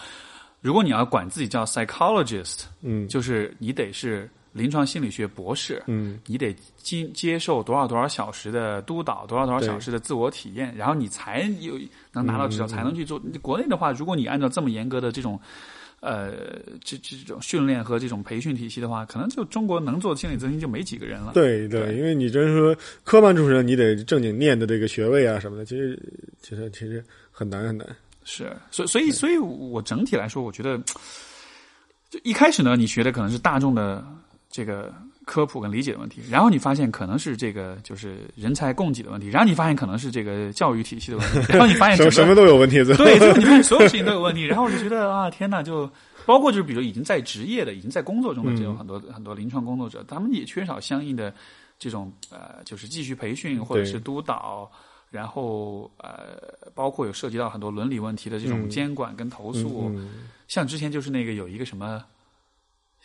[0.59, 11.77] 如果你要管自己叫 psychologist，嗯，就是你得是临床心理学博士，嗯，你得经接受多少多少小时的督导，多少多少小时的自我体验，然后你才有
[12.11, 13.19] 能拿到执照，才能去做。
[13.43, 15.39] 国内的话，如果你按照这么严格的这种。
[16.01, 16.33] 呃，
[16.83, 21.31] 这这种训练和这种培训体系的话，可能就中国能做心理咨询就没几个人了。
[21.33, 25.99] 对对，因为你真说科班出身，你得正经念的这个学位啊什么的，其实
[26.41, 27.87] 其实其实很难很难。
[28.23, 30.77] 是，所以所以所以我整体来说，我觉得
[32.09, 34.05] 就一开始呢，你学的可能是大众的
[34.49, 34.93] 这个
[35.25, 45.89] 科普跟理解的问题，然后你发现可能是这个就是人才供给的问题，然后你发现可能是这个教育体系的问题，然后你发现什么什么都有问题，对，就你发现所有事情都有问题，然后就觉得啊，天呐，就
[46.25, 51.33] 包括就是比如已经在职业的、已经在工作中的这种很多很多临床工作者，他们也缺少相应的
[51.79, 54.71] 这种呃，就是继续培训或者是督导。
[55.11, 59.89] 然后呃，包括有涉及到很多伦理问题的这种监管跟投诉，
[60.49, 62.03] 像之前就是那个有一个什么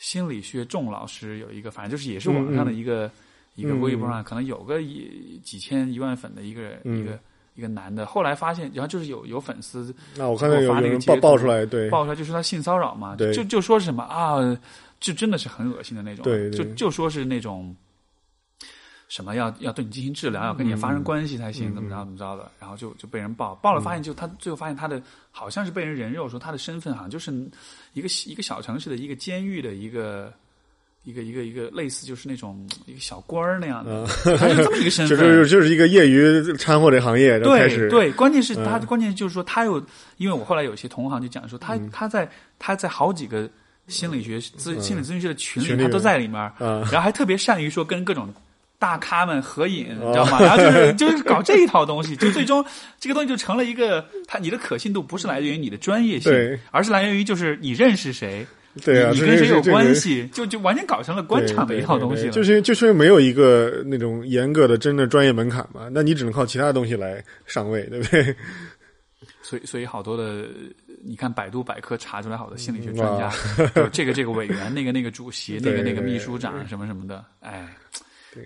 [0.01, 3.09] 心理学仲老师有一个，反正就是也是网上的一个
[3.55, 7.19] 一个微博上可能有个一几千一万粉的一个一个
[7.55, 14.39] 一个男的，后来发现，然后就是有有粉丝，那我看到有人爆爆出来，对，爆出来就是他性骚扰嘛，就就说是什么啊，
[14.99, 17.77] 就真的是很恶心的那种，对，就就说是那种。
[19.11, 27.33] 什么要要对你进行治疗，要跟你发生关系才行，怎么着怎么着的，然后就就被人报报了，发现就他最后发现他的好像是被人人肉，说他的身份好像就是
[27.93, 30.33] 一个一个小城市的一个监狱的一个
[31.03, 34.07] 一个一个一个类似就是那种一个小官儿那样的，
[34.39, 39.85] 他就这么一个身 份，就是就是一个业余掺和这行业，对对，关键是他关键就是说他又
[40.19, 42.31] 因为我后来有些同行就讲说他他在
[42.61, 43.51] 他在好几个
[43.89, 48.33] 心理学咨心理咨询师的群里他都在里面，然后还特别善于说跟各种。
[48.81, 50.41] 大咖们合影，你知道吗？
[50.41, 52.65] 然后就是 就是搞这一套东西，就最终
[52.99, 56.33] 这个东西就成了一个，它你的可信度不是来源于你的专业性，
[56.71, 58.47] 而是来源于就是你认识谁，
[58.83, 62.31] 对啊，你跟谁有关系，就就完全搞成了官场的一套东西了。
[62.31, 68.35] 就是就是没有一个那种严格的真的专业门槛嘛，那你只能靠其他东西来上位，对不对？
[69.43, 70.47] 所以所以好多的，
[71.05, 73.31] 你看百度百科查出来好多心理学专家，
[73.93, 77.69] 这个这个委员，那个那个主席， 那个那个秘书长什么什么的，哎。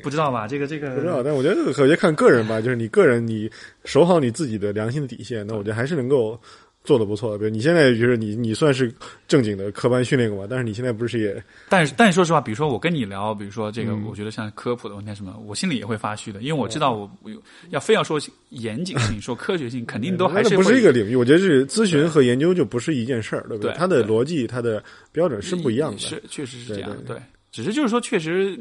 [0.02, 0.48] 不知道吧？
[0.48, 3.50] 这个这个不知道，但我觉得我觉得看个人吧，就是你个人你
[3.84, 6.40] 守好你自己的良心的底线，那我觉得还是能够
[6.82, 7.38] 做的不错的。
[7.38, 8.92] 比如你现在就是你你算是
[9.28, 11.42] 正经的科班训练过吧，但是你现在不是也？
[11.68, 18.18] 但是但是说实话，比如说我跟你聊，比如说这个，我觉得像科普的问题什么，我心里也会发虚的，因为我知道我有要非要说
[18.50, 21.16] 严谨性、 说科学性，肯定都还是不是一个领域。
[21.16, 23.72] 我觉得是咨询和研究就不是一件事儿，对不对？
[23.76, 24.82] 它的逻辑、它的
[25.12, 25.98] 标准是不一样的。
[25.98, 26.96] 是，确实是这样。
[27.06, 27.16] 对，
[27.50, 28.58] 只是就是说，确实。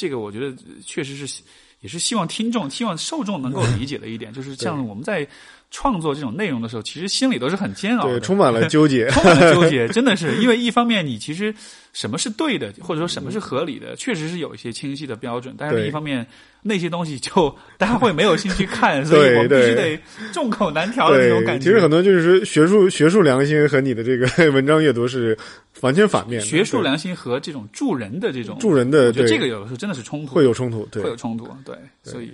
[0.00, 0.56] 这个我觉得
[0.86, 1.42] 确实是，
[1.82, 5.28] 也是希望听众、希望受众能够理解的一点，就是像我们在
[5.70, 11.54] 创作这种内容的时候，其实心里都是很煎熬的，充满了纠结， 充满了纠结，真的是因为一方面你其实
[11.92, 16.26] 什么是对的，或者说什么是合理的，确实是有一些清晰的标准，但是另一方面
[16.62, 19.98] 那些东西就大家会没有兴趣看， 所以我必须得
[20.32, 21.64] 众口难调的那种感觉。
[21.64, 25.36] 其实很多就是说学术学术良心和你的这个 文章阅读是。
[25.82, 32.32] 完全反面，学术良心和这种助人的这种助人的，就这个有的时候真的是冲突，会有冲突，会有冲突，对，所以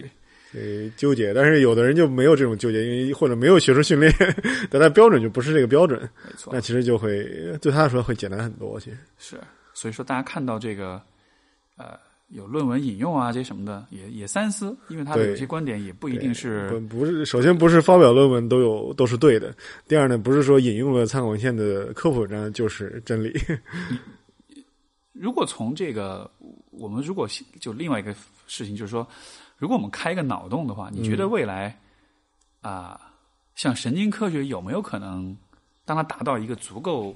[0.57, 1.35] 呃纠结。
[1.35, 4.11] 但是有的人就没有这种纠结，因为或者没有学术训练，
[4.71, 6.53] 但他标准就不是这个标准，没错。
[6.53, 7.23] 那其实就会
[7.61, 9.37] 对他来说会简单很多，其实是。
[9.75, 11.01] 所以说，大家看到这个
[11.77, 11.99] 呃。
[12.31, 17.25] 有论文引用啊，这些什么的，也也三思，因为他的有些观点也不一定是不不是。
[17.25, 19.55] 首先不是发表论文都有都是对的，
[19.87, 23.33] 第二呢，不是说引用了参考文献的科普文章就是真理。
[25.15, 26.29] 如果从这个，
[26.79, 27.29] 我们如果
[27.61, 28.15] 就另外一个
[28.47, 29.07] 事情，就是说，
[29.59, 31.79] 如果我们开一个脑洞的话，你觉得未来
[32.61, 33.13] 啊，
[33.55, 35.37] 像神经科学有没有可能，
[35.85, 37.15] 当它达到一个足够？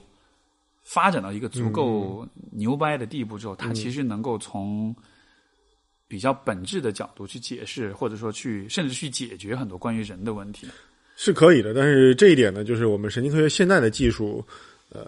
[0.83, 4.97] 发展到一个足够牛掰的地步之后，它其实能够从
[6.09, 10.67] 比较本质的角度去解释，或者说去甚至去解决很多关于人的问题，
[11.17, 11.75] 是可以的。
[11.75, 14.45] 但是这一点呢，就是我们神经科学现在的技术，
[14.93, 15.07] 呃，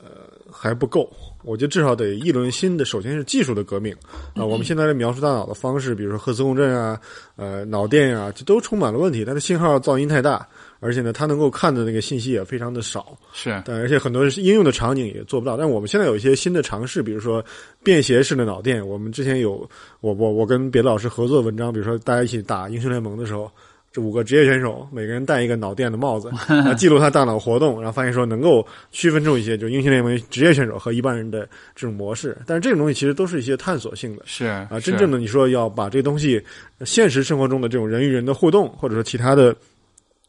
[0.50, 1.10] 还不够。
[1.44, 3.94] 我觉得至少得一轮新的，首先是技术的革命
[4.34, 4.44] 啊。
[4.44, 7.00] 我们现在的描述大脑的方式，比如说核磁共振啊、
[7.36, 9.24] 呃脑电啊，这都充满了问题。
[9.24, 10.46] 它的信号噪音太大。
[10.84, 15.56] 而且呢，它能够看的那个信息也非常的少，是，但而且很多应用的场景也做不到。
[15.56, 17.44] 但我们现在有一些新的尝试，比如说
[17.84, 18.84] 便携式的脑电。
[18.84, 19.68] 我们之前有
[20.00, 23.48] 我我我跟别的老师合作的文章，比如说大家一起打英雄联盟的时候，
[23.92, 26.30] 这五个职业选手每个人戴一个脑电的帽子，
[26.78, 31.40] 记录他大脑活动，然后发现说能够区分出一些就英雄联盟职业选手和一般人的
[31.74, 32.36] 这种模式。
[32.46, 36.42] 但是这种东西其实都是一些探索性的，是啊，真正的你说要把这个东西
[36.86, 39.54] 现实生活中的这种人与人的互动，或者说其他的。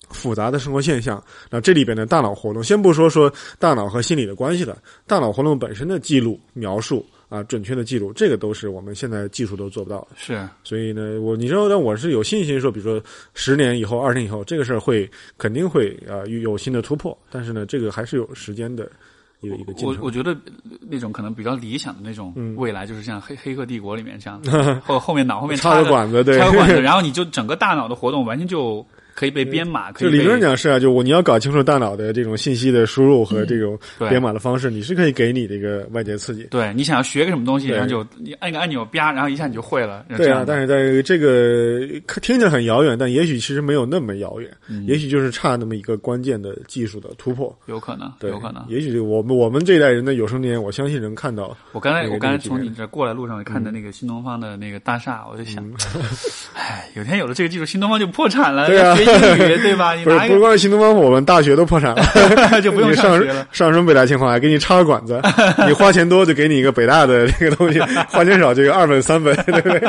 [0.10, 4.78] 复杂的生活现象，那这里边的大脑活动，先不说说大脑和心理的关系了，
[5.08, 7.04] 大脑活动本身的记录、描述
[7.34, 10.10] 啊，准确的记录，这个都是我们现在技术都做不到的。
[10.16, 13.04] 是，所以呢，我你知道，但我是有信心说，比如说
[13.34, 17.18] 十年以后、二十年以后，这个事儿会肯定会啊有新的突破。
[17.32, 18.88] 但是呢，这个还是有时间的
[19.42, 19.98] 一个一个进程。
[20.00, 20.38] 我我觉得
[20.80, 24.40] 那种可能比较理想的那种未来，就是像《黑黑客帝国》里面这样，
[24.86, 28.86] 后后面脑后面插个管子，对，插个管子， 然后你就整个大脑的活动完全就。
[29.16, 33.78] 可以被编码，可以理论上讲是啊，就我你要搞清楚大脑的这种信息的输入和这种
[34.10, 36.44] 编码的方式，你是可以给你这个外界刺激。
[36.46, 40.06] 对你想要学个什么东西，然后就你按个按钮，啪，然后一下你就会了。
[40.18, 41.80] 对啊，但是在这个
[42.22, 44.50] 听起来很遥远，但也许其实没有那么遥远，
[44.88, 47.56] 也许就是差那么一个关键的技术的突破。
[47.68, 48.64] 有可能，对，有可能。
[48.68, 51.56] 也许我们我们这一代人的有生之年，我相信能看到。
[51.72, 55.64] 我刚才我刚才从你这过来路上看的那个新东方的那个大厦，我就想，
[56.56, 58.68] 哎，有天有了这个技术，新东方就破产了。
[58.68, 59.94] 对啊， 学英语对吧？
[60.04, 62.04] 不是，不光是新东方，我们大学都破产了，
[62.62, 63.46] 就不用上学了。
[63.52, 65.22] 上什么北大清华，给你插个管子，
[65.68, 69.82] 你花钱多就给你一个北大的这个东西，花钱少就二本三本，对不对？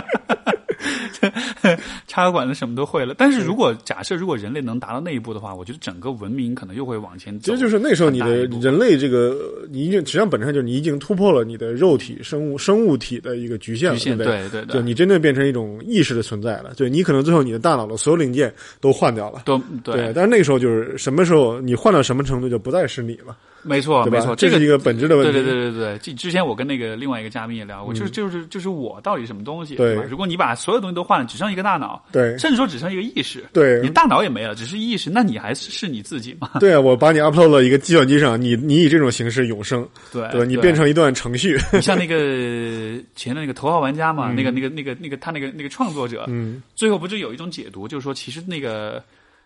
[2.07, 7.53] 插个管子什么都会了，但是如果假设如果人类能达到那一步的话，我觉得整个文明可能又会往前走。
[7.53, 9.37] 其实就是那时候你的人类这个，
[9.71, 16.73] 你已经实际上本质上就是你已经突破了你的肉体生物生物体的一个局限了，对对对，就你真正变成一种意识的存在了。
[16.77, 20.13] 对你可能最后你的大脑的所有零件都换掉了，都对。
[20.15, 23.37] 但是那个时候就是什么时候你换到什么程度就不再是你了。
[23.65, 25.32] 没错，没错，这是一个本质的问题。
[25.32, 29.74] 对对对对对，之之前我跟那个另外一个嘉宾也聊过，就是就是就是我到底什么东西？
[29.77, 29.95] 对？
[30.09, 36.51] 如果你把所有东西都换了，只剩一个大脑，对，甚至说只剩一个意识，对，你大脑也没了，只是意识，那你还是是你自己吗？
[36.61, 41.59] 对啊，我把你 upload 了一个计算机上，你你以这种形式永生，对对，你变成一段程序。
[41.73, 49.03] 你像那个前的那个头号玩家嘛，那个那个那个那个他那个那个创作者，嗯，最后不就有一种解读，就是说其实那个。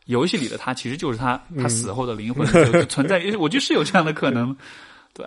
[0.08, 3.22] 游戏里的他其实就是他，他死后的灵魂就存在。
[3.38, 4.56] 我觉得是有这样的可能，
[5.14, 5.24] 对，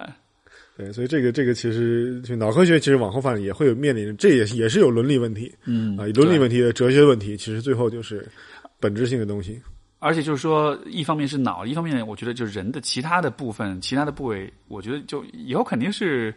[0.76, 8.28] 对，所以这个这个其实就脑科学其实往后发展也会有面临，这也也是有伦理问题，嗯啊，伦理问题的哲学问题，其实最后就是
[8.80, 9.62] 本质性的东西。
[10.00, 16.34] 而且就是说，一方面是脑，一方面我觉得就是人的其他的部分、其他的部位，我觉得就以后肯定是。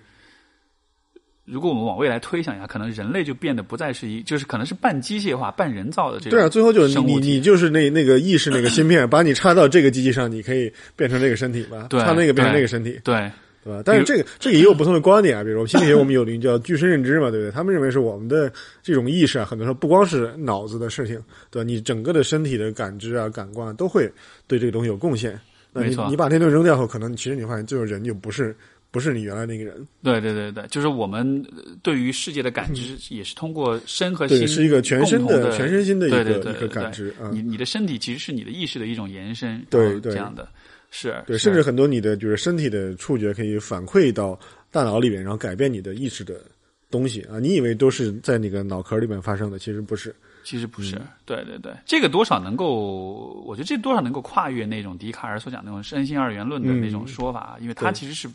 [1.44, 6.30] 如果我们往未来推想一下，可能人类就变得不再是一，就是可能是半机械化、半人造的这种。
[6.30, 11.86] 对啊，最后就是你你就是那那个意识那个芯片，把你插到这个机器上，你可以变成这个身体吧？
[11.90, 13.30] 对，插那个变成那个身体，对
[13.62, 13.82] 对吧？
[13.84, 17.50] 但是这个这个也有不同的观点啊，比如 心理学我们有一个叫具身认知嘛，对不对？
[17.50, 18.50] 他们认为是我们的
[18.82, 21.64] 这种意识啊，很多时候不光是脑子的事情，对吧？
[21.64, 24.10] 你整个的身体的感知啊、感官啊都会
[24.46, 25.38] 对这个东西有贡献。
[25.74, 28.56] 没错，你把那东西扔掉后，可能其实你发现最后人就不是。
[28.94, 31.44] 不是你原来那个人，对对对对，就是我们
[31.82, 37.12] 对于世界的感知也是通过身和心，是一个全身的、全身心的一个一个感知。
[37.32, 40.12] 你你的身体其实是你的意识的一种延伸，对对。
[40.12, 40.48] 这样的，
[40.92, 44.38] 是对，甚至很多你的就是身体的触觉可以反馈到
[44.70, 46.40] 大脑里面，然后改变你的意识的
[46.88, 47.40] 东西啊！
[47.40, 50.14] 你以为都是在那个脑壳里面发生的，其实不是。
[50.44, 58.28] 其实不是，对对对，这个多少能够，我觉得这多少能够跨越那种笛卡尔所讲那种身心二元论的那种说法，因为它其实是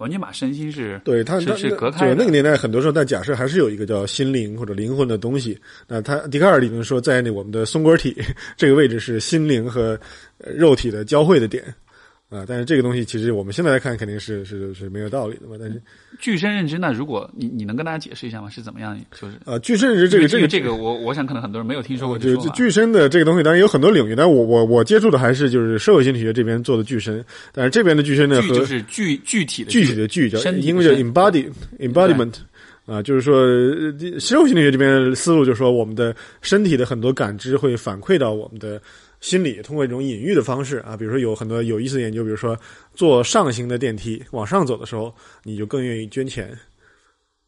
[0.00, 2.14] 完全把身心是对他是是隔开的。
[2.14, 5.56] 那个年代很多时候，但假设还是有一个叫心灵或者灵魂的东西。
[5.86, 8.16] 那他笛卡尔理论说，在那我们的松果体
[8.56, 9.98] 这个位置是心灵和
[10.56, 11.62] 肉体的交汇的点。
[12.30, 15.56] 啊，但是这个东西其实我们现在来看肯定是是是没有道理的嘛。
[15.58, 15.82] 但是
[16.20, 18.48] 具身认知，那如果你你能跟大家解释一下吗？
[18.48, 18.96] 是怎么样？
[19.20, 22.16] 就是呃，具身认知这个这个这个我我想可能很多人没有听说过。
[22.16, 31.50] 就具身的这个东西，当然有很多领域，但我我我接触的还是就是社会心理学这边做的具身，但是这边的具身呢，就是具具体的具体的具，叫英文叫 embody
[31.80, 32.34] embodiment
[32.86, 33.44] 啊，就是说
[34.20, 38.80] 社会心理学这边思路就是说，我们的身体的很多感知会反馈到我们的。
[39.20, 42.58] 心理通过一种隐喻的方式啊，比如说有很多有意思的研究，比如说
[42.94, 45.14] 坐上行的电梯往上走的时候，
[45.44, 46.50] 你就更愿意捐钱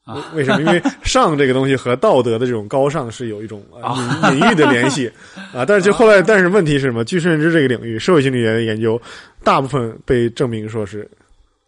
[0.04, 0.32] 啊？
[0.34, 0.60] 为什么？
[0.60, 3.64] 因为上这个东西和道德的这种高尚是有一种
[4.30, 5.10] 隐隐喻的联系
[5.54, 5.64] 啊。
[5.64, 7.04] 但是就后来，但是问题是什么？
[7.04, 9.00] 具身认知这个领域，社会心理学的研究
[9.42, 11.08] 大部分被证明说是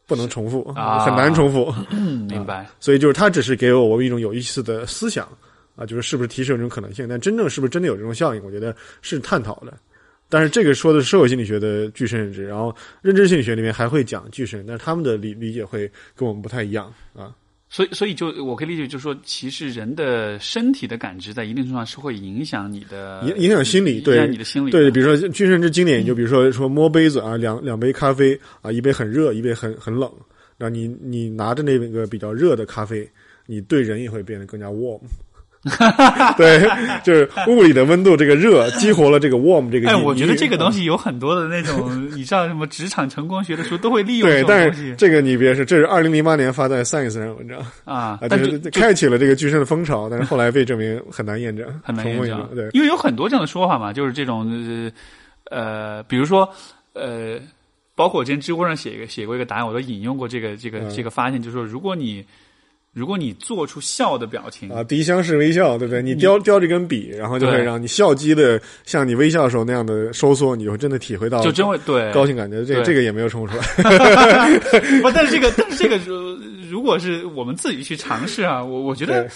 [0.07, 1.73] 不能重复，啊很难重复。
[2.29, 2.67] 明白。
[2.79, 5.27] 所以就是它只是给我我一种有意思的思想
[5.77, 7.09] 啊，就是是不是提示有这种可能性？
[7.09, 8.45] 但真正是不是真的有这种效应？
[8.45, 9.73] 我觉得是探讨的。
[10.29, 17.35] 但是这个说的是社会心理学的具身认知，然后认知心理学里面还会讲具身，但是他们的理理解会跟我们不太一样啊。
[17.71, 24.71] 所以，所以就我可以理解，就是说，其实人的身体的感知在一定程度上是会影响你的影影响心理，对你的心理。
[24.71, 30.09] 对，比如说具身认知经典，就比如说说摸杯子啊，两两杯咖啡啊，一杯很热，一杯很很冷，
[30.57, 33.09] 然后你你拿着那个比较热的咖啡，
[33.47, 35.01] 你对人也会变得更加 warm。
[36.37, 36.61] 对，
[37.03, 39.89] 就是物理的温度，这个热激活了这个 warm 这个。
[39.89, 44.29] 哎，我觉得这个东西有很多的那种，你知道什么职场成功学的书都会利用。
[44.29, 52.49] 对，但是这个你别说，这是二零零八年发在 Science 上文章啊，就是开启了这个巨身的风潮，但是后来被证明 很难验证，很难验证。
[52.55, 54.93] 对，因为有很多这样的说法嘛，就是这种
[55.51, 56.47] 呃，比如说
[56.93, 57.39] 呃，
[57.95, 62.23] 包括我之前知乎上写一个写过一个答案，我都引用过这个这个这个发现，就是说如果你。
[62.95, 66.01] 如果你做出笑的表情啊，鼻香式微笑，对不对？
[66.01, 72.65] 你叼叼着根笔，然后就会让你笑肌的像你微笑的时候那样的收缩，你会真的体会到，就真会对高兴感觉。
[72.65, 73.65] 这这个也没有冲出来。
[75.03, 75.99] 不，但是这个，但是这个，
[76.71, 79.29] 如果是我们自己去尝试啊，我我觉得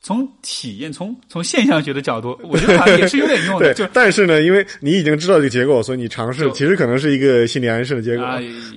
[0.00, 3.74] 从体验，从从现象学的角度，我觉得也是有点用的。
[3.74, 8.24] 就但是呢，因为你已经知道这个结果，所以你尝试，其实可能是一个心理暗示的结果。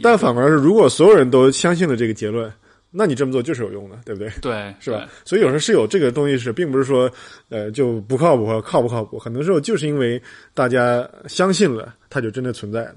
[0.02, 2.52] 但反而是，如果所有人都相信了这个结论。
[2.90, 4.32] 那你这么做就是有用的，对不对？
[4.42, 5.08] 对， 是吧？
[5.26, 7.12] 所以有时候是有这个东西是，并不是说，
[7.50, 9.20] 呃，就不靠谱或靠不靠谱。
[9.20, 10.22] 很多时候就是因为
[10.54, 12.96] 大家相信了，它就真的存在了。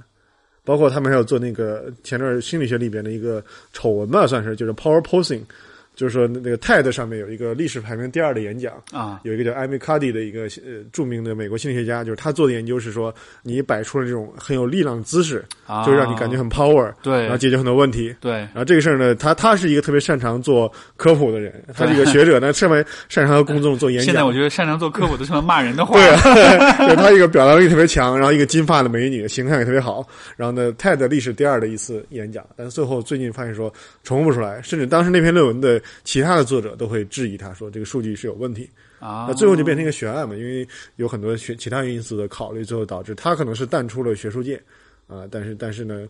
[0.65, 3.43] 包括他们还有做那个前段心理学里边的一个
[3.73, 5.43] 丑闻吧，算是就是 power posing。
[5.95, 18.33] 就是说，那个 TED 上面有一个历史排名第二的演讲啊，有一个叫 Amy Cuddy 的一个呃著名的美国心理学家，就是他做的研究是说，你摆出了这种很有力量的姿势，啊就让你感觉很 power，对，然后解决很多问题，对。
[18.33, 24.07] 然后这个事儿呢，他他是一个特别擅长做科普的人，他是一个学者，呢，特别擅长和公众做演讲。
[24.07, 25.95] 现在我觉得擅长做科普都成了骂人的话。
[25.95, 30.07] 对啊， 就他一个表达力特别强，然后一个金发的美女，形象也特别好。
[30.37, 33.73] 然后呢，TED 历史第二的一次演讲，但是最后最近发现说
[34.03, 36.71] 重复不出来，甚至当时那篇论文的其他的作者。
[36.81, 38.71] 都会质疑他说这个数据是有问题
[39.01, 40.67] 啊，那最后就变成一个悬案嘛，因为
[40.97, 44.59] 有很多学其他因素的考虑，最后导致他可能是淡出了学术界
[45.07, 45.27] 啊。
[45.31, 46.09] 但是但是呢，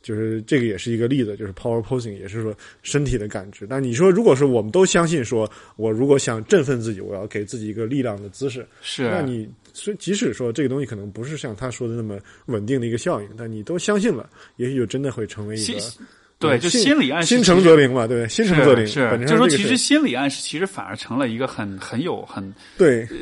[0.00, 3.66] 就是这个也是一个例子，就是 power posing 也是说身体的感知。
[3.66, 15.80] 但你说如果是我们都相信说，我如果想振奋自己，我要给自己一个力量的姿势，是那你所以即使说这个东西可能不是像他说的那么稳定的一个效应，但你都相信了，也许就真的会成为一个。
[16.38, 18.86] 对，就心理暗示，心诚则灵嘛，对，心诚则灵。
[18.86, 23.00] 是，就是说，其实心理暗示其实反而成了一个很很有很对。
[23.04, 23.16] 呃，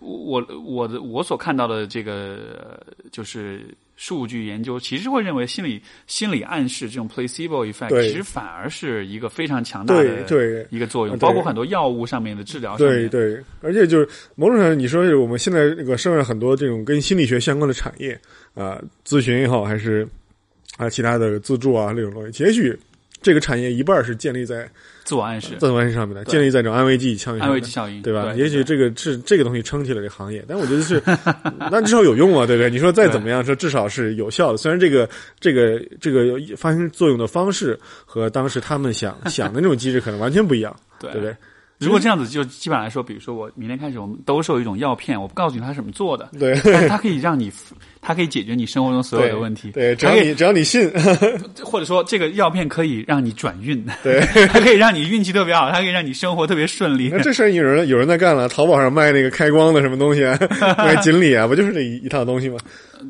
[0.00, 2.80] 我我的我所看到的这个
[3.10, 3.66] 就是
[3.96, 12.76] 数据研究，其实会认为心理心理暗示这种 placebo effect，其实反而是一个非常强大的对一个作用，包括很多药物上面的治疗。
[12.76, 18.16] 对对，而且就是某种上，你说我们现在那个社会上很多这种跟心理学相关的产业
[18.54, 20.06] 啊，咨询也好，还是。
[20.80, 22.76] 啊，其他的自助啊，那种东西，也许
[23.20, 24.66] 这个产业一半是建立在
[25.04, 28.32] 自我暗示、自我暗示上面的，建立在这种安慰剂效应、安慰剂效应，对吧？
[28.32, 31.02] 对也许这个是这个东西撑起了这行业，但我觉得是，
[31.70, 32.70] 那至少有用啊，对不对？
[32.70, 34.56] 你说再怎么样，说至少是有效的。
[34.56, 35.06] 虽然这个
[35.38, 41.36] 这个这个发生作用的方式和当时他们想想的那种机制可能完全不一样， 对不对？
[41.78, 46.54] 如果这样子，就基本上来说，比如说我明天开始，我们兜售一种药片，我不告诉你它是怎么做的，对，
[46.88, 47.50] 它可以让你，
[48.02, 50.90] 它可以解决你生活中所有的问题，对，只要你只要你信，
[51.62, 57.10] 或者说这个药片可以让你转运， 对， 它可以让你运气特别好，它可以让你生活特别顺利。
[57.12, 60.38] 那这事儿有人有人在干了，淘宝上卖那个开光的什么东西，啊
[60.78, 62.56] 卖锦鲤啊，不就是这一一套东西吗？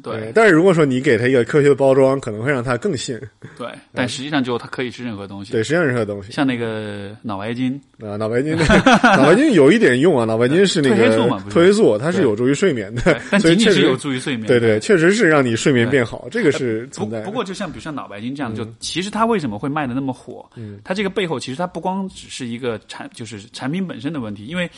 [0.03, 3.19] 对，但是如果说你给他一个科学的包装，可能会让他更信。
[3.59, 5.53] 对，但实际上就它可以是任何东西。
[5.53, 6.33] 对，实际上任何东西。
[6.33, 11.19] 像那个脑白金啊，脑白金，脑白金有一点用啊，脑白金是那个
[11.49, 14.47] 褪黑素，它是有助于睡眠的，但仅仅是有助于睡眠。
[14.47, 17.21] 对对，确实是让你睡眠变好，这个是存在。
[17.23, 20.49] 不过，就像比如像脑白金这样，就其实它为什么会卖的那么火？
[20.57, 24.71] 嗯，它这个背后其实它不光只是一个产，就是产品本身的问题，因为。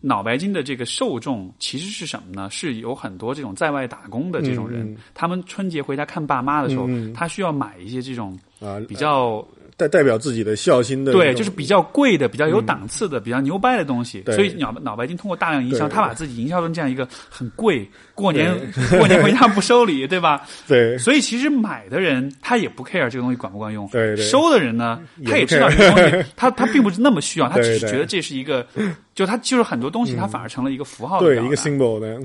[0.00, 2.48] 脑白金的这个受众其实是什么呢？
[2.50, 9.44] 是有很多这种在外打工的这种人，他们春节回家看爸妈的时候，他需要买一些这种啊比较
[9.78, 14.24] 代代表自己的孝心的，对，就是比较贵的、比较有档次的、比较牛掰的东西。
[14.26, 18.52] 所以脑脑白金通过大量营销，他把自己营销成这样一个很贵，过年
[18.98, 20.44] 过年回家不收礼，对吧？
[20.66, 20.98] 对。
[20.98, 24.24] 所以其实买的人他也不 care 这个东西管不管用，对对。
[24.26, 28.66] 收的人呢，他也知道这个东西，他 他并不是那么需要，他只是觉得这是一个。
[29.14, 32.20] 就他就是很多东西，他反而成了一个符号，对一个 symbol 的，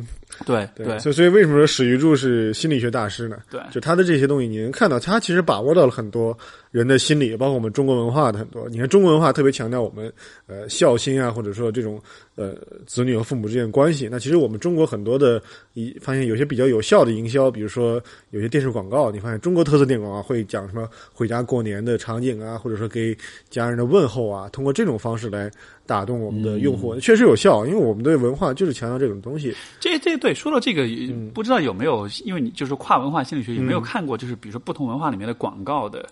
[0.46, 1.00] 对对。
[1.00, 3.38] 所以所以为什么说史玉柱是心理学大师呢？
[3.50, 6.38] 对，就他的这些东西，你能看到他其实把握到了很多
[6.70, 8.70] 人的心理，包括我们中国文化的很多。
[8.70, 10.10] 你看中国文化特别强调我们
[10.48, 12.02] 呃孝心啊，或者说这种
[12.36, 12.56] 呃
[12.88, 14.08] 子女和父母之间的关系。
[14.10, 15.44] 那其实我们中国很多的，
[15.74, 23.14] 一发现有些比较有效的营销，比如说有些电视广告，你发现中国特色电影广告会讲什么回家过年的场景啊，或者说给
[23.50, 25.52] 家人的问候啊，通过这种方式来。
[25.86, 29.54] 打动我们的用户确实有效，因为我们对文化就是强调这种东西。
[29.82, 30.88] 这这对说到这个，
[31.34, 36.08] 不知道有没有，因为你就是跨文化心理学有没有看过，就是比如说不同文化里面的广告的。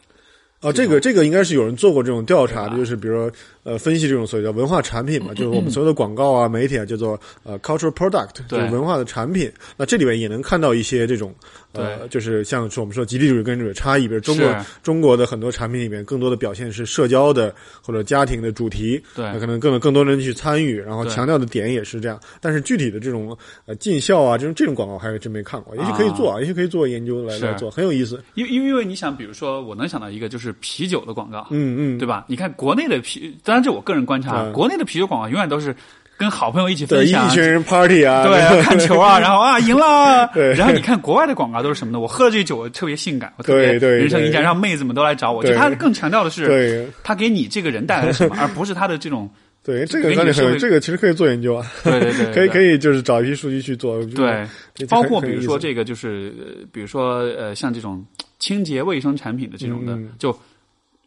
[0.62, 3.32] 啊，这个这个应该是有人做过这种调查的，就是比如说
[3.64, 9.52] 呃，分析这种所谓叫文化产品嘛，就是我们所有的广告啊、媒体啊，叫做呃 cultural product，就是文化的产品。
[9.78, 11.32] 那这里面也能看到一些这种
[11.74, 22.20] 呃，就是像说我们说集体主义跟这种差异，比如中国中国的很多产品里面，更多的表现是社交的或者家庭的主题，对，那可能更更多人去参与，然后强调的点也是这样。
[22.40, 28.20] 但是具体的这种呃尽孝啊，这种这种广告还是真没看过，也许可以做啊，也许可以做研究来来做，很有意思。
[28.34, 30.32] 因因为因为你想，比如说我能想到一个。
[30.32, 32.24] 就是啤酒的广告，嗯嗯，对吧？
[32.30, 35.76] 你看国内的啤，当然这我个人观察，国内的啤酒广告永远都是
[36.16, 40.54] 跟好朋友一起分享，一群人 party 啊，对， 看球啊， 然后啊赢了，对。
[40.54, 42.00] 然后你看国外的广告都是什么呢？
[42.00, 45.44] 我喝了这酒我特别性感，我特别人生赢家，让妹子们都来找我。
[45.44, 49.30] 就他更强调的是，他给你这个人带来什么，而不是他的这种。
[49.64, 51.64] 对，这个那很，这个其实可以做研究啊。
[51.84, 54.02] 对对对，可以可以，就是找一批数据去做。
[54.06, 54.48] 对，
[54.90, 56.34] 包括比如说这个，就是
[56.72, 58.04] 比如说呃，像这种
[58.40, 60.36] 清洁卫生产品的这种的，就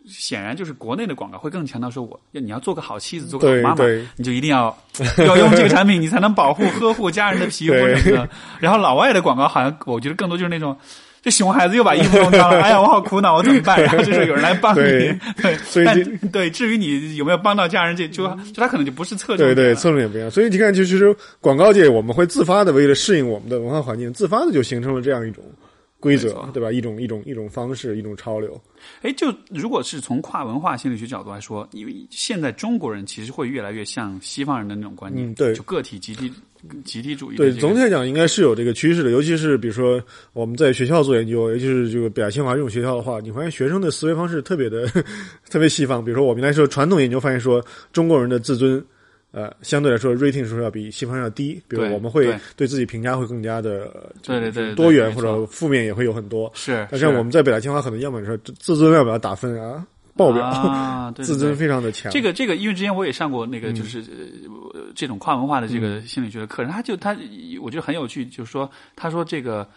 [0.07, 3.85] 显然就是国内的广告会更强调说，我要你要做个好妻子，做个好妈妈，
[4.17, 4.77] 你就一定要
[5.19, 8.29] 要用这个产品，你才能保护呵护家人的皮肤 什么的。
[8.61, 10.77] 然后老外的广告好像我觉得更多就是那种。
[11.23, 13.83] 这熊孩子又把衣服弄脏了， 哎呀，我好苦恼，我怎么办？
[13.83, 20.31] 然 后就是有人来帮你，对，但对，至于你有没有帮到家人，这就就他可能就不是侧重，对对，侧重也不一样。
[20.31, 25.43] 所以你看，就其实广告界我们会自发的为了适应我们的文化环境，自发的就形成了这样一种
[26.05, 26.71] 规则，对吧？
[26.71, 28.61] 一种一种一种方式，一种潮流。
[29.03, 36.31] 哎，就如果是从跨文化心理学角度来说，因为现在中国人其实会越来越像西方人的那种观念，对，就个体集体。
[36.83, 40.03] 集体主义对，总体来讲应该是有这个趋势的，尤其是比如说
[40.33, 44.87] 我们在学校做研究，尤其是这个北大清华这种学校的话，你发现学生的思维方式特别的
[45.51, 46.03] 特别西方。
[46.03, 47.63] 比如说我们来说传统研究发现说，
[47.93, 48.83] 中国人的自尊
[49.35, 56.51] 呃相对来说 rating 说要比西方要低，比如我们会对自己评价会更加的对对对多元或者负面也会有很多。
[56.55, 59.85] 是，但是我们在北大清华可能要么说自尊要不要打分啊？
[60.17, 62.13] 爆表啊， 自尊非常的强。
[62.13, 64.05] 这个这个，因为之前我也上过那个，就是
[64.95, 67.17] 这种跨文化的这个心理学的课程，他就他
[67.61, 69.69] 我觉得很有趣，就是说，他说这个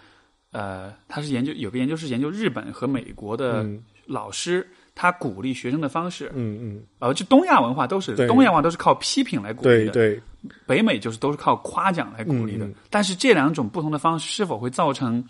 [0.52, 3.66] 呃，他是研究有个研究是研究日本和美国的
[4.06, 4.68] 老师，
[4.98, 10.20] 他鼓励学生的方式，嗯嗯，呃，就东亚文化都是东亚文化都是靠批评来鼓励的，对，
[10.66, 15.24] 北美就是都是靠夸奖来鼓励的，但是这两种不同的方式是否会造成？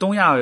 [0.00, 0.36] 东亚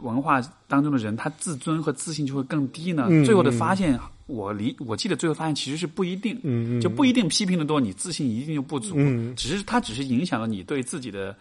[0.00, 3.06] 文化当中的人，他自尊和自信就会更低呢。
[3.24, 3.96] 最后的发现，
[4.26, 8.94] 我理我记得最后发现其实是不一定，嗯就不一定批评的多，你自信一定就不足。
[8.96, 11.32] 嗯只是它只是影响了你对自己的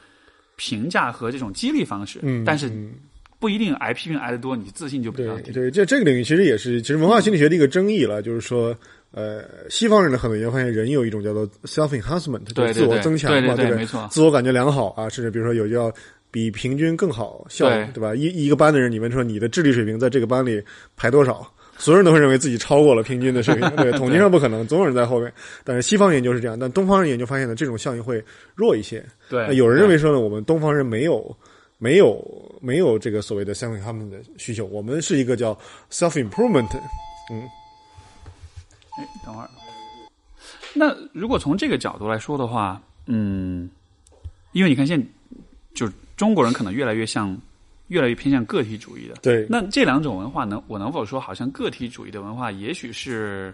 [0.55, 2.19] 评价和这种激励方式。
[2.21, 2.69] 嗯但是
[3.39, 5.51] 不一定挨批评挨得多，你自信就比较低。
[5.51, 8.75] 对，这这个领域其实也是其实文化心理学的一个争议了，就是说，
[9.11, 13.69] 呃，西方人的很多研究发现，人有一种叫做 self enhancement，对自我增强嘛，对？
[13.71, 15.93] 没错，自我感觉良好啊，甚至比如说有叫。
[16.29, 18.13] 比平均更好效率，对吧？
[18.13, 20.61] 一一个班的人，你们说你的智力水平在这个班里
[20.97, 21.49] 排多少？
[21.77, 23.67] 所有人都会认为自己超过了平均的水平。
[23.77, 25.33] 对， 统计上不可能，总有人在后面。
[25.63, 28.21] 但是西方研究是这样，但东方人研究发现呢，这种效应会
[28.55, 29.03] 弱一些。
[29.29, 31.35] 对，有人认为说呢，我们东方人没有
[31.77, 32.21] 没有
[32.67, 35.57] 没有这个所谓的相信他们的需求，我们是一个叫
[35.89, 36.69] self improvement。
[37.31, 37.41] 嗯，
[38.97, 39.49] 哎，等会儿。
[40.73, 43.69] 那如果从这个角度来说的话，嗯，
[44.51, 45.01] 因为你看现
[45.73, 45.89] 就。
[46.17, 47.37] 中国人可能越来越像，
[47.89, 49.13] 越来越偏向个体主义的。
[49.21, 53.53] 对，那这两种文化能，我能否说，好像个体主义的文化，也许是，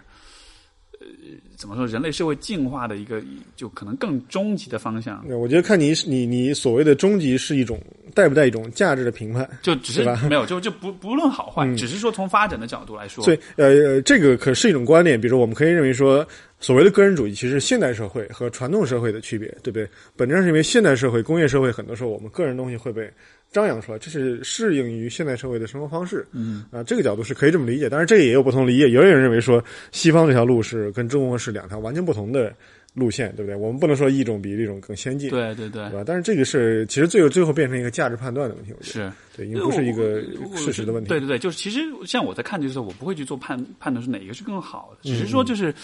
[1.56, 3.22] 怎么说，人类社会进化的一个，
[3.56, 5.24] 就可能更终极的方向。
[5.38, 7.80] 我觉得看你你你所谓的终极是一种
[8.14, 13.24] 带不带一种价值的评判，就只是没有，就就不不论好坏，只是说从发展的角度来说。
[13.24, 15.20] 所以，呃，这个可是一种观点。
[15.20, 16.26] 比如说，我们可以认为说。
[16.60, 19.86] 所谓的个人主义，其实现代社会和传统社会的区别，对不对？
[20.16, 23.12] 本质上是因为现代社会、工业社会，很多时候我们个人东西会被
[23.54, 26.26] 张扬出来，这是适应于现代社会的生活方式。
[26.32, 27.88] 嗯，啊，这个角度是可以这么理解。
[27.88, 28.88] 但是，这也有不同理解。
[28.88, 32.54] 也有人认为说，西方这条路是跟中国是两条完全不同的。
[32.96, 33.56] 路线对不对？
[33.56, 36.04] 我们不能说一种比一种更先进，对对对，对吧？
[36.06, 40.22] 但是这个是其实最后最后变成一个价值判断的问题，我觉得是对，因为不是一个
[40.56, 41.08] 事实的问题。
[41.08, 45.74] 对对对，就是其实像我在看，的时候我不会去做判判断是哪一个是更好的，只是说就是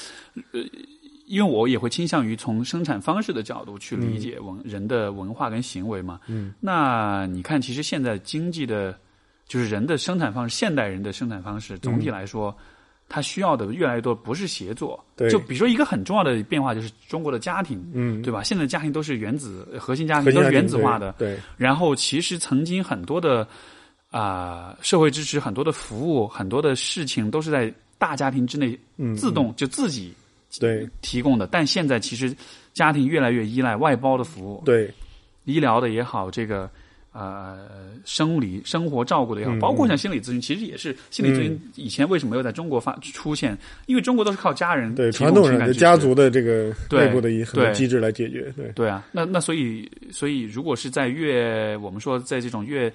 [0.53, 0.61] 呃，
[1.31, 6.21] 因为我也会倾向于从生产方式的角度去理解文人的文化跟行为嘛。
[6.27, 8.99] 嗯，那你看，其实现在经济的，
[9.47, 12.55] 就是人的生产方式，现代人的生产方式，总体来说。
[13.13, 15.05] 它需要的越来越多，不是协作。
[15.17, 18.41] 对就比如说一个很重要的变化，就是中国的家庭，嗯，对吧？
[18.45, 21.13] 现在家庭都是原子核心家庭，都是原子化的。
[21.19, 21.37] 对。
[21.57, 23.45] 然后其实曾经很多的
[24.13, 28.79] 啊社会支持，很多的服务，很多的事情都是在大家庭之内
[29.17, 30.15] 自动就自己
[30.59, 31.47] 对提供的。
[31.47, 32.35] 但现在其实
[32.73, 34.91] 家庭越来越依赖外包的服务，对
[35.45, 36.69] 医疗的也好，这个。
[37.13, 37.67] 呃，
[38.05, 41.61] 生理生活照顾的也好，包括像心理咨询，其实也是心理咨询。
[41.75, 43.59] 以前为什么没有在中国发出现？
[43.87, 48.55] 因为中国都是靠家人对传统人的家族的这个内部的一很多机制来解决。
[48.57, 52.89] 对对啊，那那所以所以，如果是在越我们说在这种越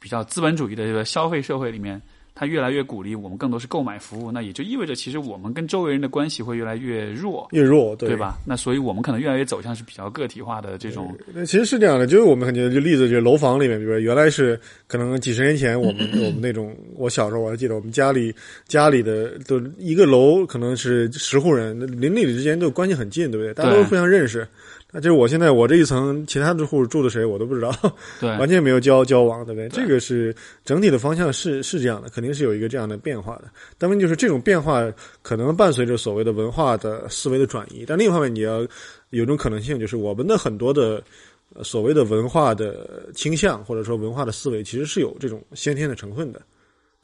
[0.00, 2.00] 比较资本主义的这个消费社会里面。
[2.38, 8.38] 他越来越鼓励我们更多是购买服务，那也就意味着其实我们跟周围人的关系会越来越弱，越弱，对吧？
[8.46, 11.12] 那所以我们可能越来越走向是比较个体化的这种。
[11.34, 18.32] 那其实是这样的，就是我们感觉就例子，就是楼房里面，比如说原来是可能几十年前我们 我们那种，我小时候我还记得我们家里
[18.68, 23.52] 家里的都一个楼可能是十户人，邻里之间都关系很近，对不对？
[23.52, 24.46] 大家都互相认识。
[24.90, 27.70] 那就是我现在我这一层其他的户住的谁我都不知道，
[28.20, 29.68] 对， 完全没有交交往，对不对？
[29.68, 30.34] 这个是
[30.64, 33.50] 整体的方向是是这样的，肯定是有一个这样的变化的。
[33.76, 34.90] 当然，就是这种变化
[35.20, 38.66] 可能伴随着所谓的文化的思维的转移，但另一方面你要
[39.10, 41.02] 有种可能性，就是我们的很多的
[41.62, 46.40] 所谓的文化的倾向或者说文化的思维，其实是有这种先天的成分的。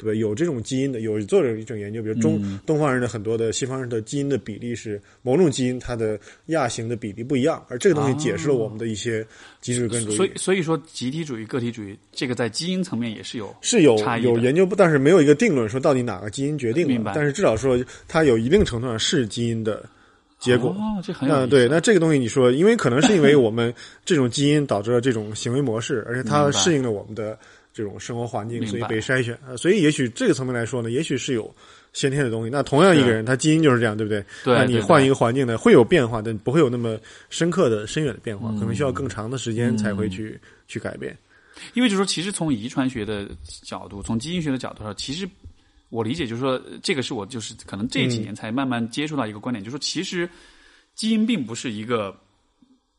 [0.05, 0.20] 对吧？
[0.20, 9.26] 有这种基因的，有做了一种研究，比如中东方人的很多的西方人的基因的比例是某种基因它的亚型的比例不一样，而这个东西解释了我们的一些
[9.60, 10.16] 机制跟主义。
[10.16, 17.12] 所以，所以说集体主义、个体主义，这个在基因层面也是有是有有研究，但是没有一个定论说到底哪个基因决定的。
[17.14, 19.85] 但是至少说它有一定程度上是基因的
[20.39, 20.70] 结果。
[20.70, 21.47] 哦，这很有意思。
[21.48, 23.72] 对，那这个东西你说，因为可能是因为我们
[24.05, 27.39] 这种基因导致了这种行为模式，而且它适应了我们的。
[27.74, 31.52] 这种生活环境，所以被筛选啊，所以也许这个层面来说呢，也许是有
[31.92, 32.51] 先天的东西。
[32.51, 34.24] 那同样一个人，他基因就是这样，对不对？
[34.44, 34.55] 对。
[34.55, 36.96] 那你换一个环境呢，会有变化，但不会有那么
[37.30, 41.18] 深刻的、深远的变化，可能需要更长的时间才会去去改变。
[41.72, 43.28] 因为就是说，其实从遗传学的
[43.64, 45.28] 角度，从基因学的角度上，其实
[45.88, 50.30] 我理解就是说，这个是我就是可能这几年才慢慢接触到一个观点，就是说，其实
[50.94, 52.16] 基因并不是一个。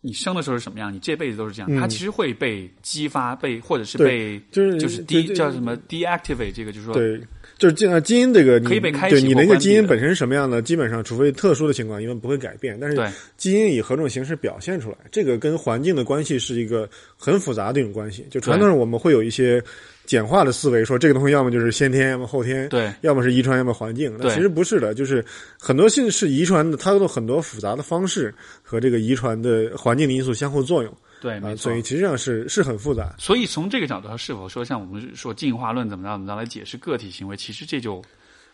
[0.06, 1.76] 你生的时候是什么样，你这辈子都是这样。
[1.80, 7.20] 它其实会被激发，被或者是被就是就是 de 叫什么 deactivate 这个就是说对，
[7.58, 9.16] 就是基基因这个可以被开启。
[9.16, 12.78] 对你那个基因本身是什么样的，基本上除非特殊的情况，因为不会改变。
[12.80, 16.88] 但是基因以何种形式表现出来，这个跟环境的关系是一个
[17.18, 18.26] 很复杂的一种关系。
[18.30, 19.60] 就传统上我们会有一些。
[20.06, 24.16] 简化的思维说，这个东西要么就是先天，要么后天，对，要么是遗传，要么环境。
[24.20, 25.24] 那其实不是的，就是
[25.60, 30.94] 很多性是遗传的，它有很多复杂的方式和这个遗传的环境的因素相互作用。
[31.22, 31.64] 对，没错。
[31.64, 33.16] 所以其实际上是是很复杂。
[33.18, 38.02] 所以从这个角度上，是否说像我们说进化论怎么着怎么着来解释个体行为，其实这就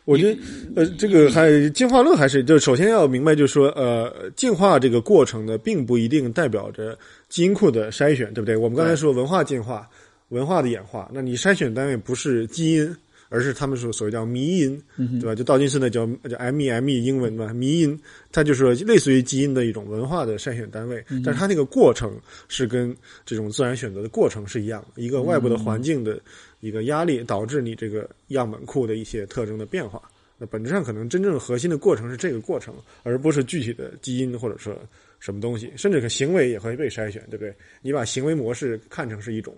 [0.06, 0.40] 我觉得
[0.76, 6.98] 呃，这个还进化论还是就首先要明白，就是说呃，进化这个过程呢，并不一定代表着
[7.28, 8.56] 基因库的筛选，对不对？
[8.56, 9.88] 我们刚才说文化进化。
[10.32, 12.96] 文化的演化，那你筛选单位不是基因，
[13.30, 15.36] 而是他们说所谓叫迷因，对吧？
[15.36, 18.00] 就道金斯那叫叫 M E M E 英文嘛，迷因，
[18.32, 22.96] 它就是类似于基因的一种文化的筛选单位，但是它那个过程是跟
[23.26, 26.20] 这种自然选择的过程是一样的，一个外部的环境的
[26.60, 30.02] 一个压力导致你这个样本库的一些特征的变化。
[30.38, 34.76] 那本质上可能真正核心的过程是这个过程，而不是具体的基因或者说
[35.20, 37.54] 什么东西，甚至可行为也会被筛选，对不对？
[37.82, 39.56] 你把行为模式看成是一种。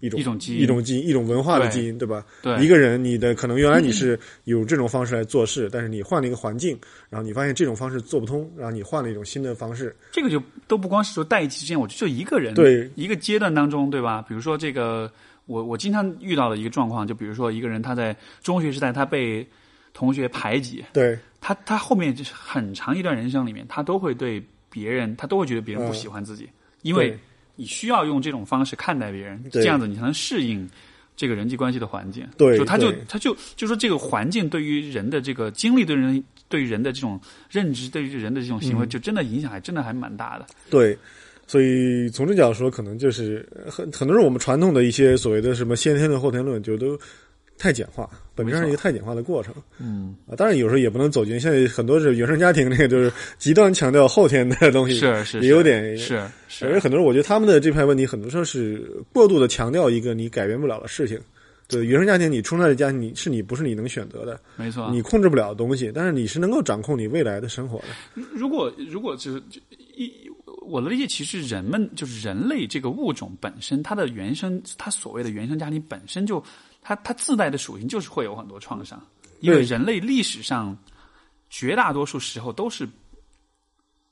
[0.00, 2.24] 一种一种基因，一种基因，一种文化的基因，对吧？
[2.42, 9.96] 对，一个人，你的可能原来你是有这种方式来做事，但是你换了一个环境，然后你发现这种方式做不通，然后你换了一种新的方式。
[10.12, 14.22] 这个就都不光是说代际之间，我就一个人，对一个阶段当中，对吧？
[14.28, 15.10] 比如说这个，
[15.46, 19.46] 我我经常遇到的一个状况，就比如说一个人他在中学时代他被
[19.94, 26.46] 同学排挤，对他他后面就是很长一段人生里面，他都会对别人，他都会觉得别人不喜欢自己，
[26.82, 27.18] 因为。
[27.56, 30.68] 你需要用这种方式看待别人，这样子你才能适应
[31.16, 32.26] 这个人际关系的环境。
[32.36, 37.20] 对，就他就他就就说这个环境对于人的这个经历，对人对于人的这种
[37.50, 40.46] 认知，对于人的这种行为，就真的影响还真的还蛮大的。
[40.70, 40.96] 对，
[41.46, 46.98] 所以从这角度说，可能就是很很多是我们传统的一些所谓的什么先天论、后天论，就都。
[47.56, 49.54] 太简化，本质上是一个太简化的过程。
[49.78, 51.38] 嗯啊，当然有时候也不能走进。
[51.38, 56.66] 现在很多是原生家庭，那个就是极端强调后天的东西，是是也有点是是。
[56.66, 61.18] 而且很多人，我觉得他们的这派问题，很多时候是过度的强调一个你改变不了的事情。
[61.66, 67.84] 对原生家庭，你出来的家庭，你是你不是你能选择的，没错，你控制不了的东西，但是你是能够掌控你未来的生活的。
[68.34, 69.42] 如果如果就是
[69.96, 70.12] 一
[70.66, 76.42] 我的理解，其实人们就是人类这个物种本身，它的原生，它所谓的原生家庭本身就。
[76.84, 79.02] 它它自带的属性就是会有很多创伤，
[79.40, 80.76] 因为人类历史上
[81.50, 82.88] 绝大多数时候都是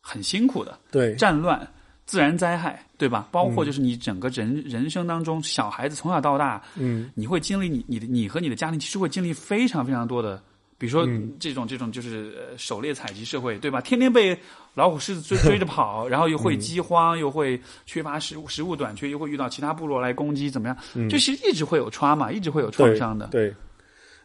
[0.01, 1.71] 很辛苦的，对战乱、
[2.07, 3.29] 自然灾害，对吧？
[3.31, 10.43] 包括就是你整个人人生当中，小孩子从小到大，嗯，你会经历你你的你和你的家庭，其实会经历非常非常多的。
[10.83, 13.81] 比如说这种这种就是狩猎采集社会，对吧？
[13.81, 14.37] 天天被
[14.75, 20.77] 老虎、狮子追追着跑， 然后又会饥荒，又会缺乏食物，食物短缺，又会遇到其他部落来攻击，怎么样？
[21.09, 23.29] 就其实一直会有 trauma，一直会有创伤的。
[23.29, 23.55] 对，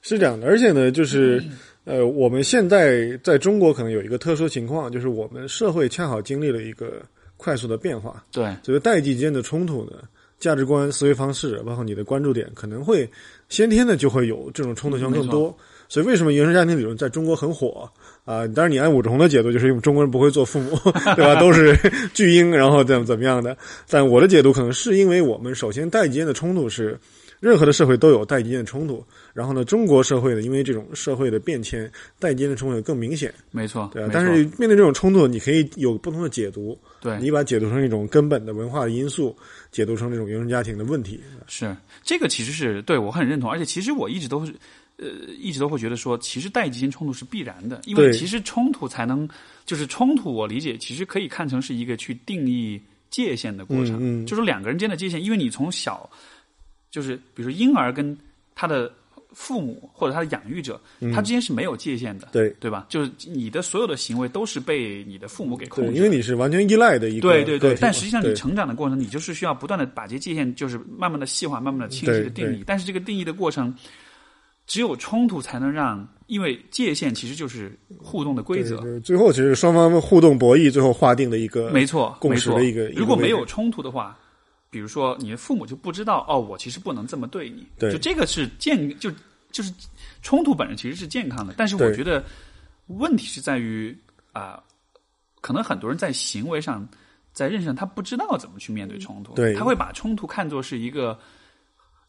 [0.02, 0.48] 是这样的。
[0.48, 1.44] 而且呢，就是
[1.84, 7.04] 呃，我们现在在中国可能有一个特殊情况，就是我们社会恰好经历了一个
[7.38, 8.24] 快速的变化。
[8.32, 9.92] 对，这个代际间的冲突呢，
[10.40, 13.08] 价值观、思维方式，包括你的关注点，可能会
[13.48, 15.56] 先天的就会有这种冲突性更多。
[15.90, 17.90] 所以为什么原生家庭理论在中国很火
[18.26, 18.46] 啊？
[18.48, 20.78] 当然，你按武志红的解读，就是因为中国人不会做父母，
[21.16, 21.36] 对吧？
[21.40, 21.78] 都是
[22.14, 23.56] 巨婴，然后怎么怎么样的。
[23.90, 27.00] 但我的解读可能是因为我们首先代际间的冲突是，
[27.40, 29.02] 任何的社会都有代际间的冲突。
[29.34, 31.90] 然后呢，中国社会呢，因为这种社会的变迁，
[32.20, 33.34] 代际间的冲突更明显。
[33.52, 34.10] 没错，对啊。
[34.12, 36.78] 但是面对这种冲突，你可以有不同的解读。
[37.00, 39.34] 对，你把解读成一种根本的文化的因素，
[39.72, 41.22] 解读成这种原生家庭的问题。
[41.48, 41.74] 是
[42.04, 43.50] 这个，其实是对我很认同。
[43.50, 44.54] 而且，其实我一直都是。
[44.98, 45.08] 呃，
[45.40, 49.30] 一直都会觉得说，其实代际间冲突是必然的，因为其实冲突才能，
[49.64, 56.10] 就是冲突，我理解其实可以看成是一个去定义界限的过程，就是两个人间的界限，因为你从小，
[56.90, 58.18] 就是比如说婴儿跟
[58.56, 58.92] 他的
[59.34, 60.82] 父母或者他的养育者，
[61.14, 62.88] 他之间是没有界限的，对对吧？
[62.90, 67.78] 就是你的所有的行为都是被你的父母给控制，因为你是完全依赖的一个，对对对。
[67.80, 72.64] 但实际上你成长的过程，你就是需要不断的把这些界限，就是慢慢的细化，慢慢的清晰的定义。
[72.66, 73.72] 但是这个定义的过程。
[74.68, 79.00] 只有冲突才能让，因为界限其实就是互动的规则。
[79.00, 82.90] 最后，其实双方互动博弈，最后划定的一个没错共识的一个。
[82.90, 84.20] 如果没有冲突的话，
[84.70, 87.66] 比如说你的父母就不知道哦，我其实不能这么对你。
[87.80, 89.10] 对，就这个是健，就
[89.52, 89.74] 就是
[90.22, 91.54] 冲突本身其实是健康的。
[91.58, 92.22] 但是我觉得
[92.88, 93.98] 问题是在于
[94.34, 94.62] 啊，
[95.40, 96.86] 可能很多人在行为上、
[97.32, 99.34] 在认识上，他不知道怎么去面对冲突。
[99.34, 101.18] 对，他会把冲突看作是一个。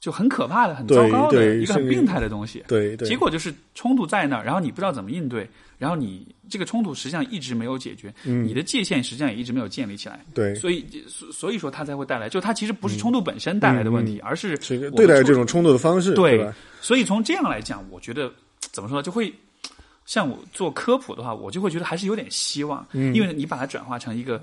[0.01, 2.65] 就很可怕的、很糟糕的一个很病态的东西。
[2.69, 10.25] 对对，结果就是冲突在那儿，然后你不知道怎么应对，然后你这个冲突实际上一直没有解决，你的界限实际上也一直没有建立起来。
[10.33, 16.15] 对，所以所所以说它才会带来，就它其实不是冲突本身带来的问题，而是对待这种冲突的方式。
[16.15, 16.49] 对，
[16.81, 19.35] 所以从这样来讲，我觉得怎么说就会
[20.07, 24.41] 像我做科普的话，我就会觉得还是有点希望，因为你把它转化成一个。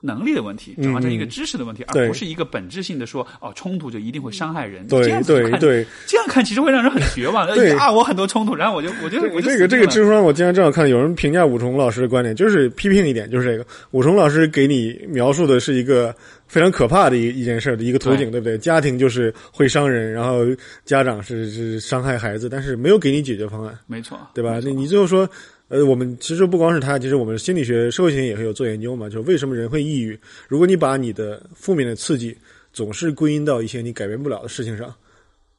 [0.00, 4.86] 能力的问题转化成一个知识的问题，而不是一个本质性的说哦，冲突就一定会伤害人。
[4.88, 7.46] 对对对，这样看其实会让人很绝望。
[7.54, 16.14] 对啊，我很多冲突，然后我就我就我这个这个知乎上我经常正好看，有人评价武崇老师的观点，就是批评一点，就是这个武崇老师给你描述的是一个
[16.46, 18.56] 非常可怕的一一件事的一个图景，对不对？
[18.56, 20.44] 家庭就是会伤人，然后
[20.84, 23.78] 家长是是伤害孩子，但是没有给你解决方案。
[23.86, 24.60] 没错，对吧？
[24.62, 25.28] 那你最后说。
[25.70, 29.08] 呃，我们其实不光是他，其实我们心理学、社会学也会有做研究嘛。
[29.08, 30.18] 就是为什么人会抑郁？
[30.48, 32.36] 如果你把你的负面的刺激
[32.72, 34.92] 总是归因到一些你改变不了的事情上，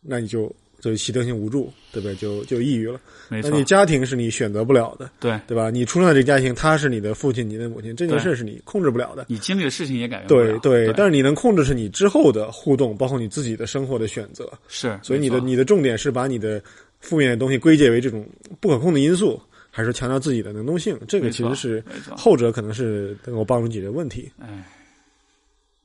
[0.01, 2.15] 那你就就习得性无助，对不对？
[2.15, 2.99] 就就抑郁了。
[3.29, 3.49] 没错。
[3.49, 5.69] 那你家庭是你选择不了的，对对吧？
[5.69, 9.27] 你出生在这个家庭，他是你的父亲、你的母亲，这件事是你控制不了的。
[9.29, 10.59] 你经历的事情也改变不了。
[10.59, 14.51] 对对，但是你能控制是你之后的互动，包括你自己的生活的选择。
[14.67, 14.99] 是。
[15.01, 16.61] 所以你的你的重点是把你的
[16.99, 18.27] 负面的东西归结为这种
[18.59, 19.41] 不可控的因素。
[19.71, 21.83] 还是强调自己的能动性，这个其实是
[22.15, 24.29] 后者可能是能够帮助解决问题。
[24.41, 24.47] 哎，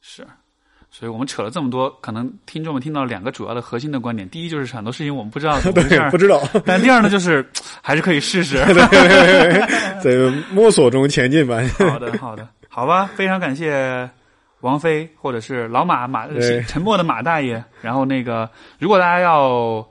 [0.02, 0.26] 是，
[0.90, 7.46] 所以我们扯了这么多，可能听众们听到两个主要的核心的观点：第一，就是很多事情我们不知道怎么回 事不知道； 但第二呢，就是
[7.80, 8.56] 还是可以试试，
[10.02, 10.16] 在
[10.50, 11.62] 摸索中前进吧。
[11.78, 14.10] 好的，好的，好吧，非常感谢
[14.62, 16.26] 王菲或者是老马马
[16.66, 17.64] 沉默的马大爷。
[17.80, 18.50] 然后那个，
[18.80, 19.88] 如果大家要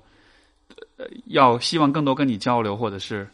[1.27, 3.25] 要希望更多跟你交流，或者是。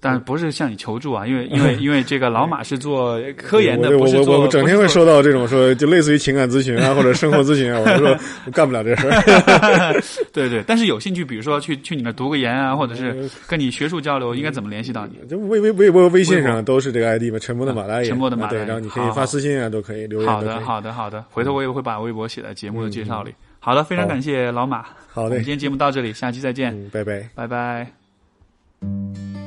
[0.00, 4.36] 但不是向你求助啊，因为因为 因为这个老马是做科研的，不是做。
[4.36, 8.16] 我我整天会收到这种说， 就类似于情感咨询啊， 或者生活咨询啊，我说
[8.46, 10.00] 我干不了这事儿。
[10.32, 15.18] 对对，但是有兴趣，比如说去去你那读个研啊，或者是跟你学术交流，应该怎么联系到你？
[15.28, 18.08] 就微微微博、微信上都是这个 ID 嘛，沉默的马大爷。
[18.08, 20.30] 沉默的马大爷，然后你可以发私信啊，都可以留言。
[20.30, 23.34] 好的好的好的，回头我也会把微博写在节目的介绍里。
[23.58, 24.84] 好的，非常感谢老马。
[25.08, 26.88] 好的，今天节目到这里，下期再见。
[26.92, 29.37] 拜拜，拜拜。